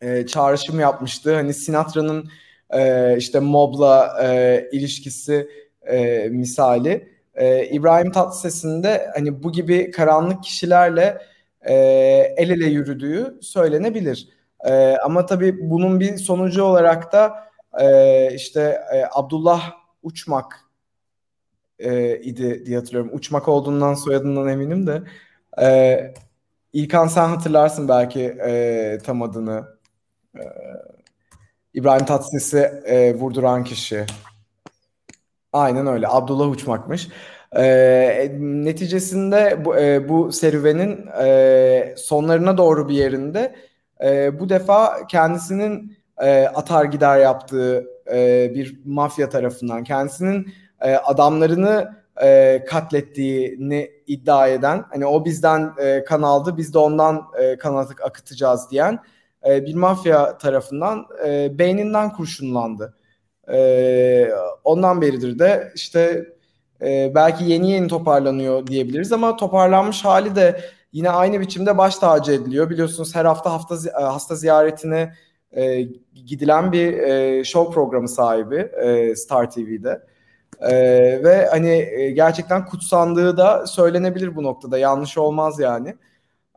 e, 0.00 0.26
çağrışım 0.26 0.80
yapmıştı. 0.80 1.34
Hani 1.34 1.54
Sinatra'nın 1.54 2.28
e, 2.70 3.14
işte 3.18 3.40
mobla 3.40 4.16
e, 4.22 4.68
ilişkisi 4.72 5.48
e, 5.86 6.28
misali. 6.28 7.08
E, 7.34 7.66
İbrahim 7.66 8.12
Tatlıses'in 8.12 8.82
de 8.82 9.10
hani 9.14 9.42
bu 9.42 9.52
gibi 9.52 9.90
karanlık 9.90 10.42
kişilerle 10.42 11.18
e, 11.62 11.74
el 12.36 12.50
ele 12.50 12.66
yürüdüğü 12.66 13.38
söylenebilir. 13.40 14.28
E, 14.64 14.96
ama 14.96 15.26
tabii 15.26 15.70
bunun 15.70 16.00
bir 16.00 16.16
sonucu 16.16 16.62
olarak 16.62 17.12
da 17.12 17.46
e, 17.80 18.30
işte 18.34 18.60
e, 18.94 19.04
Abdullah 19.12 19.72
Uçmak 20.02 20.60
e, 21.78 22.18
idi 22.20 22.66
diye 22.66 22.76
hatırlıyorum. 22.78 23.10
Uçmak 23.14 23.48
olduğundan 23.48 23.94
soyadından 23.94 24.48
eminim 24.48 24.86
de. 24.86 25.02
E, 25.62 26.14
İlkan 26.72 27.06
sen 27.06 27.28
hatırlarsın 27.28 27.88
belki 27.88 28.22
e, 28.22 28.98
tam 29.04 29.22
adını. 29.22 29.64
E, 30.36 30.42
İbrahim 31.74 32.06
Tatlıses'i 32.06 32.58
e, 32.86 33.14
vurduran 33.14 33.64
kişi. 33.64 34.06
Aynen 35.52 35.86
öyle. 35.86 36.08
Abdullah 36.08 36.50
Uçmak'mış. 36.50 37.08
E, 37.56 38.36
neticesinde 38.40 39.64
bu, 39.64 39.78
e, 39.78 40.08
bu 40.08 40.32
serüvenin 40.32 41.06
e, 41.24 41.94
sonlarına 41.96 42.58
doğru 42.58 42.88
bir 42.88 42.94
yerinde 42.94 43.56
e, 44.04 44.40
bu 44.40 44.48
defa 44.48 45.06
kendisinin 45.06 45.95
e, 46.22 46.46
atar 46.46 46.84
gider 46.84 47.18
yaptığı 47.18 47.86
e, 48.12 48.50
bir 48.54 48.80
mafya 48.84 49.28
tarafından 49.28 49.84
kendisinin 49.84 50.52
e, 50.80 50.94
adamlarını 50.96 51.96
e, 52.22 52.64
katlettiğini 52.68 53.90
iddia 54.06 54.48
eden 54.48 54.84
hani 54.90 55.06
o 55.06 55.24
bizden 55.24 55.72
e, 55.78 56.04
kan 56.04 56.22
aldı 56.22 56.56
biz 56.56 56.74
de 56.74 56.78
ondan 56.78 57.22
e, 57.40 57.58
kan 57.58 57.76
akıtacağız 58.04 58.70
diyen 58.70 58.98
e, 59.46 59.66
bir 59.66 59.74
mafya 59.74 60.38
tarafından 60.38 61.06
e, 61.26 61.58
beyninden 61.58 62.12
kurşunlandı. 62.12 62.96
E, 63.52 64.30
ondan 64.64 65.00
beridir 65.00 65.38
de 65.38 65.72
işte 65.74 66.26
e, 66.82 67.12
belki 67.14 67.44
yeni 67.44 67.70
yeni 67.70 67.88
toparlanıyor 67.88 68.66
diyebiliriz 68.66 69.12
ama 69.12 69.36
toparlanmış 69.36 70.04
hali 70.04 70.36
de 70.36 70.60
yine 70.92 71.10
aynı 71.10 71.40
biçimde 71.40 71.78
baş 71.78 71.96
tacı 71.96 72.32
ediliyor. 72.32 72.70
Biliyorsunuz 72.70 73.14
her 73.14 73.24
hafta 73.24 73.52
hafta 73.52 73.76
hasta 73.94 74.34
ziyaretine 74.34 75.12
e, 75.52 75.82
gidilen 76.26 76.72
bir 76.72 76.92
e, 76.92 77.44
show 77.44 77.74
programı 77.74 78.08
sahibi 78.08 78.56
e, 78.56 79.16
Star 79.16 79.50
TV'de. 79.50 80.02
E, 80.60 80.74
ve 81.24 81.46
hani 81.50 81.70
e, 81.70 82.10
gerçekten 82.10 82.66
kutsandığı 82.66 83.36
da 83.36 83.66
söylenebilir 83.66 84.36
bu 84.36 84.42
noktada. 84.42 84.78
Yanlış 84.78 85.18
olmaz 85.18 85.60
yani. 85.60 85.96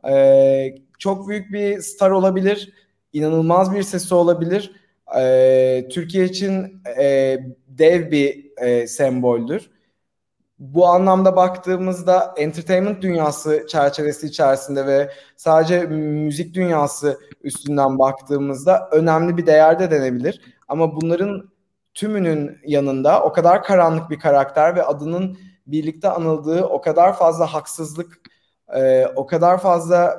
E, 0.08 0.74
çok 0.98 1.28
büyük 1.28 1.52
bir 1.52 1.80
star 1.80 2.10
olabilir. 2.10 2.72
inanılmaz 3.12 3.74
bir 3.74 3.82
sesi 3.82 4.14
olabilir. 4.14 4.72
E, 5.18 5.88
Türkiye 5.90 6.24
için 6.24 6.82
e, 6.98 7.38
dev 7.68 8.10
bir 8.10 8.50
e, 8.58 8.86
semboldür 8.86 9.70
bu 10.60 10.86
anlamda 10.86 11.36
baktığımızda 11.36 12.34
entertainment 12.36 13.02
dünyası 13.02 13.66
çerçevesi 13.68 14.26
içerisinde 14.26 14.86
ve 14.86 15.10
sadece 15.36 15.80
müzik 15.86 16.54
dünyası 16.54 17.20
üstünden 17.40 17.98
baktığımızda 17.98 18.88
önemli 18.92 19.36
bir 19.36 19.46
değer 19.46 19.78
de 19.78 19.90
denebilir. 19.90 20.40
Ama 20.68 20.96
bunların 20.96 21.50
tümünün 21.94 22.58
yanında 22.66 23.22
o 23.22 23.32
kadar 23.32 23.62
karanlık 23.62 24.10
bir 24.10 24.18
karakter 24.18 24.76
ve 24.76 24.82
adının 24.82 25.38
birlikte 25.66 26.08
anıldığı 26.08 26.64
o 26.64 26.80
kadar 26.80 27.16
fazla 27.16 27.54
haksızlık, 27.54 28.20
e, 28.74 29.06
o 29.06 29.26
kadar 29.26 29.58
fazla 29.58 30.16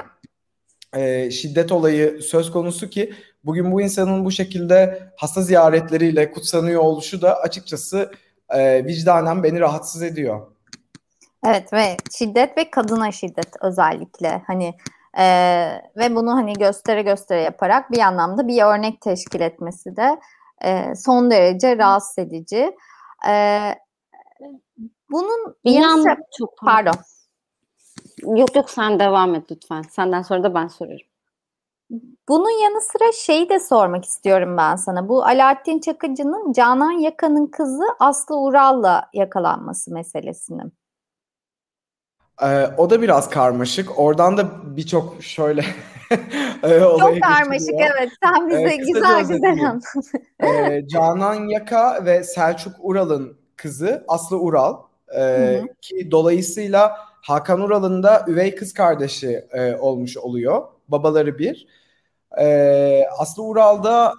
e, 0.94 1.32
şiddet 1.32 1.72
olayı 1.72 2.22
söz 2.22 2.52
konusu 2.52 2.90
ki 2.90 3.14
bugün 3.44 3.72
bu 3.72 3.82
insanın 3.82 4.26
bu 4.26 4.32
şekilde 4.32 5.10
hasta 5.18 5.42
ziyaretleriyle 5.42 6.32
kutsanıyor 6.32 6.82
oluşu 6.82 7.22
da 7.22 7.40
açıkçası 7.40 8.12
e, 8.50 8.86
vicdanen 8.86 9.44
beni 9.44 9.60
rahatsız 9.60 10.04
ediyor. 10.04 10.48
Evet 11.48 11.74
ve 11.74 11.98
şiddet 12.18 12.58
ve 12.58 12.72
kadına 12.72 13.12
şiddet 13.12 13.50
özellikle 13.62 14.42
hani 14.48 14.74
e, 15.18 15.26
ve 15.98 16.16
bunu 16.16 16.32
hani 16.36 16.54
göstere 16.54 17.02
göstere 17.02 17.42
yaparak 17.42 17.92
bir 17.92 18.00
anlamda 18.00 18.48
bir 18.48 18.64
örnek 18.64 19.02
teşkil 19.02 19.42
etmesi 19.42 19.96
de 19.98 20.20
e, 20.64 20.96
son 20.96 21.32
derece 21.32 21.78
rahatsız 21.78 22.20
edici. 22.20 22.76
E, 23.30 23.62
bunun 25.12 25.56
İnan 25.64 26.02
sıra, 26.02 26.18
çok 26.38 26.58
pardon. 26.58 26.96
Yok 28.26 28.56
yok 28.56 28.70
sen 28.70 29.00
devam 29.00 29.36
et 29.36 29.52
lütfen. 29.52 29.82
Senden 29.82 30.22
sonra 30.22 30.44
da 30.44 30.54
ben 30.56 30.68
sorarım. 30.68 31.08
Bunun 32.30 32.64
yanı 32.64 32.82
sıra 32.82 33.12
şeyi 33.14 33.50
de 33.50 33.60
sormak 33.60 34.06
istiyorum 34.06 34.58
ben 34.58 34.76
sana. 34.76 35.10
Bu 35.10 35.26
Alaaddin 35.26 35.80
Çakıcı'nın 35.80 36.52
Canan 36.54 36.92
Yakan'ın 36.92 37.48
kızı 37.48 37.84
Aslı 38.00 38.40
Ural'la 38.42 39.10
yakalanması 39.14 39.94
meselesini. 39.94 40.62
Ee, 42.44 42.68
o 42.78 42.90
da 42.90 43.02
biraz 43.02 43.30
karmaşık. 43.30 44.00
Oradan 44.00 44.38
da 44.38 44.46
birçok 44.64 45.24
şöyle 45.24 45.66
Çok 47.00 47.22
karmaşık 47.24 47.68
geçiriyor. 47.68 47.90
evet. 48.00 48.10
Sen 48.24 48.50
bize 48.50 48.74
ee, 48.74 48.76
güzel 48.76 49.22
güzel 49.22 49.50
anlat. 49.50 49.84
ee, 50.44 50.88
Canan 50.88 51.48
Yaka 51.48 52.06
ve 52.06 52.24
Selçuk 52.24 52.74
Ural'ın 52.80 53.38
kızı 53.56 54.06
Aslı 54.08 54.40
Ural. 54.40 54.78
Ee, 55.18 55.62
ki 55.82 56.12
dolayısıyla 56.12 56.98
Hakan 57.22 57.62
Ural'ın 57.62 58.04
da 58.04 58.26
üvey 58.28 58.56
kız 58.56 58.74
kardeşi 58.74 59.46
e, 59.52 59.76
olmuş 59.76 60.18
oluyor. 60.18 60.62
Babaları 60.88 61.40
bir. 61.40 61.68
Ee, 62.40 63.04
Aslı 63.18 63.44
Ural'da 63.44 64.14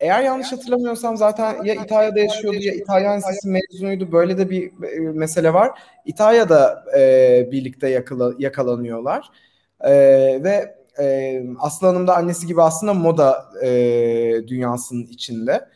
eğer 0.00 0.22
yanlış 0.22 0.52
hatırlamıyorsam 0.52 1.16
zaten 1.16 1.64
ya 1.64 1.74
İtalya'da 1.74 2.20
yaşıyordu 2.20 2.58
ya 2.60 2.74
İtalyan 2.74 3.18
Lisesi 3.18 3.48
mezunuydu. 3.48 4.12
Böyle 4.12 4.38
de 4.38 4.50
bir 4.50 4.72
mesele 5.14 5.54
var. 5.54 5.70
İtalya'da 6.06 6.84
e, 6.98 7.48
birlikte 7.52 7.88
yakala, 7.88 8.32
yakalanıyorlar. 8.38 9.30
E, 9.80 9.92
ve 10.44 10.76
e, 10.98 11.42
Aslı 11.58 11.86
Hanım 11.86 12.06
da 12.06 12.16
annesi 12.16 12.46
gibi 12.46 12.62
aslında 12.62 12.94
moda 12.94 13.44
e, 13.62 13.68
dünyasının 14.48 15.06
içinde. 15.06 15.68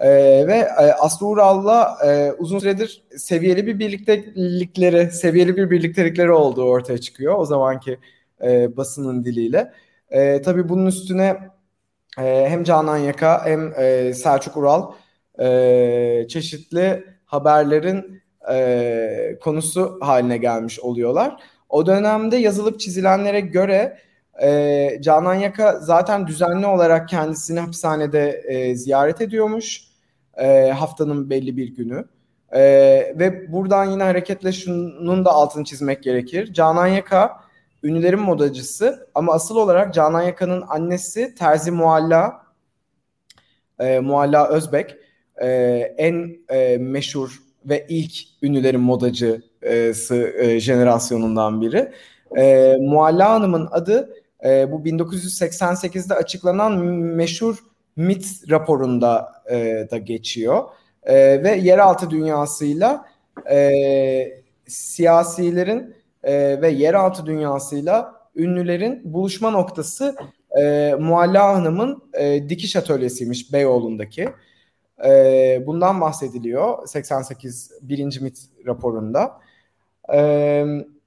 E, 0.00 0.08
ve 0.46 0.56
e, 0.56 0.92
Aslı 0.92 1.26
Ural'la 1.26 1.98
e, 2.06 2.32
uzun 2.32 2.58
süredir 2.58 3.04
seviyeli 3.16 3.66
bir 3.66 3.78
birliktelikleri, 3.78 5.10
seviyeli 5.12 5.56
bir 5.56 5.70
birliktelikleri 5.70 6.32
olduğu 6.32 6.64
ortaya 6.64 6.98
çıkıyor. 6.98 7.38
O 7.38 7.44
zamanki 7.44 7.98
e, 8.44 8.76
basının 8.76 9.24
diliyle. 9.24 9.72
E, 10.10 10.42
tabii 10.42 10.68
bunun 10.68 10.86
üstüne 10.86 11.55
e, 12.18 12.46
hem 12.48 12.64
Canan 12.64 12.96
Yaka 12.96 13.46
hem 13.46 13.72
e, 13.76 14.14
Selçuk 14.14 14.56
Ural 14.56 14.92
e, 15.40 16.26
çeşitli 16.28 17.04
haberlerin 17.24 18.22
e, 18.52 19.38
konusu 19.40 19.98
haline 20.00 20.36
gelmiş 20.36 20.80
oluyorlar. 20.80 21.36
O 21.68 21.86
dönemde 21.86 22.36
yazılıp 22.36 22.80
çizilenlere 22.80 23.40
göre 23.40 23.98
e, 24.42 24.98
Canan 25.00 25.34
Yaka 25.34 25.78
zaten 25.80 26.26
düzenli 26.26 26.66
olarak 26.66 27.08
kendisini 27.08 27.60
hapishanede 27.60 28.30
e, 28.30 28.76
ziyaret 28.76 29.20
ediyormuş 29.20 29.82
e, 30.36 30.70
haftanın 30.70 31.30
belli 31.30 31.56
bir 31.56 31.76
günü. 31.76 32.04
E, 32.52 32.60
ve 33.18 33.52
buradan 33.52 33.84
yine 33.84 34.02
hareketle 34.02 34.52
şunun 34.52 35.24
da 35.24 35.30
altını 35.30 35.64
çizmek 35.64 36.02
gerekir. 36.02 36.52
Canan 36.52 36.86
Yaka 36.86 37.45
ünlülerin 37.82 38.20
modacısı 38.20 39.08
ama 39.14 39.32
asıl 39.32 39.56
olarak 39.56 39.94
Canan 39.94 40.22
Yaka'nın 40.22 40.64
annesi 40.68 41.34
Terzi 41.34 41.70
Mualla 41.70 42.42
e, 43.78 44.00
Mualla 44.00 44.48
Özbek 44.48 44.96
e, 45.42 45.48
en 45.98 46.36
e, 46.48 46.76
meşhur 46.78 47.42
ve 47.64 47.86
ilk 47.88 48.12
ünlülerin 48.42 48.80
modacısı 48.80 50.16
e, 50.38 50.60
jenerasyonundan 50.60 51.60
biri. 51.60 51.92
E, 52.36 52.76
Mualla 52.80 53.30
Hanım'ın 53.30 53.68
adı 53.70 54.14
e, 54.44 54.72
bu 54.72 54.76
1988'de 54.76 56.14
açıklanan 56.14 56.78
meşhur 56.94 57.56
MIT 57.96 58.26
raporunda 58.50 59.32
e, 59.50 59.88
da 59.90 59.98
geçiyor. 59.98 60.64
E, 61.02 61.14
ve 61.44 61.54
yeraltı 61.54 62.10
dünyasıyla 62.10 63.08
e, 63.50 63.72
siyasilerin 64.66 65.94
e, 66.26 66.62
ve 66.62 66.68
yeraltı 66.68 67.26
dünyasıyla 67.26 68.14
ünlülerin 68.36 69.00
buluşma 69.04 69.50
noktası 69.50 70.16
e, 70.58 70.94
Mualla 71.00 71.54
Hanım'ın 71.54 72.02
e, 72.12 72.48
dikiş 72.48 72.76
atölyesiymiş 72.76 73.52
Beyoğlu'ndaki. 73.52 74.28
E, 75.04 75.62
bundan 75.66 76.00
bahsediliyor 76.00 76.86
88 76.86 77.70
birinci 77.82 78.20
MIT 78.20 78.38
raporunda. 78.66 79.40
E, 80.14 80.64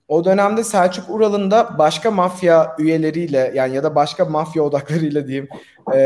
o 0.07 0.25
dönemde 0.25 0.63
Selçuk 0.63 1.09
Ural'ın 1.09 1.51
da 1.51 1.77
başka 1.77 2.11
mafya 2.11 2.75
üyeleriyle 2.79 3.51
yani 3.55 3.75
ya 3.75 3.83
da 3.83 3.95
başka 3.95 4.25
mafya 4.25 4.63
odaklarıyla 4.63 5.27
diyeyim 5.27 5.47
e, 5.93 5.99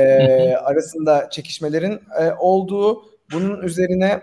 arasında 0.63 1.29
çekişmelerin 1.29 2.01
e, 2.19 2.31
olduğu, 2.39 3.03
bunun 3.33 3.61
üzerine 3.61 4.21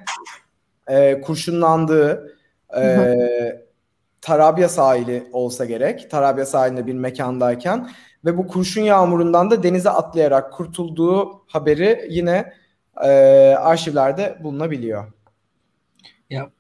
e, 0.89 1.21
kurşunlandığı, 1.21 2.37
e, 2.77 2.83
Tarabya 4.21 4.69
sahili 4.69 5.25
olsa 5.33 5.65
gerek. 5.65 6.11
Tarabya 6.11 6.47
sahilinde 6.47 6.87
bir 6.87 6.95
mekandayken 6.95 7.91
ve 8.25 8.39
bu 8.39 8.47
kurşun 8.47 8.83
yağmurundan 8.83 9.51
da 9.51 9.63
denize 9.63 9.91
atlayarak 9.91 10.53
kurtulduğu 10.53 11.43
haberi 11.47 12.07
yine 12.11 12.53
e, 13.05 13.09
arşivlerde 13.59 14.39
bulunabiliyor. 14.43 15.13
Ya 16.31 16.51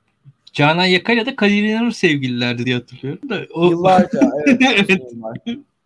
Canan 0.52 0.84
Yakayla 0.84 1.26
da 1.26 1.36
Kadir 1.36 1.62
İnanır 1.62 1.90
sevgililerdi 1.90 2.66
diye 2.66 2.76
hatırlıyorum 2.76 3.28
da. 3.28 3.40
O... 3.54 3.70
Yıllarca 3.70 4.20
evet. 4.46 4.61
evet. 4.88 5.02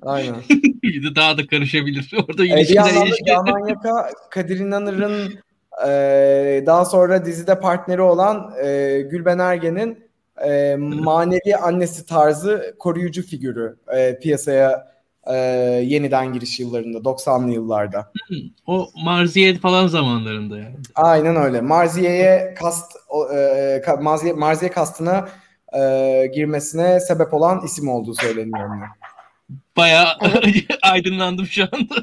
Aynen. 0.03 0.35
daha 1.17 1.39
da 1.39 1.47
karışabilir. 1.47 2.15
Orada 2.29 2.45
ilişkiler 2.45 2.95
e, 2.95 3.07
ilişkiler. 3.07 3.35
Canan 3.35 3.69
Yaka 3.69 4.11
Kadir 4.31 4.59
İnanır'ın 4.59 5.39
e, 5.87 6.63
daha 6.67 6.85
sonra 6.85 7.25
dizide 7.25 7.61
partneri 7.61 8.03
olan 8.03 8.53
e, 8.65 9.01
Gülben 9.11 9.39
Ergen'in 9.39 10.04
e, 10.47 10.77
manevi 10.79 11.57
annesi 11.63 12.07
tarzı 12.07 12.77
koruyucu 12.79 13.23
figürü 13.23 13.77
e, 13.97 14.19
piyasaya 14.19 14.95
e, 15.27 15.37
yeniden 15.85 16.33
giriş 16.33 16.61
yıllarında 16.61 16.99
90'lı 16.99 17.53
yıllarda. 17.53 18.13
O 18.67 18.89
Marziye 19.05 19.59
falan 19.59 19.87
zamanlarında 19.87 20.59
yani. 20.59 20.77
Aynen 20.95 21.37
öyle. 21.37 21.61
Marziye'ye 21.61 22.55
kast 22.59 22.93
e, 23.35 23.83
Marziye, 24.01 24.33
Marziye 24.33 24.71
kastına 24.71 25.29
e, 25.73 26.31
girmesine 26.35 27.01
sebep 27.01 27.35
olan 27.35 27.65
isim 27.65 27.89
olduğu 27.89 28.15
söyleniyor. 28.15 28.69
Yani. 28.69 28.85
Bayağı 29.77 30.07
aydınlandım 30.83 31.47
şu 31.47 31.63
anda. 31.63 31.95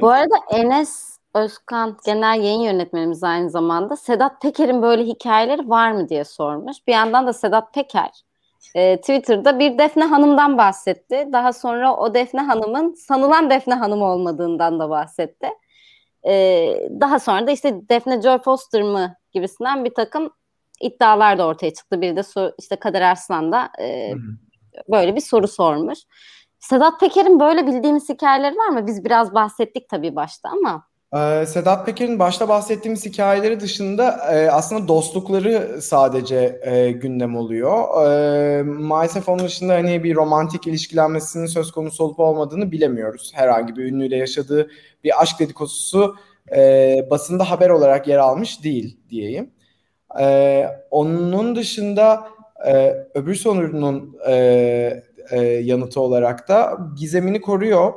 Bu 0.00 0.10
arada 0.10 0.34
Enes 0.50 1.11
Özkan 1.34 1.96
genel 2.06 2.42
yayın 2.42 2.60
yönetmenimiz 2.60 3.24
aynı 3.24 3.50
zamanda 3.50 3.96
Sedat 3.96 4.42
Peker'in 4.42 4.82
böyle 4.82 5.04
hikayeleri 5.04 5.68
var 5.68 5.92
mı 5.92 6.08
diye 6.08 6.24
sormuş. 6.24 6.76
Bir 6.86 6.92
yandan 6.92 7.26
da 7.26 7.32
Sedat 7.32 7.74
Peker 7.74 8.10
e, 8.74 8.96
Twitter'da 8.96 9.58
bir 9.58 9.78
Defne 9.78 10.04
Hanım'dan 10.04 10.58
bahsetti. 10.58 11.28
Daha 11.32 11.52
sonra 11.52 11.96
o 11.96 12.14
Defne 12.14 12.40
Hanım'ın 12.40 12.94
sanılan 12.94 13.50
Defne 13.50 13.74
Hanım 13.74 14.02
olmadığından 14.02 14.80
da 14.80 14.90
bahsetti. 14.90 15.48
E, 16.26 16.34
daha 17.00 17.18
sonra 17.18 17.46
da 17.46 17.50
işte 17.50 17.88
Defne 17.88 18.22
Joy 18.22 18.38
Foster 18.38 18.82
mı 18.82 19.16
gibisinden 19.32 19.84
bir 19.84 19.94
takım 19.94 20.30
iddialar 20.80 21.38
da 21.38 21.46
ortaya 21.46 21.74
çıktı. 21.74 22.00
Bir 22.00 22.16
de 22.16 22.22
so, 22.22 22.50
işte 22.58 22.76
Kader 22.76 23.02
Arslan 23.02 23.52
da 23.52 23.70
e, 23.80 24.12
böyle 24.88 25.16
bir 25.16 25.20
soru 25.20 25.48
sormuş. 25.48 25.98
Sedat 26.60 27.00
Peker'in 27.00 27.40
böyle 27.40 27.66
bildiğimiz 27.66 28.08
hikayeleri 28.08 28.56
var 28.56 28.68
mı? 28.68 28.86
Biz 28.86 29.04
biraz 29.04 29.34
bahsettik 29.34 29.88
tabii 29.88 30.16
başta 30.16 30.48
ama. 30.48 30.91
Ee, 31.16 31.46
Sedat 31.46 31.86
Peker'in 31.86 32.18
başta 32.18 32.48
bahsettiğimiz 32.48 33.06
hikayeleri 33.06 33.60
dışında 33.60 34.34
e, 34.34 34.50
aslında 34.50 34.88
dostlukları 34.88 35.82
sadece 35.82 36.60
e, 36.62 36.92
gündem 36.92 37.36
oluyor. 37.36 38.06
E, 38.06 38.62
maalesef 38.62 39.28
onun 39.28 39.44
dışında 39.44 39.74
hani 39.74 40.04
bir 40.04 40.14
romantik 40.14 40.66
ilişkilenmesinin 40.66 41.46
söz 41.46 41.72
konusu 41.72 42.04
olup 42.04 42.20
olmadığını 42.20 42.72
bilemiyoruz. 42.72 43.32
Herhangi 43.34 43.76
bir 43.76 43.84
ünlüyle 43.84 44.16
yaşadığı 44.16 44.70
bir 45.04 45.22
aşk 45.22 45.40
dedikodusu 45.40 46.16
e, 46.56 47.06
basında 47.10 47.50
haber 47.50 47.70
olarak 47.70 48.08
yer 48.08 48.18
almış 48.18 48.64
değil 48.64 48.98
diyeyim. 49.10 49.50
E, 50.20 50.66
onun 50.90 51.56
dışında 51.56 52.28
e, 52.66 52.94
öbür 53.14 53.34
sorunun 53.34 54.18
yanıtı 55.62 56.00
olarak 56.00 56.48
da 56.48 56.78
gizemini 56.98 57.40
koruyor. 57.40 57.92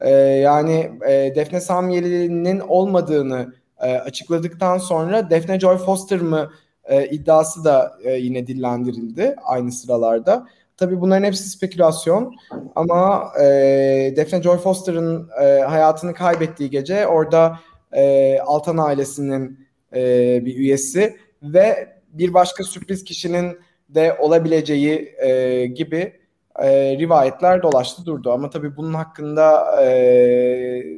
E, 0.00 0.10
yani 0.20 0.90
e, 1.08 1.32
Defne 1.34 1.60
Samyeli'nin 1.60 2.60
olmadığını 2.60 3.54
e, 3.80 3.92
açıkladıktan 3.94 4.78
sonra 4.78 5.30
Daphne 5.30 5.60
Joy 5.60 5.76
Foster 5.76 6.20
mı 6.20 6.50
e, 6.84 7.06
iddiası 7.06 7.64
da 7.64 7.92
e, 8.04 8.12
yine 8.12 8.46
dillendirildi 8.46 9.36
aynı 9.44 9.72
sıralarda. 9.72 10.46
Tabii 10.76 11.00
bunların 11.00 11.24
hepsi 11.24 11.48
spekülasyon 11.48 12.34
ama 12.76 13.32
e, 13.40 14.14
Daphne 14.16 14.42
Joy 14.42 14.56
Foster'ın 14.56 15.28
e, 15.42 15.60
hayatını 15.60 16.14
kaybettiği 16.14 16.70
gece 16.70 17.06
orada 17.06 17.58
e, 17.92 18.38
Altan 18.38 18.76
ailesinin 18.76 19.66
e, 19.94 20.00
bir 20.44 20.56
üyesi 20.56 21.16
ve 21.42 21.88
bir 22.12 22.34
başka 22.34 22.64
sürpriz 22.64 23.04
kişinin 23.04 23.58
de 23.88 24.16
olabileceği 24.20 25.14
e, 25.18 25.66
gibi 25.66 26.19
e, 26.60 26.98
rivayetler 26.98 27.62
dolaştı 27.62 28.06
durdu. 28.06 28.32
Ama 28.32 28.50
tabii 28.50 28.76
bunun 28.76 28.94
hakkında 28.94 29.76
e, 29.82 29.86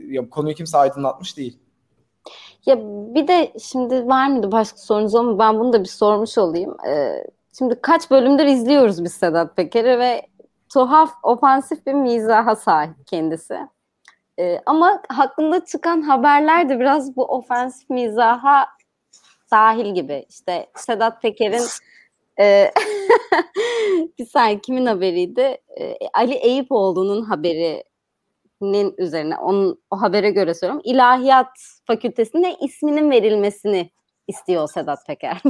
ya, 0.08 0.30
konuyu 0.30 0.54
kimse 0.54 0.78
aydınlatmış 0.78 1.36
değil. 1.36 1.58
Ya 2.66 2.76
bir 3.14 3.28
de 3.28 3.52
şimdi 3.58 4.06
var 4.06 4.28
mıydı 4.28 4.52
başka 4.52 4.78
sorunuz 4.78 5.14
ama 5.14 5.38
ben 5.38 5.58
bunu 5.58 5.72
da 5.72 5.80
bir 5.80 5.88
sormuş 5.88 6.38
olayım. 6.38 6.76
Ee, 6.88 7.24
şimdi 7.58 7.80
kaç 7.82 8.10
bölümdür 8.10 8.44
izliyoruz 8.44 9.04
biz 9.04 9.12
Sedat 9.12 9.56
Peker'i 9.56 9.98
ve 9.98 10.26
tuhaf, 10.72 11.10
ofansif 11.22 11.86
bir 11.86 11.94
mizaha 11.94 12.56
sahip 12.56 13.06
kendisi. 13.06 13.58
Ee, 14.38 14.58
ama 14.66 15.02
hakkında 15.08 15.64
çıkan 15.64 16.02
haberler 16.02 16.68
de 16.68 16.80
biraz 16.80 17.16
bu 17.16 17.24
ofansif 17.24 17.90
mizaha 17.90 18.66
dahil 19.50 19.94
gibi. 19.94 20.26
İşte 20.28 20.66
Sedat 20.76 21.22
Peker'in 21.22 21.62
e, 22.40 22.70
bir 24.18 24.26
saniye 24.26 24.60
kimin 24.60 24.86
haberiydi? 24.86 25.56
E, 25.80 25.96
Ali 26.14 26.34
Eyüpoğlu'nun 26.34 27.22
haberi 27.22 27.84
nin 28.60 28.94
üzerine 28.98 29.36
onun 29.36 29.82
o 29.90 30.02
habere 30.02 30.30
göre 30.30 30.54
söylüyorum. 30.54 30.82
İlahiyat 30.84 31.48
Fakültesine 31.86 32.56
isminin 32.60 33.10
verilmesini 33.10 33.90
istiyor 34.28 34.68
Sedat 34.68 35.06
Peker. 35.06 35.42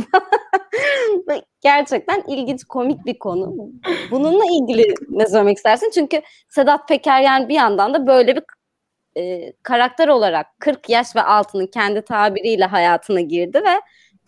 Gerçekten 1.61 2.23
ilginç, 2.29 2.65
komik 2.65 3.07
bir 3.07 3.19
konu. 3.19 3.71
Bununla 4.11 4.45
ilgili 4.45 4.95
ne 5.09 5.27
söylemek 5.27 5.57
istersin? 5.57 5.91
Çünkü 5.95 6.23
Sedat 6.49 6.89
Peker 6.89 7.21
yani 7.21 7.49
bir 7.49 7.55
yandan 7.55 7.95
da 7.95 8.07
böyle 8.07 8.37
bir 8.37 8.43
e, 9.17 9.53
karakter 9.63 10.09
olarak 10.09 10.47
40 10.59 10.91
yaş 10.91 11.17
ve 11.17 11.23
altının 11.23 11.67
kendi 11.67 12.03
tabiriyle 12.03 12.65
hayatına 12.65 13.21
girdi 13.21 13.63
ve 13.65 13.81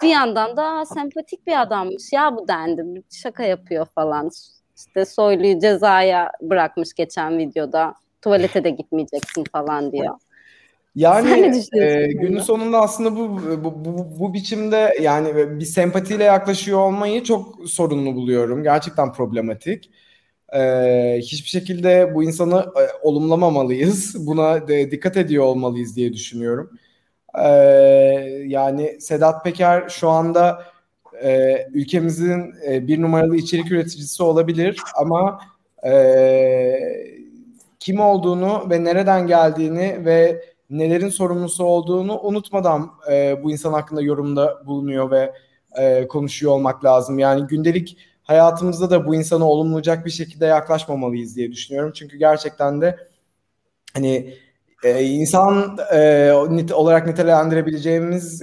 bir 0.02 0.08
yandan 0.08 0.56
da 0.56 0.84
sempatik 0.84 1.46
bir 1.46 1.62
adammış 1.62 2.12
ya 2.12 2.36
bu 2.36 2.48
dendi. 2.48 3.02
Şaka 3.10 3.42
yapıyor 3.42 3.86
falan. 3.94 4.30
İşte 4.76 5.04
Soylu'yu 5.04 5.60
cezaya 5.60 6.30
bırakmış 6.42 6.94
geçen 6.94 7.38
videoda 7.38 7.94
tuvalete 8.22 8.64
de 8.64 8.70
gitmeyeceksin 8.70 9.44
falan 9.52 9.92
diyor. 9.92 10.14
Yani 10.94 11.62
e, 11.72 12.06
günün 12.06 12.38
sonunda 12.38 12.80
aslında 12.80 13.16
bu, 13.16 13.40
bu, 13.64 13.84
bu, 13.84 14.20
bu 14.20 14.34
biçimde 14.34 14.94
yani 15.00 15.58
bir 15.60 15.64
sempatiyle 15.64 16.24
yaklaşıyor 16.24 16.78
olmayı 16.78 17.24
çok 17.24 17.70
sorunlu 17.70 18.14
buluyorum. 18.14 18.62
Gerçekten 18.62 19.12
problematik. 19.12 19.90
E, 20.56 21.18
hiçbir 21.18 21.48
şekilde 21.48 22.14
bu 22.14 22.24
insanı 22.24 22.60
e, 22.60 22.82
olumlamamalıyız. 23.02 24.26
Buna 24.26 24.68
de, 24.68 24.90
dikkat 24.90 25.16
ediyor 25.16 25.44
olmalıyız 25.44 25.96
diye 25.96 26.12
düşünüyorum. 26.12 26.70
E, 27.42 27.48
yani 28.46 29.00
Sedat 29.00 29.44
Peker 29.44 29.88
şu 29.88 30.08
anda 30.08 30.64
e, 31.22 31.58
ülkemizin 31.72 32.54
e, 32.68 32.86
bir 32.86 33.02
numaralı 33.02 33.36
içerik 33.36 33.72
üreticisi 33.72 34.22
olabilir 34.22 34.80
ama 34.96 35.40
e, 35.86 35.94
kim 37.80 38.00
olduğunu 38.00 38.70
ve 38.70 38.84
nereden 38.84 39.26
geldiğini 39.26 40.04
ve 40.04 40.44
nelerin 40.70 41.08
sorumlusu 41.08 41.64
olduğunu 41.64 42.20
unutmadan 42.20 42.90
e, 43.10 43.42
bu 43.42 43.52
insan 43.52 43.72
hakkında 43.72 44.02
yorumda 44.02 44.66
bulunuyor 44.66 45.10
ve 45.10 45.32
e, 45.78 46.08
konuşuyor 46.08 46.52
olmak 46.52 46.84
lazım. 46.84 47.18
Yani 47.18 47.46
gündelik 47.46 47.98
hayatımızda 48.22 48.90
da 48.90 49.06
bu 49.06 49.14
insana 49.14 49.44
olumlayacak 49.44 50.06
bir 50.06 50.10
şekilde 50.10 50.46
yaklaşmamalıyız 50.46 51.36
diye 51.36 51.52
düşünüyorum. 51.52 51.92
Çünkü 51.94 52.16
gerçekten 52.16 52.80
de 52.80 53.08
hani 53.94 54.34
e, 54.84 55.04
insan 55.04 55.78
e, 55.92 56.32
nit 56.50 56.72
olarak 56.72 57.06
nitelendirebileceğimiz 57.06 58.42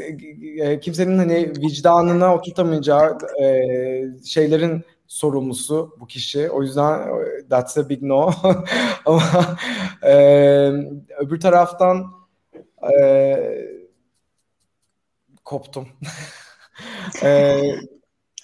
e, 0.59 0.79
kimsenin 0.79 1.17
hani 1.17 1.53
vicdanına 1.57 2.35
oturtamayacağı 2.35 3.17
e, 3.43 3.45
şeylerin 4.25 4.83
sorumlusu 5.07 5.95
bu 5.99 6.07
kişi. 6.07 6.49
O 6.49 6.61
yüzden 6.63 6.99
e, 6.99 7.47
that's 7.49 7.77
a 7.77 7.89
big 7.89 8.01
no. 8.03 8.31
Ama 9.05 9.23
e, 10.03 10.13
öbür 11.19 11.39
taraftan 11.39 12.05
e, 12.93 13.37
koptum. 15.45 15.87
e, 17.23 17.61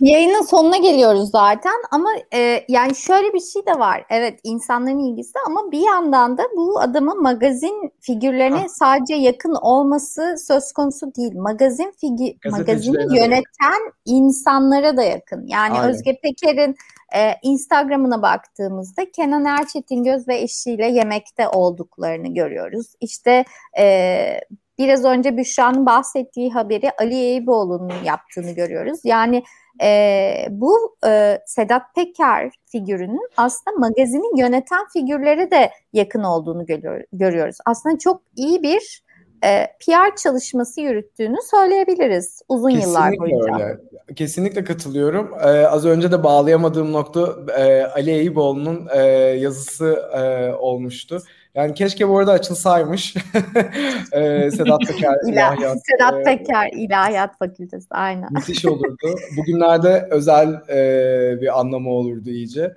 Yayının 0.01 0.41
sonuna 0.41 0.77
geliyoruz 0.77 1.29
zaten 1.31 1.73
ama 1.91 2.09
e, 2.33 2.65
yani 2.67 2.95
şöyle 2.95 3.33
bir 3.33 3.39
şey 3.39 3.65
de 3.65 3.79
var. 3.79 4.05
Evet 4.09 4.39
insanların 4.43 4.99
ilgisi 4.99 5.39
ama 5.47 5.71
bir 5.71 5.79
yandan 5.79 6.37
da 6.37 6.43
bu 6.57 6.79
adamın 6.79 7.21
magazin 7.21 7.93
figürlerine 8.01 8.59
ha. 8.59 8.69
sadece 8.69 9.15
yakın 9.15 9.55
olması 9.61 10.35
söz 10.47 10.71
konusu 10.71 11.15
değil. 11.15 11.35
Magazin 11.35 11.93
figü 12.01 12.49
magazini 12.51 13.17
yöneten 13.17 13.91
insanlara 14.05 14.97
da 14.97 15.03
yakın. 15.03 15.47
Yani 15.47 15.79
Aynen. 15.79 15.89
Özge 15.89 16.19
Peker'in 16.23 16.75
e, 17.15 17.33
Instagram'ına 17.43 18.21
baktığımızda 18.21 19.11
Kenan 19.11 19.45
Erçetin 19.45 20.03
Göz 20.03 20.27
ve 20.27 20.37
eşiyle 20.37 20.85
yemekte 20.85 21.49
olduklarını 21.49 22.33
görüyoruz. 22.33 22.87
İşte 23.01 23.45
e, 23.79 24.39
biraz 24.79 25.05
önce 25.05 25.37
Büşra'nın 25.37 25.85
bahsettiği 25.85 26.51
haberi 26.51 26.91
Ali 26.99 27.15
Eyüboğlu'nun 27.15 28.03
yaptığını 28.05 28.51
görüyoruz. 28.51 28.99
Yani 29.03 29.43
e, 29.83 30.47
bu 30.49 30.95
e, 31.07 31.39
Sedat 31.45 31.95
Peker 31.95 32.51
figürünün 32.65 33.29
aslında 33.37 33.77
magazinin 33.77 34.37
yöneten 34.37 34.87
figürlere 34.93 35.51
de 35.51 35.71
yakın 35.93 36.23
olduğunu 36.23 36.65
görüyor, 36.65 37.03
görüyoruz. 37.13 37.57
Aslında 37.65 37.97
çok 37.97 38.21
iyi 38.35 38.63
bir 38.63 39.03
e, 39.43 39.67
PR 39.67 40.15
çalışması 40.23 40.81
yürüttüğünü 40.81 41.37
söyleyebiliriz 41.51 42.41
uzun 42.49 42.69
Kesinlikle 42.69 42.89
yıllar 42.89 43.17
boyunca. 43.19 43.65
Öyle. 43.65 43.77
Kesinlikle 44.15 44.63
katılıyorum. 44.63 45.33
Ee, 45.41 45.47
az 45.47 45.85
önce 45.85 46.11
de 46.11 46.23
bağlayamadığım 46.23 46.93
nokta 46.93 47.35
e, 47.57 47.83
Ali 47.83 48.11
Eyüboğlu'nun 48.11 48.87
e, 48.95 49.01
yazısı 49.39 49.85
e, 50.13 50.53
olmuştu. 50.53 51.23
Yani 51.57 51.73
keşke 51.73 52.09
bu 52.09 52.19
arada 52.19 52.31
açılsaymış. 52.31 53.15
ee, 54.13 54.51
Sedat 54.51 54.79
Peker 54.87 55.15
İlahiyat. 55.27 55.77
Sedat 55.91 56.25
Peker 56.25 56.69
İlahiyat 56.73 57.37
Fakültesi 57.37 57.87
aynen. 57.89 58.33
Müthiş 58.33 58.65
olurdu. 58.65 59.15
Bugünlerde 59.37 60.07
özel 60.11 60.47
e, 60.69 61.41
bir 61.41 61.59
anlamı 61.59 61.89
olurdu 61.89 62.29
iyice. 62.29 62.73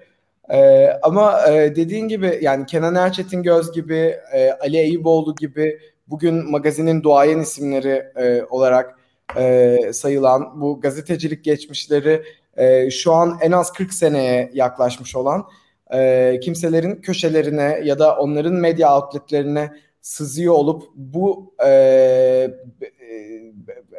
E, 0.51 0.89
ama 1.03 1.49
e, 1.49 1.77
dediğin 1.77 2.09
gibi 2.09 2.39
yani 2.43 2.67
Kenan 2.67 2.95
Erçetin 2.95 3.43
Göz 3.43 3.73
gibi, 3.73 4.17
e, 4.33 4.51
Ali 4.51 4.77
Eyüboğlu 4.77 5.35
gibi 5.35 5.79
bugün 6.07 6.51
magazinin 6.51 7.03
duayen 7.03 7.39
isimleri 7.39 8.03
e, 8.17 8.45
olarak 8.51 8.99
e, 9.37 9.79
sayılan 9.93 10.61
bu 10.61 10.81
gazetecilik 10.81 11.45
geçmişleri 11.45 12.23
e, 12.57 12.91
şu 12.91 13.13
an 13.13 13.39
en 13.41 13.53
az 13.53 13.73
40 13.73 13.93
seneye 13.93 14.51
yaklaşmış 14.55 15.17
olan 15.17 15.47
e, 15.93 16.41
kimselerin 16.43 16.97
köşelerine 16.97 17.81
ya 17.85 17.99
da 17.99 18.17
onların 18.17 18.55
medya 18.55 18.97
outletlerine 18.97 19.71
sızıyor 20.01 20.55
olup 20.55 20.83
bu 20.95 21.55
e, 21.65 21.69
e, 21.69 22.51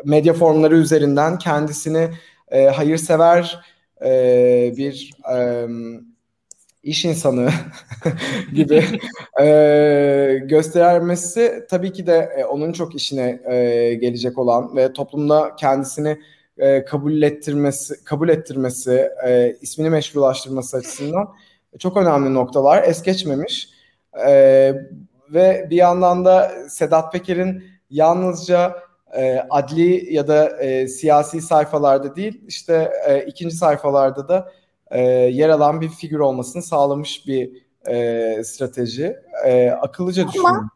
medya 0.05 0.33
formları 0.33 0.77
üzerinden 0.77 1.37
kendisini 1.37 2.09
e, 2.51 2.65
hayırsever 2.65 3.59
e, 4.05 4.73
bir 4.77 5.11
e, 5.35 5.67
iş 6.83 7.05
insanı 7.05 7.49
gibi 8.53 8.83
e, 9.41 10.39
göstermesi 10.43 11.65
tabii 11.69 11.93
ki 11.93 12.07
de 12.07 12.29
e, 12.37 12.45
onun 12.45 12.73
çok 12.73 12.95
işine 12.95 13.41
e, 13.45 13.93
gelecek 13.93 14.37
olan 14.37 14.75
ve 14.75 14.93
toplumda 14.93 15.55
kendisini 15.55 16.17
e, 16.57 16.85
kabul 16.85 17.21
ettirmesi, 17.21 18.03
kabul 18.03 18.29
ettirmesi, 18.29 19.09
e, 19.27 19.57
ismini 19.61 19.89
meşrulaştırması 19.89 20.77
açısından 20.77 21.33
çok 21.79 21.97
önemli 21.97 22.33
noktalar. 22.33 22.83
Es 22.83 23.03
geçmemiş. 23.03 23.69
E, 24.27 24.73
ve 25.29 25.67
bir 25.69 25.75
yandan 25.75 26.25
da 26.25 26.51
Sedat 26.69 27.11
Peker'in 27.11 27.63
yalnızca 27.89 28.79
e, 29.13 29.39
adli 29.49 30.13
ya 30.13 30.27
da 30.27 30.57
e, 30.57 30.87
siyasi 30.87 31.41
sayfalarda 31.41 32.15
değil, 32.15 32.41
işte 32.47 32.91
e, 33.07 33.25
ikinci 33.25 33.55
sayfalarda 33.55 34.27
da 34.27 34.51
e, 34.91 35.01
yer 35.09 35.49
alan 35.49 35.81
bir 35.81 35.89
figür 35.89 36.19
olmasını 36.19 36.61
sağlamış 36.61 37.27
bir 37.27 37.63
e, 37.87 38.43
strateji. 38.43 39.15
E, 39.45 39.69
akıllıca 39.71 40.27
düşünüyorum. 40.27 40.69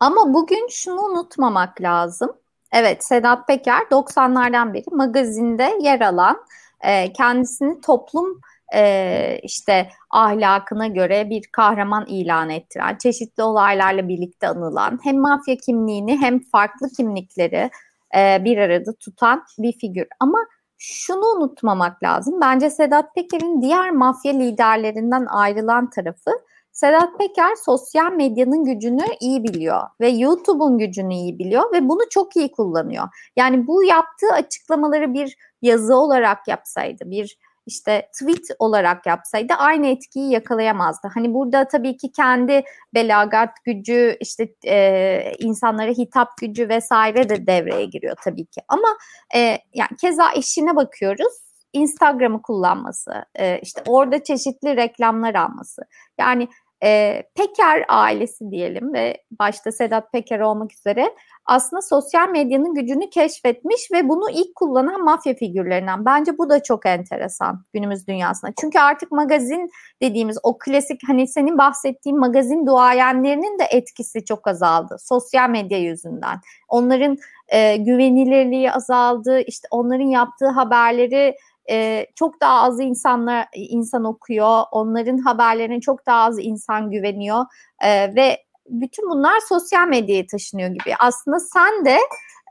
Ama 0.00 0.34
bugün 0.34 0.68
şunu 0.70 1.00
unutmamak 1.00 1.80
lazım. 1.80 2.32
Evet 2.72 3.04
Sedat 3.04 3.46
Peker 3.46 3.80
90'lardan 3.80 4.74
beri 4.74 4.84
magazinde 4.90 5.78
yer 5.80 6.00
alan 6.00 6.44
e, 6.80 7.12
kendisini 7.12 7.80
toplum 7.80 8.40
e, 8.74 9.40
işte 9.42 9.88
ahlakına 10.10 10.86
göre 10.86 11.30
bir 11.30 11.42
kahraman 11.52 12.06
ilan 12.06 12.50
ettiren, 12.50 12.96
çeşitli 12.98 13.42
olaylarla 13.42 14.08
birlikte 14.08 14.48
anılan 14.48 15.00
hem 15.02 15.18
mafya 15.18 15.56
kimliğini 15.56 16.16
hem 16.16 16.40
farklı 16.52 16.88
kimlikleri 16.96 17.70
e, 18.16 18.44
bir 18.44 18.58
arada 18.58 18.92
tutan 18.92 19.44
bir 19.58 19.72
figür. 19.72 20.06
Ama 20.20 20.38
şunu 20.78 21.24
unutmamak 21.26 22.02
lazım. 22.02 22.40
Bence 22.40 22.70
Sedat 22.70 23.14
Peker'in 23.14 23.62
diğer 23.62 23.90
mafya 23.90 24.32
liderlerinden 24.32 25.26
ayrılan 25.26 25.90
tarafı 25.90 26.30
Sedat 26.72 27.18
Peker 27.18 27.54
sosyal 27.64 28.12
medyanın 28.12 28.64
gücünü 28.64 29.04
iyi 29.20 29.44
biliyor 29.44 29.80
ve 30.00 30.08
YouTube'un 30.08 30.78
gücünü 30.78 31.14
iyi 31.14 31.38
biliyor 31.38 31.72
ve 31.72 31.88
bunu 31.88 32.00
çok 32.10 32.36
iyi 32.36 32.52
kullanıyor. 32.52 33.08
Yani 33.36 33.66
bu 33.66 33.84
yaptığı 33.84 34.32
açıklamaları 34.32 35.14
bir 35.14 35.36
yazı 35.62 35.96
olarak 35.96 36.48
yapsaydı, 36.48 37.10
bir 37.10 37.38
işte 37.68 38.08
tweet 38.20 38.46
olarak 38.58 39.06
yapsaydı 39.06 39.54
aynı 39.54 39.86
etkiyi 39.86 40.32
yakalayamazdı. 40.32 41.08
Hani 41.14 41.34
burada 41.34 41.68
tabii 41.68 41.96
ki 41.96 42.12
kendi 42.12 42.62
belagat 42.94 43.50
gücü, 43.64 44.16
işte 44.20 44.48
e, 44.66 45.32
insanlara 45.38 45.90
hitap 45.90 46.28
gücü 46.40 46.68
vesaire 46.68 47.28
de 47.28 47.46
devreye 47.46 47.84
giriyor 47.84 48.16
tabii 48.24 48.46
ki. 48.46 48.60
Ama 48.68 48.88
e, 49.34 49.38
yani 49.74 49.96
keza 50.00 50.32
eşine 50.36 50.76
bakıyoruz. 50.76 51.48
Instagram'ı 51.72 52.42
kullanması, 52.42 53.12
e, 53.34 53.58
işte 53.62 53.82
orada 53.86 54.22
çeşitli 54.22 54.76
reklamlar 54.76 55.34
alması. 55.34 55.82
Yani 56.18 56.48
e, 56.82 57.22
Peker 57.34 57.84
ailesi 57.88 58.50
diyelim 58.50 58.92
ve 58.94 59.22
başta 59.40 59.72
Sedat 59.72 60.12
Peker 60.12 60.40
olmak 60.40 60.72
üzere 60.72 61.14
aslında 61.46 61.82
sosyal 61.82 62.28
medyanın 62.28 62.74
gücünü 62.74 63.10
keşfetmiş 63.10 63.92
ve 63.92 64.08
bunu 64.08 64.30
ilk 64.30 64.54
kullanan 64.54 65.04
mafya 65.04 65.34
figürlerinden. 65.34 66.04
Bence 66.04 66.38
bu 66.38 66.50
da 66.50 66.62
çok 66.62 66.86
enteresan 66.86 67.64
günümüz 67.72 68.06
dünyasında. 68.06 68.52
Çünkü 68.60 68.78
artık 68.78 69.12
magazin 69.12 69.70
dediğimiz 70.02 70.38
o 70.42 70.58
klasik 70.58 71.00
hani 71.06 71.28
senin 71.28 71.58
bahsettiğin 71.58 72.18
magazin 72.18 72.66
duayenlerinin 72.66 73.58
de 73.58 73.64
etkisi 73.70 74.24
çok 74.24 74.48
azaldı. 74.48 74.96
Sosyal 74.98 75.50
medya 75.50 75.78
yüzünden. 75.78 76.40
Onların 76.68 77.16
e, 77.48 77.76
güvenilirliği 77.76 78.72
azaldı. 78.72 79.40
İşte 79.40 79.68
onların 79.70 80.06
yaptığı 80.06 80.48
haberleri 80.48 81.34
e, 81.70 82.06
çok 82.14 82.40
daha 82.40 82.62
az 82.62 82.80
insanlar 82.80 83.46
insan 83.54 84.04
okuyor. 84.04 84.62
Onların 84.72 85.18
haberlerine 85.18 85.80
çok 85.80 86.06
daha 86.06 86.24
az 86.24 86.38
insan 86.38 86.90
güveniyor 86.90 87.44
e, 87.84 88.14
ve 88.14 88.38
bütün 88.68 89.10
bunlar 89.10 89.40
sosyal 89.48 89.88
medyaya 89.88 90.26
taşınıyor 90.26 90.68
gibi. 90.68 90.94
Aslında 90.98 91.40
sen 91.40 91.84
de 91.84 91.98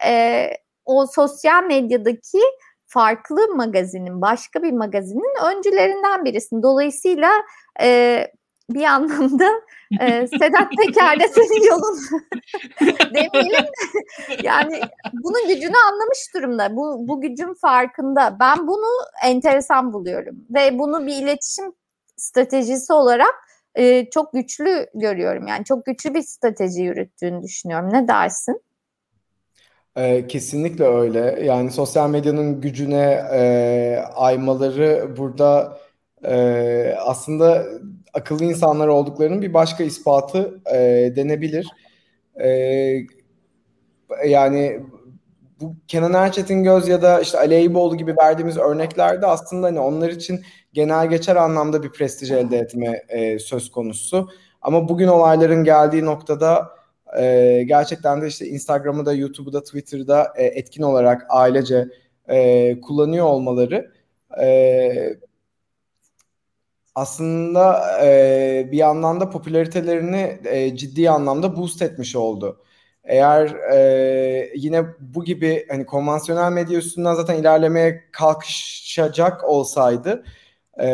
e, 0.05 0.49
o 0.85 1.05
sosyal 1.07 1.63
medyadaki 1.63 2.41
farklı 2.87 3.55
magazinin, 3.55 4.21
başka 4.21 4.63
bir 4.63 4.71
magazinin 4.71 5.35
öncülerinden 5.45 6.25
birisin. 6.25 6.63
Dolayısıyla 6.63 7.31
e, 7.81 8.27
bir 8.69 8.83
anlamda 8.83 9.45
e, 10.01 10.27
Sedat 10.27 10.71
Peker 10.77 11.19
de 11.19 11.27
senin 11.35 11.67
yolun 11.67 11.99
demeyelim 13.13 13.65
yani 14.43 14.81
bunun 15.13 15.47
gücünü 15.47 15.75
anlamış 15.91 16.33
durumda. 16.35 16.75
Bu, 16.75 17.07
bu 17.07 17.21
gücün 17.21 17.53
farkında. 17.53 18.37
Ben 18.39 18.67
bunu 18.67 18.87
enteresan 19.23 19.93
buluyorum 19.93 20.35
ve 20.49 20.79
bunu 20.79 21.07
bir 21.07 21.13
iletişim 21.13 21.73
stratejisi 22.15 22.93
olarak 22.93 23.33
e, 23.75 24.09
çok 24.09 24.33
güçlü 24.33 24.87
görüyorum. 24.93 25.47
Yani 25.47 25.65
çok 25.65 25.85
güçlü 25.85 26.13
bir 26.13 26.21
strateji 26.21 26.81
yürüttüğünü 26.81 27.43
düşünüyorum. 27.43 27.89
Ne 27.93 28.07
dersin? 28.07 28.61
Kesinlikle 30.27 30.85
öyle. 30.85 31.39
Yani 31.43 31.71
sosyal 31.71 32.09
medyanın 32.09 32.61
gücüne 32.61 33.23
e, 33.33 34.03
aymaları 34.15 35.17
burada 35.17 35.79
e, 36.25 36.95
aslında 36.99 37.65
akıllı 38.13 38.45
insanlar 38.45 38.87
olduklarının 38.87 39.41
bir 39.41 39.53
başka 39.53 39.83
ispatı 39.83 40.61
e, 40.73 40.77
denebilir. 41.15 41.67
E, 42.43 42.49
yani 44.27 44.81
bu 45.61 45.75
Kenan 45.87 46.13
Erçetin 46.13 46.63
Göz 46.63 46.87
ya 46.87 47.01
da 47.01 47.19
işte 47.21 47.37
Ali 47.37 47.53
Eyüboğlu 47.53 47.97
gibi 47.97 48.15
verdiğimiz 48.17 48.57
örneklerde 48.57 49.25
aslında 49.25 49.67
hani 49.67 49.79
onlar 49.79 50.09
için 50.09 50.41
genel 50.73 51.09
geçer 51.09 51.35
anlamda 51.35 51.83
bir 51.83 51.91
prestij 51.91 52.31
elde 52.31 52.57
etme 52.57 53.03
e, 53.09 53.39
söz 53.39 53.71
konusu. 53.71 54.29
Ama 54.61 54.89
bugün 54.89 55.07
olayların 55.07 55.63
geldiği 55.63 56.05
noktada 56.05 56.69
e, 57.19 57.63
gerçekten 57.67 58.21
de 58.21 58.27
işte 58.27 58.47
Instagram'ı 58.47 59.05
da 59.05 59.13
YouTube'u 59.13 59.53
da 59.53 59.63
Twitter'da 59.63 60.33
e, 60.35 60.45
etkin 60.45 60.83
olarak 60.83 61.25
ailece 61.29 61.87
e, 62.29 62.81
kullanıyor 62.81 63.25
olmaları 63.25 63.91
e, 64.41 65.17
aslında 66.97 67.81
e, 68.03 68.69
bir 68.71 68.77
yandan 68.77 69.19
da 69.19 69.29
popülaritelerini 69.29 70.39
e, 70.45 70.77
ciddi 70.77 71.09
anlamda 71.09 71.57
boost 71.57 71.81
etmiş 71.81 72.15
oldu. 72.15 72.61
Eğer 73.03 73.45
e, 73.73 74.51
yine 74.55 74.85
bu 74.99 75.23
gibi 75.23 75.65
hani 75.69 75.85
konvansiyonel 75.85 76.51
medya 76.51 76.77
üstünden 76.77 77.13
zaten 77.13 77.35
ilerlemeye 77.35 78.03
kalkışacak 78.11 79.43
olsaydı 79.43 80.23
e, 80.81 80.87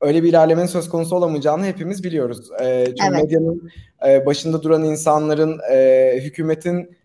öyle 0.00 0.22
bir 0.22 0.28
ilerlemenin 0.28 0.66
söz 0.66 0.88
konusu 0.88 1.16
olamayacağını 1.16 1.66
hepimiz 1.66 2.04
biliyoruz. 2.04 2.50
E, 2.60 2.84
çünkü 2.86 3.02
evet. 3.10 3.22
medyanın 3.22 3.70
e, 4.06 4.26
başında 4.26 4.62
duran 4.62 4.84
insanların 4.84 5.60
e, 5.72 6.12
hükümetin 6.22 6.96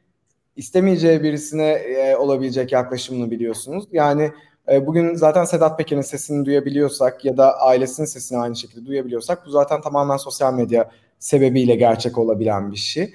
istemeyeceği 0.55 1.23
birisine 1.23 1.69
e, 1.69 2.15
olabilecek 2.15 2.71
yaklaşımını 2.71 3.31
biliyorsunuz. 3.31 3.85
Yani 3.91 4.31
e, 4.72 4.88
bugün 4.88 5.16
zaten 5.16 5.45
Sedat 5.45 5.78
Peker'in 5.78 6.01
sesini 6.01 6.45
duyabiliyorsak 6.45 7.26
ya 7.26 7.38
da 7.38 7.59
ailesinin 7.59 8.07
sesini 8.07 8.39
aynı 8.39 8.55
şekilde 8.55 8.86
duyabiliyorsak 8.86 9.45
bu 9.45 9.49
zaten 9.49 9.82
tamamen 9.82 10.18
sosyal 10.18 10.53
medya 10.53 10.91
sebebiyle 11.20 11.76
gerçek 11.76 12.18
olabilen 12.18 12.72
bir 12.72 12.78
şey. 12.78 13.13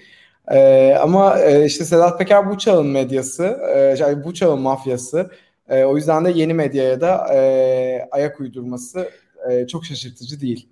Ee, 0.50 0.96
ama 1.00 1.40
e, 1.40 1.66
işte 1.66 1.84
Sedat 1.84 2.18
Peker 2.18 2.50
bu 2.50 2.58
çağın 2.58 2.86
medyası, 2.86 3.44
e, 4.00 4.24
bu 4.24 4.34
çağın 4.34 4.60
mafyası. 4.60 5.30
E, 5.68 5.84
o 5.84 5.96
yüzden 5.96 6.24
de 6.24 6.30
yeni 6.30 6.54
medyaya 6.54 7.00
da 7.00 7.34
e, 7.34 8.08
ayak 8.10 8.40
uydurması 8.40 9.10
e, 9.50 9.66
çok 9.66 9.84
şaşırtıcı 9.84 10.40
değil. 10.40 10.68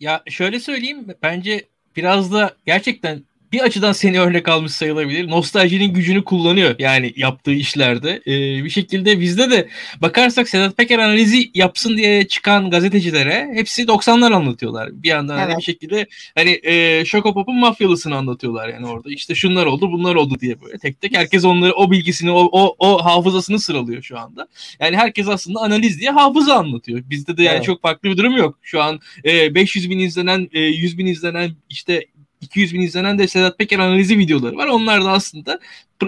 Ya 0.00 0.22
şöyle 0.26 0.60
söyleyeyim, 0.60 1.06
bence 1.22 1.64
biraz 1.96 2.32
da 2.32 2.52
gerçekten 2.66 3.22
bir 3.54 3.60
açıdan 3.60 3.92
seni 3.92 4.20
örnek 4.20 4.48
almış 4.48 4.72
sayılabilir. 4.72 5.28
Nostaljinin 5.28 5.94
gücünü 5.94 6.24
kullanıyor 6.24 6.74
yani 6.78 7.12
yaptığı 7.16 7.52
işlerde. 7.52 8.22
Ee, 8.26 8.64
bir 8.64 8.70
şekilde 8.70 9.20
bizde 9.20 9.50
de 9.50 9.68
bakarsak 10.02 10.48
Sedat 10.48 10.76
Peker 10.76 10.98
analizi 10.98 11.50
yapsın 11.54 11.96
diye 11.96 12.28
çıkan 12.28 12.70
gazetecilere 12.70 13.50
hepsi 13.54 13.82
90'lar 13.82 14.34
anlatıyorlar. 14.34 14.90
Bir 14.92 15.08
yandan 15.08 15.38
evet. 15.38 15.48
hani 15.48 15.58
bir 15.58 15.62
şekilde 15.62 16.06
hani 16.34 16.60
e, 16.62 17.04
Şokopop'un 17.04 17.56
mafyalısını 17.56 18.16
anlatıyorlar 18.16 18.68
yani 18.68 18.86
orada. 18.86 19.10
İşte 19.10 19.34
şunlar 19.34 19.66
oldu 19.66 19.92
bunlar 19.92 20.14
oldu 20.14 20.40
diye 20.40 20.60
böyle 20.60 20.78
tek 20.78 21.00
tek 21.00 21.16
herkes 21.16 21.44
onları 21.44 21.72
o 21.72 21.90
bilgisini 21.90 22.30
o, 22.30 22.48
o, 22.52 22.76
o 22.78 23.04
hafızasını 23.04 23.58
sıralıyor 23.58 24.02
şu 24.02 24.18
anda. 24.18 24.48
Yani 24.80 24.96
herkes 24.96 25.28
aslında 25.28 25.60
analiz 25.60 26.00
diye 26.00 26.10
hafıza 26.10 26.54
anlatıyor. 26.54 27.02
Bizde 27.10 27.36
de 27.36 27.42
yani 27.42 27.56
evet. 27.56 27.64
çok 27.64 27.82
farklı 27.82 28.10
bir 28.10 28.16
durum 28.16 28.36
yok. 28.36 28.58
Şu 28.62 28.82
an 28.82 29.00
e, 29.24 29.54
500 29.54 29.90
bin 29.90 29.98
izlenen 29.98 30.48
e, 30.52 30.60
100 30.60 30.98
bin 30.98 31.06
izlenen 31.06 31.50
işte 31.70 32.06
200 32.44 32.74
bin 32.74 32.80
izlenen 32.80 33.18
de 33.18 33.28
Sedat 33.28 33.58
Peker 33.58 33.78
analizi 33.78 34.18
videoları 34.18 34.56
var. 34.56 34.66
Onlar 34.66 35.04
da 35.04 35.10
aslında 35.10 35.58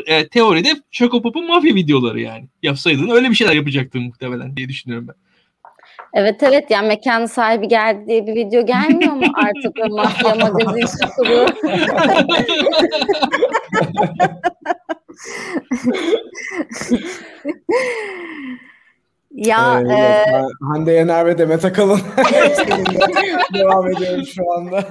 e, 0.06 0.28
teoride 0.28 0.72
Şokopop'un 0.90 1.46
mafya 1.46 1.74
videoları 1.74 2.20
yani. 2.20 2.44
Yapsaydın 2.62 3.08
öyle 3.08 3.30
bir 3.30 3.34
şeyler 3.34 3.52
yapacaktın 3.52 4.02
muhtemelen 4.02 4.56
diye 4.56 4.68
düşünüyorum 4.68 5.08
ben. 5.08 5.14
Evet 6.14 6.42
evet 6.42 6.70
yani 6.70 6.88
mekanı 6.88 7.28
sahibi 7.28 7.68
geldi 7.68 8.04
diye 8.06 8.26
bir 8.26 8.34
video 8.34 8.66
gelmiyor 8.66 9.12
mu 9.12 9.24
artık 9.34 9.72
o 9.84 9.96
mafya 9.96 10.34
magazin 10.34 10.86
şukuru? 10.86 11.46
Ya 19.36 19.80
ee, 19.80 19.92
e... 19.92 20.24
Hande 20.60 20.92
Yener 20.92 21.26
ve 21.26 21.38
Demet 21.38 21.64
Akalın 21.64 22.00
devam 23.54 23.90
ediyoruz 23.90 24.32
şu 24.34 24.52
anda. 24.52 24.84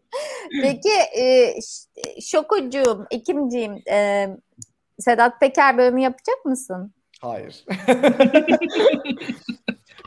Peki 0.62 0.90
e, 1.18 1.54
Şokocuğum, 2.20 3.06
Ekimciğim 3.10 3.82
e, 3.90 4.28
Sedat 4.98 5.40
Peker 5.40 5.78
bölümü 5.78 6.00
yapacak 6.00 6.44
mısın? 6.44 6.92
Hayır. 7.20 7.64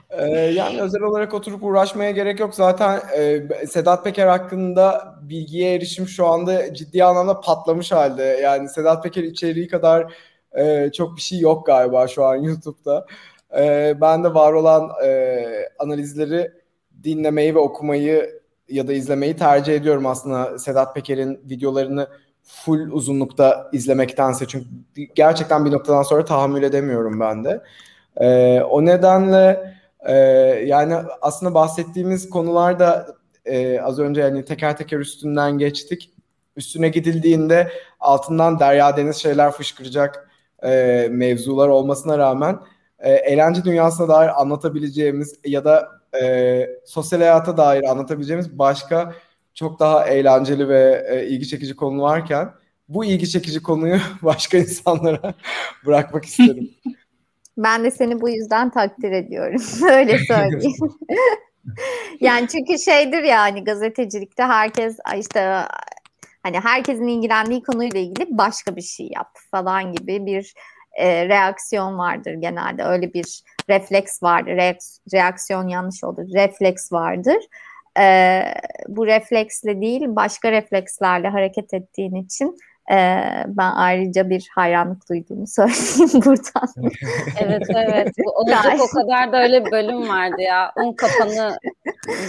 ee, 0.09 0.25
yani 0.31 0.81
özel 0.81 1.01
olarak 1.01 1.33
oturup 1.33 1.63
uğraşmaya 1.63 2.11
gerek 2.11 2.39
yok. 2.39 2.55
Zaten 2.55 3.01
e, 3.17 3.47
Sedat 3.67 4.03
Peker 4.03 4.27
hakkında 4.27 5.15
bilgiye 5.21 5.75
erişim 5.75 6.07
şu 6.07 6.27
anda 6.27 6.73
ciddi 6.73 7.03
anlamda 7.03 7.41
patlamış 7.41 7.91
halde. 7.91 8.23
Yani 8.23 8.69
Sedat 8.69 9.03
Peker 9.03 9.23
içeriği 9.23 9.67
kadar 9.67 10.13
e, 10.57 10.91
çok 10.91 11.15
bir 11.15 11.21
şey 11.21 11.39
yok 11.39 11.65
galiba 11.65 12.07
şu 12.07 12.25
an 12.25 12.36
YouTube'da. 12.36 13.05
E, 13.57 13.95
ben 14.01 14.23
de 14.23 14.33
var 14.33 14.53
olan 14.53 14.91
e, 15.05 15.45
analizleri 15.79 16.51
dinlemeyi 17.03 17.55
ve 17.55 17.59
okumayı 17.59 18.41
ya 18.69 18.87
da 18.87 18.93
izlemeyi 18.93 19.35
tercih 19.35 19.75
ediyorum 19.75 20.05
aslında 20.05 20.59
Sedat 20.59 20.95
Peker'in 20.95 21.39
videolarını 21.49 22.07
full 22.43 22.91
uzunlukta 22.91 23.69
izlemektense 23.73 24.45
çünkü 24.47 24.67
gerçekten 25.15 25.65
bir 25.65 25.71
noktadan 25.71 26.03
sonra 26.03 26.25
tahammül 26.25 26.63
edemiyorum 26.63 27.19
ben 27.19 27.43
de. 27.43 27.63
E, 28.17 28.61
o 28.61 28.85
nedenle 28.85 29.73
e, 30.07 30.13
yani 30.65 30.95
aslında 31.21 31.53
bahsettiğimiz 31.53 32.29
konularda 32.29 33.07
e, 33.45 33.79
az 33.79 33.99
önce 33.99 34.21
yani 34.21 34.45
teker 34.45 34.77
teker 34.77 34.99
üstünden 34.99 35.57
geçtik. 35.57 36.11
Üstüne 36.57 36.89
gidildiğinde 36.89 37.71
altından 37.99 38.59
derya 38.59 38.97
deniz 38.97 39.15
şeyler 39.15 39.51
fışkıracak 39.51 40.29
e, 40.63 41.07
mevzular 41.11 41.67
olmasına 41.67 42.17
rağmen 42.17 42.59
e, 42.99 43.11
eğlence 43.11 43.63
dünyasına 43.63 44.07
dair 44.07 44.41
anlatabileceğimiz 44.41 45.39
ya 45.45 45.65
da 45.65 45.89
e, 46.21 46.67
sosyal 46.85 47.19
hayata 47.19 47.57
dair 47.57 47.83
anlatabileceğimiz 47.83 48.59
başka 48.59 49.13
çok 49.53 49.79
daha 49.79 50.07
eğlenceli 50.07 50.69
ve 50.69 51.05
e, 51.09 51.27
ilgi 51.27 51.47
çekici 51.47 51.75
konu 51.75 52.01
varken 52.01 52.51
bu 52.89 53.05
ilgi 53.05 53.29
çekici 53.29 53.61
konuyu 53.61 53.99
başka 54.21 54.57
insanlara 54.57 55.33
bırakmak 55.85 56.25
isterim. 56.25 56.69
Ben 57.57 57.83
de 57.83 57.91
seni 57.91 58.21
bu 58.21 58.29
yüzden 58.29 58.69
takdir 58.69 59.11
ediyorum. 59.11 59.61
Öyle 59.91 60.17
söyleyeyim. 60.17 60.73
yani 62.21 62.47
çünkü 62.47 62.79
şeydir 62.79 63.23
ya 63.23 63.41
hani 63.41 63.63
gazetecilikte 63.63 64.43
herkes 64.43 64.97
işte 65.19 65.39
hani 66.43 66.59
herkesin 66.59 67.07
ilgilendiği 67.07 67.63
konuyla 67.63 67.99
ilgili 67.99 68.37
başka 68.37 68.75
bir 68.75 68.81
şey 68.81 69.09
yap 69.15 69.31
falan 69.51 69.91
gibi 69.91 70.25
bir 70.25 70.53
e, 70.95 71.29
reaksiyon 71.29 71.97
vardır 71.97 72.33
genelde. 72.33 72.83
Öyle 72.83 73.13
bir 73.13 73.43
refleks 73.69 74.23
vardır. 74.23 74.51
Re- 74.51 74.99
reaksiyon 75.13 75.67
yanlış 75.67 76.03
olur. 76.03 76.33
Refleks 76.33 76.91
vardır. 76.91 77.37
E, 77.99 78.41
bu 78.87 79.07
refleksle 79.07 79.81
değil 79.81 80.01
başka 80.07 80.51
reflekslerle 80.51 81.27
hareket 81.27 81.73
ettiğin 81.73 82.15
için 82.15 82.57
e, 82.91 82.95
ben 83.47 83.71
ayrıca 83.75 84.29
bir 84.29 84.47
hayranlık 84.55 85.09
duyduğumu 85.09 85.47
söyleyeyim 85.47 86.21
buradan. 86.25 86.69
evet 87.39 87.63
evet. 87.75 88.07
Bu 88.25 88.31
olacak 88.41 88.81
o 88.81 88.87
kadar 88.87 89.31
da 89.31 89.43
öyle 89.43 89.65
bir 89.65 89.71
bölüm 89.71 90.09
vardı 90.09 90.41
ya. 90.41 90.71
Un 90.77 90.93
kapanı 90.93 91.57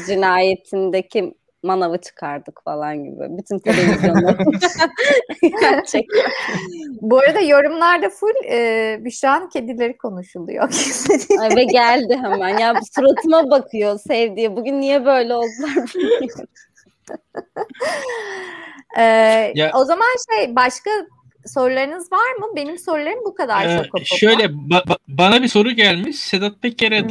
cinayetindeki 0.07 1.35
manavı 1.67 1.99
çıkardık 1.99 2.63
falan 2.65 3.05
gibi. 3.05 3.39
Bütün 3.39 3.59
televizyonlar. 3.59 4.37
Gerçekten. 5.61 6.31
Bu 7.01 7.19
arada 7.19 7.41
yorumlarda 7.41 8.09
full 8.09 8.45
e, 8.51 8.99
Büşra'nın 9.05 9.49
kedileri 9.49 9.99
konuşuluyor. 9.99 10.69
Ay, 11.41 11.57
ve 11.57 11.65
geldi 11.65 12.19
hemen. 12.23 12.59
Ya 12.59 12.75
suratıma 12.95 13.51
bakıyor 13.51 13.99
sevdiği. 13.99 14.57
Bugün 14.57 14.81
niye 14.81 15.05
böyle 15.05 15.35
oldular 15.35 15.95
bilmiyorum. 15.95 16.49
ee, 18.99 19.03
ya, 19.55 19.71
o 19.75 19.85
zaman 19.85 20.09
şey 20.31 20.57
başka 20.57 20.91
sorularınız 21.47 22.13
var 22.13 22.35
mı? 22.39 22.47
Benim 22.57 22.79
sorularım 22.79 23.25
bu 23.25 23.35
kadar. 23.35 23.67
Ee, 23.67 24.05
şöyle 24.05 24.45
ba- 24.45 24.85
ba- 24.85 24.99
bana 25.09 25.43
bir 25.43 25.49
soru 25.49 25.71
gelmiş. 25.71 26.17
Sedat 26.17 26.63
Peker'e 26.63 27.07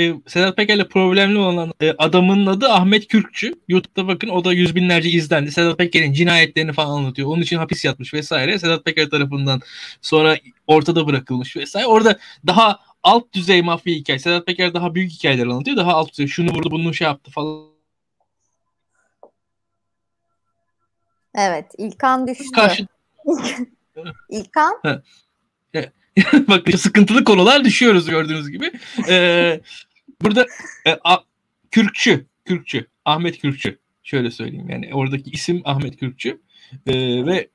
e, 0.00 0.14
Sedat 0.26 0.56
Peker'le 0.56 0.88
problemli 0.88 1.38
olan 1.38 1.72
e, 1.80 1.92
adamın 1.98 2.46
adı 2.46 2.68
Ahmet 2.68 3.08
Kürkçü. 3.08 3.54
YouTube'da 3.68 4.08
bakın 4.08 4.28
o 4.28 4.44
da 4.44 4.52
yüz 4.52 4.74
binlerce 4.74 5.08
izlendi. 5.08 5.52
Sedat 5.52 5.78
Peker'in 5.78 6.12
cinayetlerini 6.12 6.72
falan 6.72 6.96
anlatıyor. 6.96 7.28
Onun 7.28 7.42
için 7.42 7.56
hapis 7.56 7.84
yatmış 7.84 8.14
vesaire. 8.14 8.58
Sedat 8.58 8.84
Peker 8.84 9.10
tarafından 9.10 9.60
sonra 10.02 10.36
ortada 10.66 11.06
bırakılmış 11.06 11.56
vesaire. 11.56 11.86
Orada 11.86 12.18
daha 12.46 12.80
alt 13.02 13.32
düzey 13.34 13.62
mafya 13.62 13.94
hikaye. 13.94 14.18
Sedat 14.18 14.46
Peker 14.46 14.74
daha 14.74 14.94
büyük 14.94 15.12
hikayeler 15.12 15.46
anlatıyor. 15.46 15.76
Daha 15.76 15.94
alt 15.94 16.12
düzey. 16.12 16.26
Şunu 16.26 16.50
vurdu 16.50 16.70
bunu 16.70 16.94
şey 16.94 17.04
yaptı 17.04 17.30
falan. 17.30 17.76
Evet. 21.34 21.66
İlkan 21.78 22.26
düştü. 22.26 22.44
Karşı, 22.54 22.86
İlkan? 24.30 24.72
Bak 26.48 26.68
sıkıntılı 26.78 27.24
konular 27.24 27.64
düşüyoruz 27.64 28.08
gördüğünüz 28.10 28.50
gibi. 28.50 28.72
Ee, 29.08 29.60
burada 30.22 30.46
e, 30.86 30.90
a, 31.04 31.16
Kürkçü, 31.70 32.26
Kürkçü, 32.44 32.86
Ahmet 33.04 33.38
Kürkçü. 33.38 33.78
Şöyle 34.02 34.30
söyleyeyim 34.30 34.70
yani 34.70 34.90
oradaki 34.94 35.30
isim 35.30 35.62
Ahmet 35.64 35.96
Kürkçü. 35.96 36.40
Ee, 36.86 37.26
ve 37.26 37.48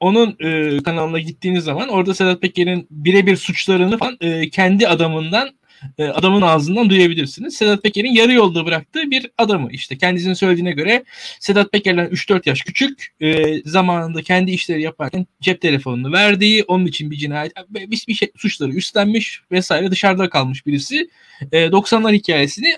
onun 0.00 0.36
e, 0.40 0.82
kanalına 0.82 1.18
gittiğiniz 1.18 1.64
zaman 1.64 1.88
orada 1.88 2.14
Sedat 2.14 2.40
Peker'in 2.40 2.86
birebir 2.90 3.36
suçlarını 3.36 3.98
falan 3.98 4.16
e, 4.20 4.50
kendi 4.50 4.88
adamından 4.88 5.57
e, 5.98 6.04
adamın 6.04 6.42
ağzından 6.42 6.90
duyabilirsiniz. 6.90 7.56
Sedat 7.56 7.82
Peker'in 7.82 8.12
yarı 8.12 8.32
yolda 8.32 8.66
bıraktığı 8.66 9.10
bir 9.10 9.30
adamı 9.38 9.68
işte 9.72 9.98
kendisinin 9.98 10.34
söylediğine 10.34 10.72
göre 10.72 11.04
Sedat 11.40 11.72
Peker'den 11.72 12.06
3-4 12.06 12.48
yaş 12.48 12.60
küçük 12.60 13.14
e, 13.20 13.62
zamanında 13.64 14.22
kendi 14.22 14.50
işleri 14.50 14.82
yaparken 14.82 15.26
cep 15.40 15.60
telefonunu 15.60 16.12
verdiği 16.12 16.64
onun 16.68 16.86
için 16.86 17.10
bir 17.10 17.16
cinayet 17.16 17.52
bir, 17.68 18.06
bir 18.08 18.14
şey, 18.14 18.30
suçları 18.36 18.72
üstlenmiş 18.72 19.40
vesaire 19.52 19.90
dışarıda 19.90 20.30
kalmış 20.30 20.66
birisi 20.66 21.10
e, 21.52 21.66
90'lar 21.66 22.12
hikayesini 22.12 22.76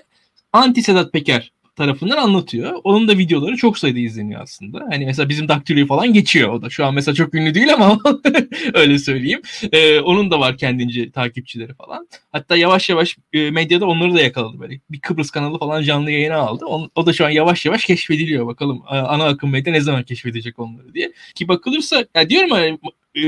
anti 0.53 0.83
Sedat 0.83 1.13
Peker 1.13 1.51
tarafından 1.81 2.17
anlatıyor. 2.17 2.79
Onun 2.83 3.07
da 3.07 3.17
videoları 3.17 3.55
çok 3.55 3.77
sayıda 3.77 3.99
izleniyor 3.99 4.41
aslında. 4.41 4.85
Hani 4.89 5.05
mesela 5.05 5.29
bizim 5.29 5.47
Daktilo'yu 5.47 5.87
falan 5.87 6.13
geçiyor 6.13 6.49
o 6.49 6.61
da. 6.61 6.69
Şu 6.69 6.85
an 6.85 6.93
mesela 6.93 7.15
çok 7.15 7.33
ünlü 7.33 7.53
değil 7.53 7.73
ama 7.73 7.99
öyle 8.73 8.99
söyleyeyim. 8.99 9.41
Ee, 9.71 9.99
onun 9.99 10.31
da 10.31 10.39
var 10.39 10.57
kendince 10.57 11.11
takipçileri 11.11 11.73
falan. 11.73 12.07
Hatta 12.31 12.55
yavaş 12.55 12.89
yavaş 12.89 13.17
e, 13.33 13.51
medyada 13.51 13.85
onları 13.85 14.13
da 14.13 14.21
yakaladı 14.21 14.59
böyle. 14.59 14.79
Bir 14.89 14.99
Kıbrıs 14.99 15.31
kanalı 15.31 15.59
falan 15.59 15.83
canlı 15.83 16.11
yayına 16.11 16.37
aldı. 16.37 16.65
O, 16.65 16.89
o 16.95 17.05
da 17.05 17.13
şu 17.13 17.25
an 17.25 17.29
yavaş 17.29 17.65
yavaş 17.65 17.85
keşfediliyor. 17.85 18.47
Bakalım 18.47 18.83
ana 18.87 19.25
akım 19.25 19.51
medya 19.51 19.73
ne 19.73 19.81
zaman 19.81 20.03
keşfedecek 20.03 20.59
onları 20.59 20.93
diye. 20.93 21.13
Ki 21.35 21.47
bakılırsa 21.47 22.05
ya 22.15 22.29
diyorum 22.29 22.51
hani 22.51 22.79
e, 23.15 23.21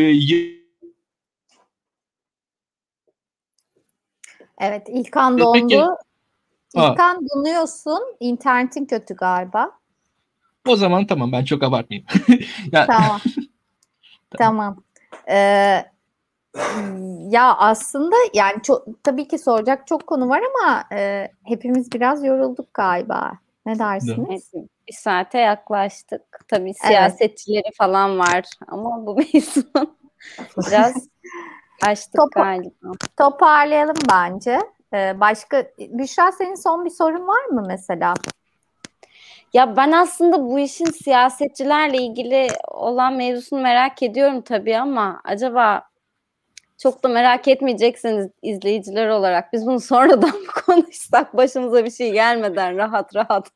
Evet 4.59 4.87
İlkan 4.89 5.39
dondu. 5.39 5.67
Peki, 5.67 5.81
İlkan 6.73 7.27
donuyorsun. 7.29 8.15
İnternetin 8.19 8.85
kötü 8.85 9.15
galiba. 9.15 9.71
O 10.67 10.75
zaman 10.75 11.07
tamam 11.07 11.31
ben 11.31 11.45
çok 11.45 11.63
abartmayayım. 11.63 12.07
ya... 12.71 12.85
Tamam. 12.87 13.21
tamam. 14.37 14.83
Ee, 15.29 15.85
ya 17.29 17.55
aslında 17.57 18.15
yani 18.33 18.61
çok 18.63 19.03
tabii 19.03 19.27
ki 19.27 19.37
soracak 19.37 19.87
çok 19.87 20.07
konu 20.07 20.29
var 20.29 20.41
ama 20.41 20.83
e, 20.91 21.27
hepimiz 21.43 21.91
biraz 21.91 22.23
yorulduk 22.23 22.73
galiba. 22.73 23.31
Ne 23.65 23.79
dersiniz? 23.79 24.51
Evet, 24.53 24.67
bir 24.87 24.93
saate 24.93 25.39
yaklaştık. 25.39 26.21
Tabii 26.47 26.73
siyasetçileri 26.73 27.63
evet. 27.65 27.77
falan 27.77 28.19
var 28.19 28.43
ama 28.67 29.05
bu 29.05 29.15
mevzunun 29.33 29.97
biraz 30.67 31.07
açtık 31.85 32.21
Topa- 32.21 32.43
galiba. 32.43 32.91
Toparlayalım 33.17 33.97
bence. 34.11 34.59
Ee, 34.93 35.19
başka 35.19 35.65
Büşra 35.79 36.31
senin 36.31 36.55
son 36.55 36.85
bir 36.85 36.89
sorun 36.89 37.27
var 37.27 37.45
mı 37.45 37.63
mesela? 37.67 38.13
Ya 39.53 39.75
ben 39.77 39.91
aslında 39.91 40.43
bu 40.43 40.59
işin 40.59 40.85
siyasetçilerle 40.85 41.97
ilgili 41.97 42.47
olan 42.67 43.13
mevzusunu 43.13 43.61
merak 43.61 44.03
ediyorum 44.03 44.41
tabii 44.41 44.77
ama 44.77 45.21
acaba 45.23 45.83
çok 46.77 47.03
da 47.03 47.07
merak 47.07 47.47
etmeyeceksiniz 47.47 48.27
izleyiciler 48.41 49.07
olarak. 49.09 49.53
Biz 49.53 49.65
bunu 49.65 49.79
sonradan 49.79 50.45
konuşsak 50.65 51.37
başımıza 51.37 51.85
bir 51.85 51.91
şey 51.91 52.11
gelmeden 52.11 52.77
rahat 52.77 53.15
rahat. 53.15 53.49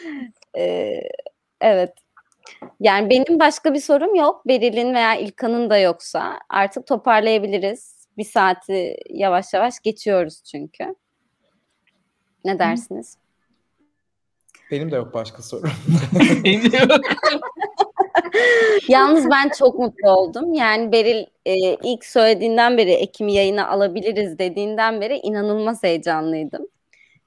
ee, 0.58 1.00
evet. 1.60 1.92
Yani 2.80 3.10
benim 3.10 3.40
başka 3.40 3.74
bir 3.74 3.80
sorum 3.80 4.14
yok. 4.14 4.48
Beril'in 4.48 4.94
veya 4.94 5.14
İlkan'ın 5.14 5.70
da 5.70 5.78
yoksa 5.78 6.40
artık 6.48 6.86
toparlayabiliriz 6.86 7.95
bir 8.18 8.24
saati 8.24 8.96
yavaş 9.10 9.54
yavaş 9.54 9.80
geçiyoruz 9.80 10.42
çünkü. 10.44 10.94
Ne 12.44 12.58
dersiniz? 12.58 13.18
Benim 14.70 14.90
de 14.90 14.96
yok 14.96 15.14
başka 15.14 15.42
soru. 15.42 15.66
Yalnız 18.88 19.30
ben 19.30 19.50
çok 19.58 19.78
mutlu 19.78 20.10
oldum. 20.10 20.54
Yani 20.54 20.92
Beril 20.92 21.26
e, 21.46 21.54
ilk 21.74 22.04
söylediğinden 22.04 22.78
beri 22.78 22.90
Ekim 22.90 23.28
yayına 23.28 23.68
alabiliriz 23.68 24.38
dediğinden 24.38 25.00
beri 25.00 25.16
inanılmaz 25.16 25.82
heyecanlıydım. 25.82 26.66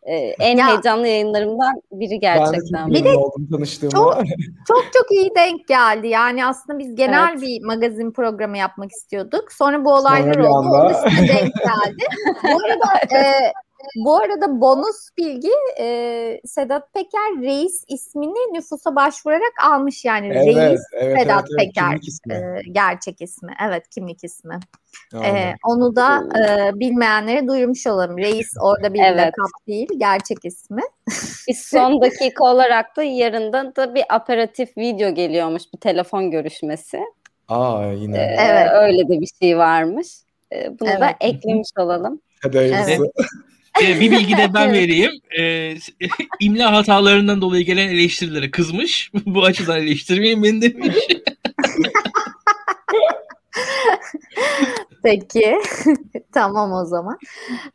E, 0.03 0.15
en 0.39 0.57
ya, 0.57 0.67
heyecanlı 0.67 1.07
yayınlarımdan 1.07 1.81
biri 1.91 2.19
gerçekten. 2.19 2.93
Ben 2.93 3.03
de 3.03 3.13
çok 3.13 3.17
oldum 3.17 3.47
tanıştığıma. 3.51 3.91
Çok, 3.91 4.15
çok 4.67 4.83
çok 4.93 5.11
iyi 5.11 5.31
denk 5.35 5.67
geldi. 5.67 6.07
Yani 6.07 6.45
aslında 6.45 6.79
biz 6.79 6.95
genel 6.95 7.29
evet. 7.31 7.41
bir 7.41 7.65
magazin 7.65 8.11
programı 8.11 8.57
yapmak 8.57 8.91
istiyorduk. 8.91 9.51
Sonra 9.51 9.85
bu 9.85 9.93
olaylar 9.93 10.33
Sonra 10.33 10.49
oldu. 10.49 10.75
Anda... 10.75 11.01
Onun 11.03 11.27
denk 11.27 11.53
geldi. 11.55 12.03
bu 12.43 12.57
arada 12.65 13.15
e, 13.17 13.53
bu 13.95 14.15
arada 14.15 14.61
bonus 14.61 15.09
bilgi 15.17 15.51
e, 15.79 16.41
Sedat 16.45 16.93
Peker 16.93 17.41
reis 17.41 17.83
ismini 17.87 18.53
nüfusa 18.53 18.95
başvurarak 18.95 19.53
almış 19.63 20.05
yani 20.05 20.27
evet, 20.27 20.45
reis 20.45 20.81
evet, 20.93 21.21
Sedat 21.21 21.45
evet, 21.49 21.59
evet, 21.65 21.75
Peker 21.75 21.99
ismi. 22.07 22.33
E, 22.33 22.71
gerçek 22.71 23.21
ismi 23.21 23.53
evet 23.67 23.89
kimlik 23.89 24.23
ismi. 24.23 24.59
E, 25.13 25.53
onu 25.65 25.95
da 25.95 26.23
e, 26.39 26.71
bilmeyenlere 26.79 27.47
duyurmuş 27.47 27.87
olalım. 27.87 28.17
Reis 28.17 28.53
orada 28.61 28.93
bir 28.93 29.03
evet. 29.03 29.17
lakap 29.17 29.67
değil 29.67 29.87
gerçek 29.97 30.37
ismi. 30.43 30.81
Biz 31.47 31.65
son 31.65 32.01
dakika 32.01 32.43
olarak 32.45 32.97
da 32.97 33.03
yarından 33.03 33.75
da 33.75 33.95
bir 33.95 34.03
aperatif 34.09 34.77
video 34.77 35.13
geliyormuş 35.13 35.63
bir 35.73 35.79
telefon 35.79 36.31
görüşmesi. 36.31 36.99
Aa 37.47 37.85
yine. 37.85 38.17
Ee, 38.17 38.35
evet. 38.39 38.67
Öyle 38.73 39.09
de 39.09 39.21
bir 39.21 39.29
şey 39.41 39.57
varmış. 39.57 40.07
Ee, 40.53 40.79
bunu 40.79 40.89
evet. 40.89 41.01
da 41.01 41.15
eklemiş 41.19 41.69
olalım. 41.79 42.21
Hadi 42.43 42.57
evet. 42.57 42.99
Ee, 43.83 43.99
bir 43.99 44.11
bilgi 44.11 44.37
de 44.37 44.53
ben 44.53 44.73
vereyim. 44.73 45.11
Ee, 45.39 45.75
imla 46.39 46.71
hatalarından 46.71 47.41
dolayı 47.41 47.65
gelen 47.65 47.87
eleştirilere 47.87 48.51
kızmış. 48.51 49.11
Bu 49.25 49.43
açıdan 49.43 49.77
eleştirmeyin 49.77 50.43
beni 50.43 50.61
demiş. 50.61 50.97
Peki. 55.03 55.59
tamam 56.33 56.73
o 56.73 56.85
zaman. 56.85 57.17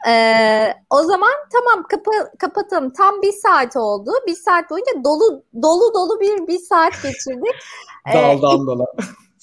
Ee, 0.09 0.75
o 0.91 1.03
zaman 1.03 1.33
tamam 1.53 1.87
kapa- 1.89 2.39
kapatalım. 2.39 2.93
Tam 2.93 3.23
bir 3.23 3.33
saat 3.33 3.77
oldu. 3.77 4.11
Bir 4.27 4.35
saat 4.35 4.71
boyunca 4.71 5.05
dolu 5.05 5.43
dolu 5.63 5.95
dolu 5.95 6.21
bir 6.21 6.47
bir 6.47 6.59
saat 6.59 7.03
geçirdik. 7.03 7.55
Ee, 8.11 8.15
Daldan 8.15 8.67
dala. 8.67 8.87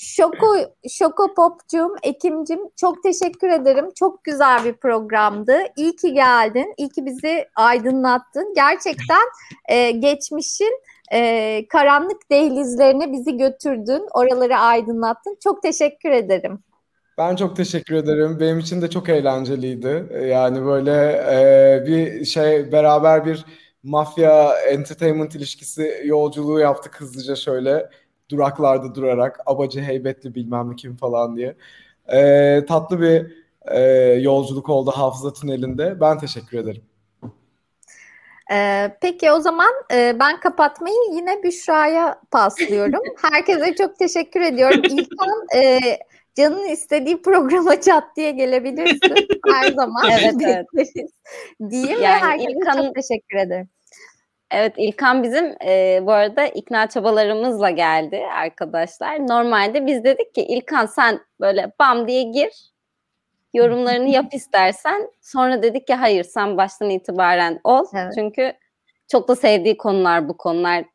Şoko, 0.04 0.56
Şoko 0.89 1.34
Pop'cum, 1.34 1.95
Ekim'cim 2.04 2.60
çok 2.76 3.04
teşekkür 3.04 3.49
ederim. 3.49 3.86
Çok 3.95 4.24
güzel 4.24 4.66
bir 4.66 4.74
programdı. 4.74 5.54
İyi 5.78 5.95
ki 5.95 6.14
geldin. 6.14 6.74
İyi 6.78 6.89
ki 6.89 7.06
bizi 7.06 7.47
aydınlattın. 7.56 8.54
Gerçekten 8.56 9.26
e, 9.70 9.91
geçmişin 9.91 10.82
e, 11.14 11.68
karanlık 11.68 12.32
dehlizlerine 12.32 13.12
bizi 13.12 13.38
götürdün. 13.38 14.08
Oraları 14.14 14.58
aydınlattın. 14.58 15.38
Çok 15.43 15.64
teşekkür 15.64 16.10
ederim. 16.10 16.60
Ben 17.18 17.36
çok 17.36 17.56
teşekkür 17.56 17.95
ederim. 17.95 18.38
Benim 18.39 18.60
için 18.60 18.82
de 18.82 18.89
çok 18.89 19.10
eğlenceliydi. 19.10 20.06
Yani 20.26 20.66
böyle 20.66 20.91
e, 21.32 21.86
bir 21.88 22.26
şey 22.26 22.72
beraber 22.72 23.26
bir 23.26 23.45
mafya 23.84 24.54
entertainment 24.60 25.36
ilişkisi 25.36 26.02
yolculuğu 26.06 26.60
yaptık 26.60 27.02
hızlıca 27.02 27.36
şöyle 27.36 27.89
duraklarda 28.32 28.95
durarak 28.95 29.39
abacı 29.45 29.82
heybetli 29.82 30.36
bilmem 30.36 30.71
ne 30.71 30.75
kim 30.75 30.95
falan 30.97 31.38
diye. 31.38 31.55
E, 32.07 32.65
tatlı 32.65 33.01
bir 33.01 33.32
e, 33.65 33.82
yolculuk 34.21 34.69
oldu 34.69 34.91
hafıza 34.91 35.34
tünelinde. 35.34 36.01
Ben 36.01 36.17
teşekkür 36.17 36.57
ederim. 36.57 36.84
Ee, 38.51 38.97
peki 39.01 39.32
o 39.32 39.39
zaman 39.39 39.71
e, 39.93 40.19
ben 40.19 40.39
kapatmayı 40.39 40.95
yine 41.13 41.43
Büşra'ya 41.43 42.19
paslıyorum. 42.32 43.01
Herkese 43.32 43.75
çok 43.75 43.99
teşekkür 43.99 44.41
ediyorum. 44.41 44.82
İlkan 44.84 45.47
e, 45.55 45.79
canın 46.36 46.67
istediği 46.67 47.21
programa 47.21 47.82
çat 47.82 48.03
diye 48.15 48.32
gelebilirsin. 48.32 49.27
Her 49.51 49.71
zaman 49.71 50.09
Evet, 50.11 50.36
evet. 50.43 50.65
diyeyim 51.71 51.99
ve 51.99 52.03
Yani 52.03 52.21
herkese 52.21 52.51
İlkan'ın- 52.51 52.86
çok 52.86 52.95
teşekkür 52.95 53.38
ederim. 53.38 53.69
Evet 54.52 54.74
İlkan 54.78 55.24
bizim 55.24 55.56
e, 55.66 55.99
bu 56.06 56.12
arada 56.12 56.45
ikna 56.45 56.89
çabalarımızla 56.89 57.70
geldi 57.70 58.24
arkadaşlar. 58.36 59.28
Normalde 59.28 59.86
biz 59.86 60.04
dedik 60.04 60.36
ki 60.36 60.41
İlkan 60.41 60.86
sen 60.86 61.20
böyle 61.39 61.72
bam 61.80 62.08
diye 62.08 62.24
gir. 62.24 62.72
Yorumlarını 63.54 64.10
yap 64.10 64.26
istersen. 64.34 65.12
Sonra 65.22 65.64
dedik 65.64 65.88
ki 65.88 65.93
hayır 65.93 66.24
sen 66.24 66.58
baştan 66.58 66.89
itibaren 66.89 67.60
ol. 67.64 67.86
Evet. 67.95 68.14
Çünkü 68.16 68.54
çok 69.12 69.28
da 69.28 69.36
sevdiği 69.36 69.78
konular 69.78 70.30
bu 70.30 70.38
konular. 70.38 70.86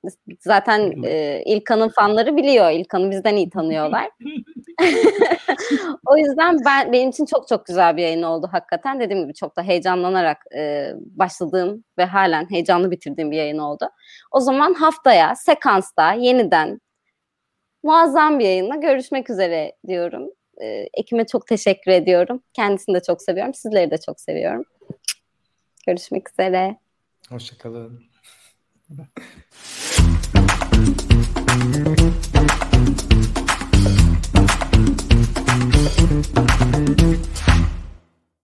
Zaten 0.41 1.03
e, 1.05 1.43
İlkan'ın 1.47 1.89
fanları 1.89 2.37
biliyor. 2.37 2.71
İlkan'ı 2.71 3.11
bizden 3.11 3.37
iyi 3.37 3.51
tanıyorlar. 3.51 4.11
o 6.07 6.17
yüzden 6.17 6.57
ben 6.64 6.93
benim 6.93 7.11
için 7.11 7.27
çok 7.27 7.49
çok 7.49 7.67
güzel 7.67 7.97
bir 7.97 8.03
yayın 8.03 8.23
oldu 8.23 8.49
hakikaten. 8.53 9.01
Dediğim 9.01 9.23
gibi 9.23 9.35
çok 9.35 9.57
da 9.57 9.62
heyecanlanarak 9.62 10.39
e, 10.57 10.93
başladığım 10.97 11.85
ve 11.99 12.05
halen 12.05 12.51
heyecanlı 12.51 12.91
bitirdiğim 12.91 13.31
bir 13.31 13.37
yayın 13.37 13.59
oldu. 13.59 13.89
O 14.31 14.41
zaman 14.41 14.75
haftaya 14.75 15.35
sekansta 15.35 16.12
yeniden 16.12 16.81
muazzam 17.83 18.39
bir 18.39 18.45
yayınla 18.45 18.77
görüşmek 18.77 19.31
üzere 19.31 19.73
diyorum. 19.87 20.31
E, 20.61 20.89
Ekim'e 20.95 21.27
çok 21.27 21.47
teşekkür 21.47 21.91
ediyorum. 21.91 22.43
Kendisini 22.53 22.95
de 22.95 23.01
çok 23.01 23.23
seviyorum. 23.23 23.55
Sizleri 23.55 23.91
de 23.91 23.99
çok 23.99 24.21
seviyorum. 24.21 24.64
Görüşmek 25.87 26.31
üzere. 26.31 26.86
Hoşçakalın. 27.31 28.05
Thank 36.77 37.45